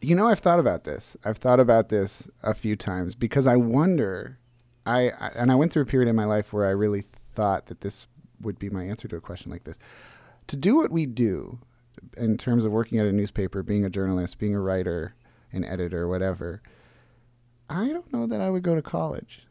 you 0.00 0.14
know, 0.14 0.26
I've 0.26 0.40
thought 0.40 0.58
about 0.58 0.84
this. 0.84 1.16
I've 1.24 1.38
thought 1.38 1.60
about 1.60 1.88
this 1.88 2.28
a 2.42 2.54
few 2.54 2.76
times 2.76 3.14
because 3.14 3.46
I 3.46 3.56
wonder. 3.56 4.38
I, 4.86 5.10
I 5.10 5.30
and 5.36 5.52
I 5.52 5.54
went 5.54 5.72
through 5.72 5.82
a 5.82 5.86
period 5.86 6.08
in 6.08 6.16
my 6.16 6.24
life 6.24 6.52
where 6.52 6.66
I 6.66 6.70
really 6.70 7.04
thought 7.34 7.66
that 7.66 7.82
this 7.82 8.06
would 8.40 8.58
be 8.58 8.70
my 8.70 8.84
answer 8.84 9.06
to 9.08 9.16
a 9.16 9.20
question 9.20 9.50
like 9.50 9.64
this. 9.64 9.78
To 10.48 10.56
do 10.56 10.74
what 10.74 10.90
we 10.90 11.06
do, 11.06 11.58
in 12.16 12.36
terms 12.36 12.64
of 12.64 12.72
working 12.72 12.98
at 12.98 13.06
a 13.06 13.12
newspaper, 13.12 13.62
being 13.62 13.84
a 13.84 13.90
journalist, 13.90 14.38
being 14.38 14.54
a 14.54 14.60
writer, 14.60 15.14
an 15.52 15.64
editor, 15.64 16.08
whatever. 16.08 16.62
I 17.68 17.88
don't 17.88 18.12
know 18.12 18.26
that 18.26 18.40
I 18.40 18.50
would 18.50 18.62
go 18.62 18.74
to 18.74 18.82
college. 18.82 19.46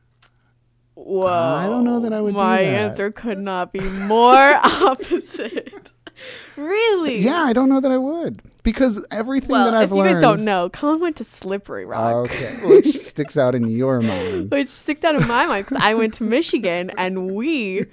Whoa. 0.95 1.27
I 1.27 1.67
don't 1.67 1.85
know 1.85 2.01
that 2.01 2.11
I 2.11 2.19
would 2.19 2.31
do 2.31 2.37
My 2.37 2.59
answer 2.59 3.11
could 3.11 3.39
not 3.39 3.71
be 3.71 3.79
more 3.79 4.55
opposite. 4.63 5.93
Really? 6.55 7.17
Yeah, 7.19 7.43
I 7.43 7.53
don't 7.53 7.69
know 7.69 7.79
that 7.79 7.91
I 7.91 7.97
would 7.97 8.41
because 8.63 9.03
everything 9.11 9.49
Well, 9.51 9.65
that 9.65 9.73
I've 9.73 9.83
if 9.85 9.89
you 9.91 9.97
learned. 9.97 10.15
guys 10.15 10.21
don't 10.21 10.43
know, 10.45 10.69
Colin 10.69 10.99
went 10.99 11.15
to 11.17 11.23
Slippery 11.23 11.85
Rock. 11.85 12.13
Okay, 12.31 12.53
which 12.65 12.85
sticks 12.99 13.37
out 13.37 13.55
in 13.55 13.69
your 13.69 14.01
mind. 14.01 14.51
which 14.51 14.69
sticks 14.69 15.03
out 15.03 15.15
in 15.15 15.27
my 15.27 15.45
mind 15.45 15.65
because 15.65 15.81
I 15.81 15.93
went 15.93 16.13
to 16.15 16.23
Michigan 16.23 16.91
and 16.97 17.31
we 17.31 17.85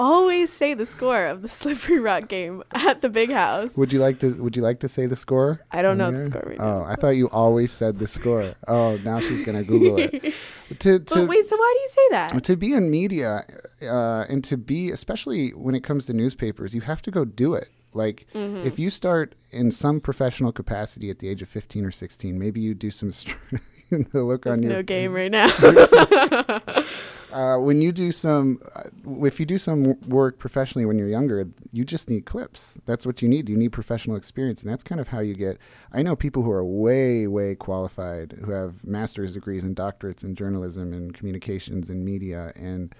always 0.00 0.50
say 0.52 0.74
the 0.74 0.86
score 0.86 1.26
of 1.26 1.42
the 1.42 1.48
Slippery 1.58 1.98
Rock 2.00 2.28
game 2.28 2.62
at 2.72 3.00
the 3.02 3.08
big 3.08 3.30
house. 3.30 3.76
Would 3.76 3.92
you 3.92 3.98
like 4.00 4.18
to? 4.20 4.32
Would 4.42 4.56
you 4.56 4.62
like 4.62 4.80
to 4.80 4.88
say 4.88 5.06
the 5.06 5.14
score? 5.16 5.60
I 5.70 5.82
don't 5.82 5.98
know 5.98 6.10
the 6.10 6.24
score 6.24 6.42
right 6.46 6.58
Oh, 6.58 6.80
now. 6.80 6.84
I 6.84 6.94
thought 6.96 7.10
you 7.10 7.28
always 7.28 7.70
said 7.70 7.98
the 7.98 8.08
score. 8.08 8.54
Oh, 8.66 8.96
now 9.04 9.20
she's 9.20 9.44
gonna 9.46 9.62
Google 9.62 9.98
it. 9.98 10.34
To 10.78 11.00
But 11.00 11.26
wait, 11.28 11.44
so 11.46 11.56
why 11.56 11.74
do 11.76 11.80
you 11.80 11.88
say 11.88 12.08
that? 12.12 12.44
to 12.44 12.56
be 12.56 12.72
in 12.74 12.92
media, 12.92 13.44
uh, 13.82 14.24
and 14.28 14.44
to 14.44 14.56
be 14.56 14.90
especially 14.92 15.50
when 15.50 15.74
it 15.74 15.82
comes 15.82 16.06
to 16.06 16.12
newspapers, 16.12 16.76
you 16.76 16.80
have 16.82 17.02
to 17.02 17.10
go 17.10 17.24
do 17.24 17.54
it. 17.54 17.68
Like 17.92 18.26
Mm-hmm. 18.34 18.64
if 18.68 18.78
you 18.78 18.88
start 18.88 19.34
in 19.50 19.72
some 19.72 20.00
professional 20.00 20.52
capacity 20.52 21.10
at 21.10 21.18
the 21.18 21.28
age 21.28 21.42
of 21.42 21.48
fifteen 21.48 21.84
or 21.84 21.90
sixteen, 21.90 22.38
maybe 22.38 22.60
you 22.60 22.74
do 22.74 22.90
some. 22.92 23.10
the 24.12 24.22
look 24.22 24.44
There's 24.44 24.58
on 24.58 24.62
your 24.62 24.72
no 24.74 24.82
game 24.82 25.12
right 25.12 25.30
now. 25.30 25.48
uh, 27.32 27.58
when 27.58 27.82
you 27.82 27.90
do 27.90 28.12
some, 28.12 28.60
uh, 28.76 28.84
if 29.24 29.40
you 29.40 29.46
do 29.46 29.58
some 29.58 29.98
work 30.08 30.38
professionally 30.38 30.86
when 30.86 30.96
you're 30.96 31.08
younger, 31.08 31.48
you 31.72 31.84
just 31.84 32.08
need 32.08 32.24
clips. 32.24 32.74
That's 32.86 33.04
what 33.04 33.20
you 33.20 33.28
need. 33.28 33.48
You 33.48 33.56
need 33.56 33.72
professional 33.72 34.16
experience, 34.16 34.62
and 34.62 34.70
that's 34.70 34.84
kind 34.84 35.00
of 35.00 35.08
how 35.08 35.18
you 35.18 35.34
get. 35.34 35.58
I 35.92 36.02
know 36.02 36.14
people 36.14 36.44
who 36.44 36.52
are 36.52 36.64
way, 36.64 37.26
way 37.26 37.56
qualified, 37.56 38.38
who 38.44 38.52
have 38.52 38.84
master's 38.84 39.32
degrees 39.32 39.64
and 39.64 39.74
doctorates 39.74 40.22
in 40.22 40.36
journalism 40.36 40.92
and 40.92 41.12
communications 41.12 41.90
and 41.90 42.04
media, 42.04 42.52
and 42.54 42.94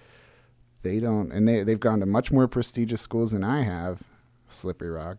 they 0.83 0.99
don't. 0.99 1.31
And 1.31 1.47
they 1.47 1.63
they've 1.63 1.79
gone 1.79 2.01
to 2.01 2.07
much 2.07 2.33
more 2.33 2.49
prestigious 2.49 3.01
schools 3.01 3.31
than 3.31 3.45
I 3.45 3.63
have, 3.63 4.03
Slippery 4.51 4.91
Rock, 4.91 5.19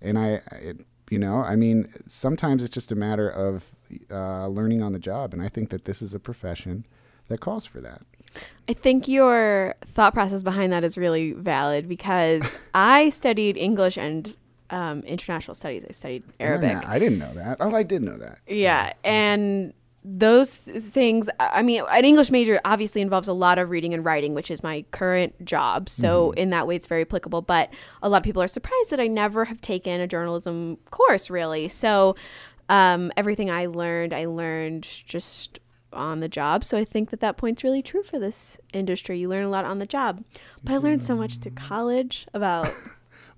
and 0.00 0.18
I. 0.18 0.40
It, 0.52 0.86
you 1.10 1.18
know, 1.18 1.36
I 1.36 1.56
mean, 1.56 1.92
sometimes 2.06 2.62
it's 2.62 2.74
just 2.74 2.92
a 2.92 2.94
matter 2.94 3.28
of 3.28 3.64
uh, 4.10 4.48
learning 4.48 4.82
on 4.82 4.92
the 4.92 4.98
job, 4.98 5.32
and 5.32 5.42
I 5.42 5.48
think 5.48 5.70
that 5.70 5.84
this 5.84 6.02
is 6.02 6.14
a 6.14 6.18
profession 6.18 6.86
that 7.28 7.40
calls 7.40 7.64
for 7.66 7.80
that. 7.80 8.02
I 8.68 8.72
think 8.72 9.06
your 9.06 9.74
thought 9.86 10.14
process 10.14 10.42
behind 10.42 10.72
that 10.72 10.82
is 10.84 10.98
really 10.98 11.32
valid 11.32 11.88
because 11.88 12.56
I 12.74 13.10
studied 13.10 13.56
English 13.56 13.96
and 13.96 14.34
um, 14.70 15.00
international 15.00 15.54
studies. 15.54 15.84
I 15.88 15.92
studied 15.92 16.24
Arabic. 16.40 16.70
Internet. 16.70 16.88
I 16.88 16.98
didn't 16.98 17.18
know 17.18 17.34
that. 17.34 17.58
Oh, 17.60 17.74
I 17.74 17.82
did 17.82 18.02
know 18.02 18.16
that. 18.18 18.38
Yeah, 18.46 18.92
and 19.04 19.72
those 20.04 20.50
things. 20.52 21.30
I 21.40 21.62
mean, 21.62 21.82
an 21.90 22.04
English 22.04 22.30
major 22.30 22.60
obviously 22.64 23.00
involves 23.00 23.26
a 23.26 23.32
lot 23.32 23.58
of 23.58 23.70
reading 23.70 23.94
and 23.94 24.04
writing, 24.04 24.34
which 24.34 24.50
is 24.50 24.62
my 24.62 24.84
current 24.90 25.44
job. 25.44 25.88
So 25.88 26.32
in 26.32 26.50
that 26.50 26.66
way, 26.66 26.76
it's 26.76 26.86
very 26.86 27.02
applicable. 27.02 27.42
But 27.42 27.70
a 28.02 28.08
lot 28.08 28.18
of 28.18 28.22
people 28.22 28.42
are 28.42 28.48
surprised 28.48 28.90
that 28.90 29.00
I 29.00 29.06
never 29.06 29.46
have 29.46 29.60
taken 29.62 30.00
a 30.00 30.06
journalism 30.06 30.76
course, 30.90 31.30
really. 31.30 31.68
So 31.68 32.16
um, 32.68 33.12
everything 33.16 33.50
I 33.50 33.66
learned, 33.66 34.12
I 34.12 34.26
learned 34.26 34.82
just 34.82 35.58
on 35.94 36.20
the 36.20 36.28
job. 36.28 36.64
So 36.64 36.76
I 36.76 36.84
think 36.84 37.10
that 37.10 37.20
that 37.20 37.36
point's 37.36 37.64
really 37.64 37.82
true 37.82 38.02
for 38.02 38.18
this 38.18 38.58
industry. 38.72 39.18
You 39.18 39.28
learn 39.28 39.44
a 39.44 39.48
lot 39.48 39.64
on 39.64 39.78
the 39.78 39.86
job. 39.86 40.22
But 40.62 40.74
I 40.74 40.76
learned 40.78 41.04
so 41.04 41.16
much 41.16 41.38
through 41.38 41.52
college 41.52 42.26
about 42.34 42.72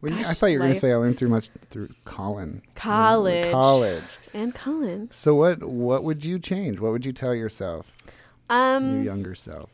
You- 0.08 0.24
I 0.26 0.34
thought 0.34 0.46
you 0.46 0.58
were 0.58 0.64
going 0.64 0.74
to 0.74 0.78
say 0.80 0.92
I 0.92 0.96
learned 0.96 1.16
through 1.18 1.28
much 1.28 1.48
through 1.70 1.88
Colin. 2.04 2.62
college. 2.74 3.50
College. 3.50 4.18
and 4.34 4.54
Colin. 4.54 5.08
So 5.12 5.34
what 5.34 5.62
what 5.62 6.04
would 6.04 6.24
you 6.24 6.38
change? 6.38 6.78
What 6.80 6.92
would 6.92 7.04
you 7.06 7.12
tell 7.12 7.34
yourself, 7.34 7.86
Um, 8.50 8.94
your 8.96 9.04
younger 9.04 9.34
self? 9.34 9.70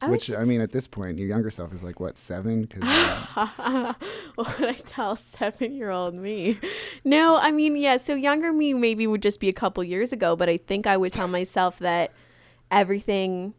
I 0.00 0.08
Which 0.10 0.30
I 0.30 0.44
mean, 0.44 0.60
at 0.60 0.70
this 0.70 0.86
point, 0.86 1.18
your 1.18 1.26
younger 1.26 1.50
self 1.50 1.72
is 1.74 1.82
like 1.82 1.98
what 1.98 2.18
seven? 2.18 2.68
'Cause, 2.68 2.82
uh, 2.84 3.94
what 4.36 4.58
would 4.60 4.68
I 4.68 4.74
tell 4.74 5.16
seven 5.16 5.74
year 5.74 5.90
old 5.90 6.14
me? 6.14 6.60
No, 7.04 7.36
I 7.36 7.50
mean, 7.50 7.74
yeah, 7.76 7.96
so 7.96 8.14
younger 8.14 8.52
me 8.52 8.74
maybe 8.74 9.08
would 9.08 9.22
just 9.22 9.40
be 9.40 9.48
a 9.48 9.52
couple 9.52 9.82
years 9.82 10.12
ago, 10.12 10.36
but 10.36 10.48
I 10.48 10.56
think 10.56 10.86
I 10.86 10.96
would 10.96 11.12
tell 11.12 11.26
myself 11.26 11.80
that 11.80 12.12
everything 12.70 13.54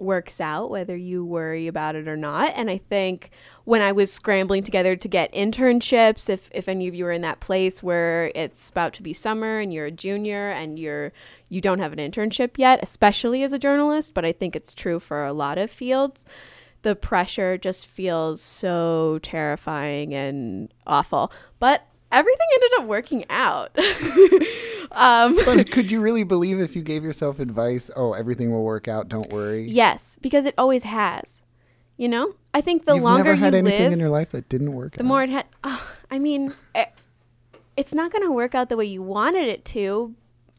works 0.00 0.40
out 0.40 0.70
whether 0.70 0.96
you 0.96 1.24
worry 1.24 1.66
about 1.66 1.94
it 1.94 2.08
or 2.08 2.16
not. 2.16 2.52
And 2.56 2.70
I 2.70 2.78
think 2.78 3.30
when 3.64 3.82
I 3.82 3.92
was 3.92 4.12
scrambling 4.12 4.62
together 4.62 4.96
to 4.96 5.08
get 5.08 5.32
internships, 5.32 6.28
if, 6.28 6.50
if 6.52 6.68
any 6.68 6.88
of 6.88 6.94
you 6.94 7.06
are 7.06 7.12
in 7.12 7.22
that 7.22 7.40
place 7.40 7.82
where 7.82 8.32
it's 8.34 8.70
about 8.70 8.94
to 8.94 9.02
be 9.02 9.12
summer 9.12 9.58
and 9.58 9.72
you're 9.72 9.86
a 9.86 9.90
junior 9.90 10.50
and 10.50 10.78
you're 10.78 11.12
you 11.48 11.60
don't 11.60 11.80
have 11.80 11.92
an 11.92 11.98
internship 11.98 12.58
yet, 12.58 12.78
especially 12.82 13.42
as 13.42 13.52
a 13.52 13.58
journalist, 13.58 14.14
but 14.14 14.24
I 14.24 14.30
think 14.30 14.54
it's 14.54 14.72
true 14.72 15.00
for 15.00 15.24
a 15.24 15.32
lot 15.32 15.58
of 15.58 15.70
fields 15.70 16.24
the 16.82 16.96
pressure 16.96 17.58
just 17.58 17.86
feels 17.86 18.40
so 18.40 19.18
terrifying 19.22 20.14
and 20.14 20.72
awful. 20.86 21.32
But 21.58 21.86
everything 22.12 22.46
ended 22.54 22.70
up 22.80 22.86
working 22.86 23.24
out. 23.30 23.70
um, 24.92 25.36
but 25.44 25.70
could 25.70 25.90
you 25.90 26.00
really 26.00 26.24
believe 26.24 26.60
if 26.60 26.74
you 26.76 26.82
gave 26.82 27.04
yourself 27.04 27.38
advice? 27.38 27.90
Oh, 27.96 28.12
everything 28.12 28.52
will 28.52 28.64
work 28.64 28.88
out. 28.88 29.08
Don't 29.08 29.30
worry. 29.32 29.68
yes, 29.68 30.16
because 30.20 30.46
it 30.46 30.54
always 30.58 30.82
has. 30.84 31.42
You 31.96 32.08
know, 32.08 32.34
I 32.54 32.62
think 32.62 32.86
the 32.86 32.94
You've 32.94 33.02
longer 33.02 33.34
you 33.34 33.44
anything 33.44 33.78
live, 33.78 33.92
in 33.92 34.00
your 34.00 34.08
life 34.08 34.30
that 34.30 34.48
didn't 34.48 34.72
work 34.72 34.94
the 34.96 35.02
out. 35.02 35.06
more 35.06 35.22
it 35.22 35.28
had. 35.28 35.44
Oh, 35.62 35.86
I 36.10 36.18
mean, 36.18 36.54
it, 36.74 36.88
it's 37.76 37.92
not 37.92 38.10
going 38.10 38.24
to 38.24 38.32
work 38.32 38.54
out 38.54 38.70
the 38.70 38.76
way 38.78 38.86
you 38.86 39.02
wanted 39.02 39.48
it 39.48 39.66
to. 39.66 40.14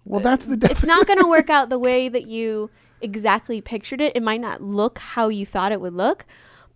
well, 0.06 0.22
that's 0.22 0.46
the. 0.46 0.58
It's 0.70 0.86
not 0.86 1.08
going 1.08 1.20
to 1.20 1.28
work 1.28 1.50
out 1.50 1.70
the 1.70 1.80
way 1.80 2.10
that 2.10 2.28
you 2.28 2.70
exactly 3.02 3.60
pictured 3.60 4.02
it. 4.02 4.16
It 4.16 4.22
might 4.22 4.40
not 4.40 4.62
look 4.62 5.00
how 5.00 5.30
you 5.30 5.46
thought 5.48 5.72
it 5.72 5.82
would 5.82 5.96
look, 5.96 6.28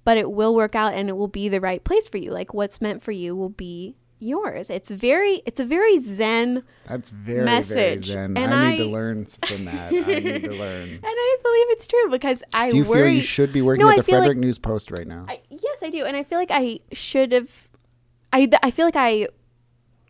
but 0.03 0.17
it 0.17 0.31
will 0.31 0.55
work 0.55 0.73
out 0.73 0.95
and 0.95 1.09
it 1.09 1.13
will 1.15 1.27
be 1.27 1.47
the 1.47 1.61
right 1.61 1.83
place 1.83 2.07
for 2.07 2.17
you. 2.17 2.31
Like 2.31 2.51
what's 2.53 2.81
meant 2.81 3.03
for 3.03 3.11
you 3.11 3.35
will 3.35 3.49
be 3.49 3.95
yours. 4.19 4.69
It's 4.69 4.89
very 4.89 5.41
it's 5.45 5.59
a 5.59 5.65
very 5.65 5.99
zen 5.99 6.63
That's 6.87 7.09
very 7.09 7.35
very 7.39 7.45
message. 7.45 8.05
zen. 8.05 8.37
And 8.37 8.53
I 8.53 8.71
need 8.71 8.77
to 8.77 8.85
learn 8.85 9.25
from 9.25 9.65
that. 9.65 9.91
I 9.93 10.19
need 10.19 10.43
to 10.43 10.51
learn. 10.59 10.89
and 10.89 10.99
I 11.03 11.37
believe 11.43 11.65
it's 11.69 11.87
true 11.87 12.09
because 12.09 12.43
I 12.53 12.69
Do 12.71 12.77
you 12.77 12.85
feel 12.85 13.07
you 13.07 13.21
should 13.21 13.51
be 13.53 13.61
working 13.61 13.83
No, 13.85 13.89
at 13.89 13.93
I 13.93 13.97
the 13.97 14.03
feel 14.03 14.15
like- 14.19 14.27
Frederick 14.27 14.37
News 14.39 14.57
Post 14.57 14.91
right 14.91 15.07
now? 15.07 15.25
I, 15.27 15.41
yes, 15.49 15.77
I 15.83 15.89
do, 15.89 16.05
and 16.05 16.15
I 16.17 16.23
feel 16.23 16.37
like 16.39 16.51
I 16.51 16.79
should 16.93 17.31
have. 17.31 17.67
I 18.33 18.49
I 18.63 18.71
feel 18.71 18.85
like 18.85 18.95
I 18.97 19.27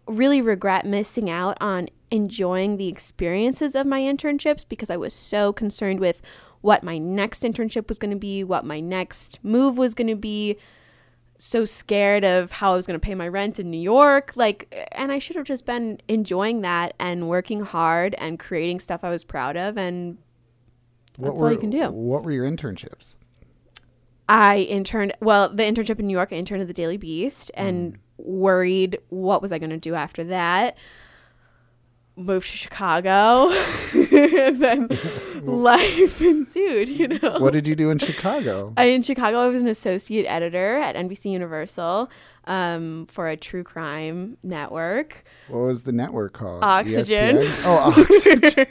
really 0.08 0.42
regret 0.42 0.86
missing 0.86 1.30
out 1.30 1.58
on 1.60 1.90
enjoying 2.12 2.78
the 2.78 2.88
experiences 2.88 3.74
of 3.76 3.86
my 3.88 4.00
internships 4.02 4.64
because 4.68 4.90
I 4.90 4.98
was 4.98 5.14
so 5.14 5.52
concerned 5.52 6.00
with 6.00 6.22
what 6.62 6.84
my 6.84 6.98
next 6.98 7.44
internship 7.44 7.88
was 7.88 7.98
going 7.98 8.12
to 8.12 8.18
be, 8.18 8.44
what 8.44 8.66
my 8.66 8.80
next 8.80 9.40
move 9.44 9.78
was 9.78 9.94
going 9.94 10.08
to 10.08 10.16
be. 10.16 10.58
So 11.38 11.66
scared 11.66 12.24
of 12.24 12.52
how 12.52 12.74
I 12.74 12.76
was 12.76 12.88
going 12.88 13.00
to 13.00 13.06
pay 13.06 13.14
my 13.14 13.28
rent 13.28 13.60
in 13.60 13.70
New 13.70 13.80
York, 13.80 14.32
like, 14.36 14.90
and 14.94 15.12
I 15.12 15.20
should 15.20 15.36
have 15.36 15.46
just 15.46 15.66
been 15.66 16.00
enjoying 16.08 16.62
that 16.62 16.94
and 16.98 17.28
working 17.28 17.60
hard 17.60 18.16
and 18.18 18.40
creating 18.40 18.80
stuff 18.80 19.04
I 19.04 19.10
was 19.10 19.26
proud 19.26 19.58
of, 19.58 19.78
and 19.78 20.18
what 21.18 21.32
that's 21.32 21.42
all 21.42 21.52
you 21.52 21.58
can 21.58 21.70
do. 21.70 21.90
What 21.92 22.24
were 22.24 22.32
your 22.32 22.50
internships? 22.50 23.16
I 24.28 24.60
interned 24.60 25.14
well, 25.20 25.50
the 25.50 25.64
internship 25.64 26.00
in 26.00 26.08
New 26.08 26.14
York, 26.14 26.30
I 26.32 26.36
interned 26.36 26.62
at 26.62 26.68
the 26.68 26.74
Daily 26.74 26.98
Beast 26.98 27.52
and 27.54 27.94
mm. 27.94 27.98
worried 28.18 28.98
what 29.10 29.42
was 29.42 29.52
I 29.52 29.60
going 29.60 29.70
to 29.70 29.78
do 29.78 29.94
after 29.94 30.24
that. 30.26 30.78
Moved 32.16 32.50
to 32.52 32.58
Chicago. 32.58 33.50
and 33.94 34.60
then 34.60 35.00
life 35.44 36.22
ensued, 36.22 36.90
you 36.90 37.08
know. 37.08 37.40
What 37.40 37.54
did 37.54 37.68
you 37.68 37.76
do 37.76 37.90
in 37.90 38.00
Chicago? 38.00 38.74
I, 38.78 38.86
in 38.86 39.02
Chicago, 39.02 39.40
I 39.40 39.48
was 39.48 39.62
an 39.62 39.68
associate 39.68 40.26
editor 40.26 40.78
at 40.78 40.96
NBC 40.96 41.32
Universal 41.32 42.10
um, 42.46 43.06
for 43.08 43.28
a 43.28 43.38
true 43.38 43.64
crime 43.64 44.38
network. 44.44 45.24
What 45.48 45.60
was 45.60 45.84
the 45.84 45.92
network 45.92 46.34
called? 46.34 46.64
Oxygen. 46.64 47.38
ESPN? 47.38 47.62
Oh, 47.66 47.94
Oxygen. 48.10 48.68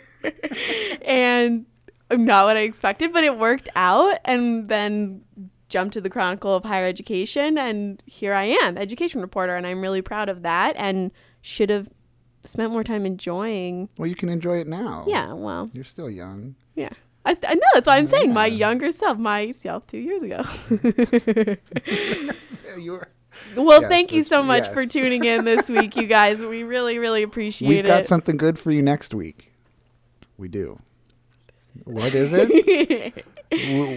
and 1.02 1.66
not 2.10 2.46
what 2.46 2.56
I 2.56 2.60
expected, 2.60 3.12
but 3.12 3.24
it 3.24 3.38
worked 3.38 3.68
out. 3.76 4.18
And 4.24 4.68
then 4.68 5.22
jumped 5.68 5.94
to 5.94 6.00
the 6.00 6.10
Chronicle 6.10 6.54
of 6.54 6.64
Higher 6.64 6.86
Education, 6.86 7.58
and 7.58 8.00
here 8.06 8.32
I 8.34 8.44
am, 8.44 8.78
education 8.78 9.20
reporter, 9.20 9.56
and 9.56 9.66
I'm 9.66 9.80
really 9.80 10.02
proud 10.02 10.28
of 10.28 10.42
that. 10.42 10.76
And 10.76 11.10
should 11.40 11.68
have 11.68 11.88
spent 12.44 12.72
more 12.72 12.84
time 12.84 13.06
enjoying. 13.06 13.88
well, 13.98 14.06
you 14.06 14.14
can 14.14 14.28
enjoy 14.28 14.58
it 14.58 14.66
now. 14.66 15.04
Yeah, 15.06 15.32
well, 15.32 15.70
You're 15.72 15.84
still 15.84 16.10
young. 16.10 16.54
yeah. 16.74 16.90
I, 17.26 17.32
st- 17.32 17.50
I 17.50 17.54
know 17.54 17.66
that's 17.72 17.86
why 17.86 17.96
I'm 17.96 18.06
saying 18.06 18.34
my 18.34 18.44
younger 18.44 18.92
self, 18.92 19.16
my 19.16 19.50
self 19.52 19.86
two 19.86 19.96
years 19.98 20.22
ago. 20.22 20.42
You 22.78 22.92
were. 22.92 23.08
well, 23.56 23.80
Yes, 23.82 23.88
thank 23.88 24.12
you 24.12 24.22
so 24.22 24.42
much 24.42 24.68
for 24.68 24.86
tuning 24.94 25.24
in 25.24 25.44
this 25.44 25.68
week, 25.68 25.96
you 25.96 26.06
guys. 26.06 26.40
We 26.40 26.62
really, 26.62 26.98
really 26.98 27.22
appreciate 27.22 27.68
it. 27.70 27.74
We've 27.74 27.84
got 27.86 28.06
something 28.06 28.36
good 28.36 28.58
for 28.58 28.70
you 28.70 28.82
next 28.82 29.14
week. 29.14 29.52
We 30.36 30.48
do. 30.48 30.78
What 31.84 32.14
is 32.14 32.32
it? 32.34 33.24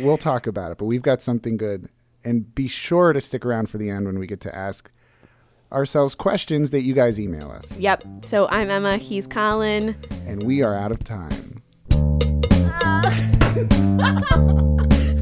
we'll 0.04 0.18
talk 0.18 0.48
about 0.48 0.72
it, 0.72 0.78
but 0.78 0.86
we've 0.86 1.02
got 1.02 1.22
something 1.22 1.58
good. 1.58 1.90
And 2.24 2.54
be 2.54 2.68
sure 2.68 3.14
to 3.14 3.22
stick 3.22 3.46
around 3.46 3.70
for 3.70 3.78
the 3.78 3.90
end 3.90 4.06
when 4.06 4.20
we 4.20 4.28
get 4.28 4.42
to 4.42 4.56
ask 4.56 4.92
ourselves 5.72 6.16
questions 6.16 6.72
that 6.72 6.82
you 6.82 6.94
guys 6.94 7.20
email 7.20 7.52
us. 7.52 7.78
Yep. 7.78 8.04
So 8.22 8.48
I'm 8.50 8.70
Emma. 8.70 8.98
He's 8.98 9.28
Colin. 9.28 9.96
And 10.26 10.44
we 10.44 10.64
are 10.64 10.76
out 10.76 10.92
of 10.92 11.04
time. 11.04 11.62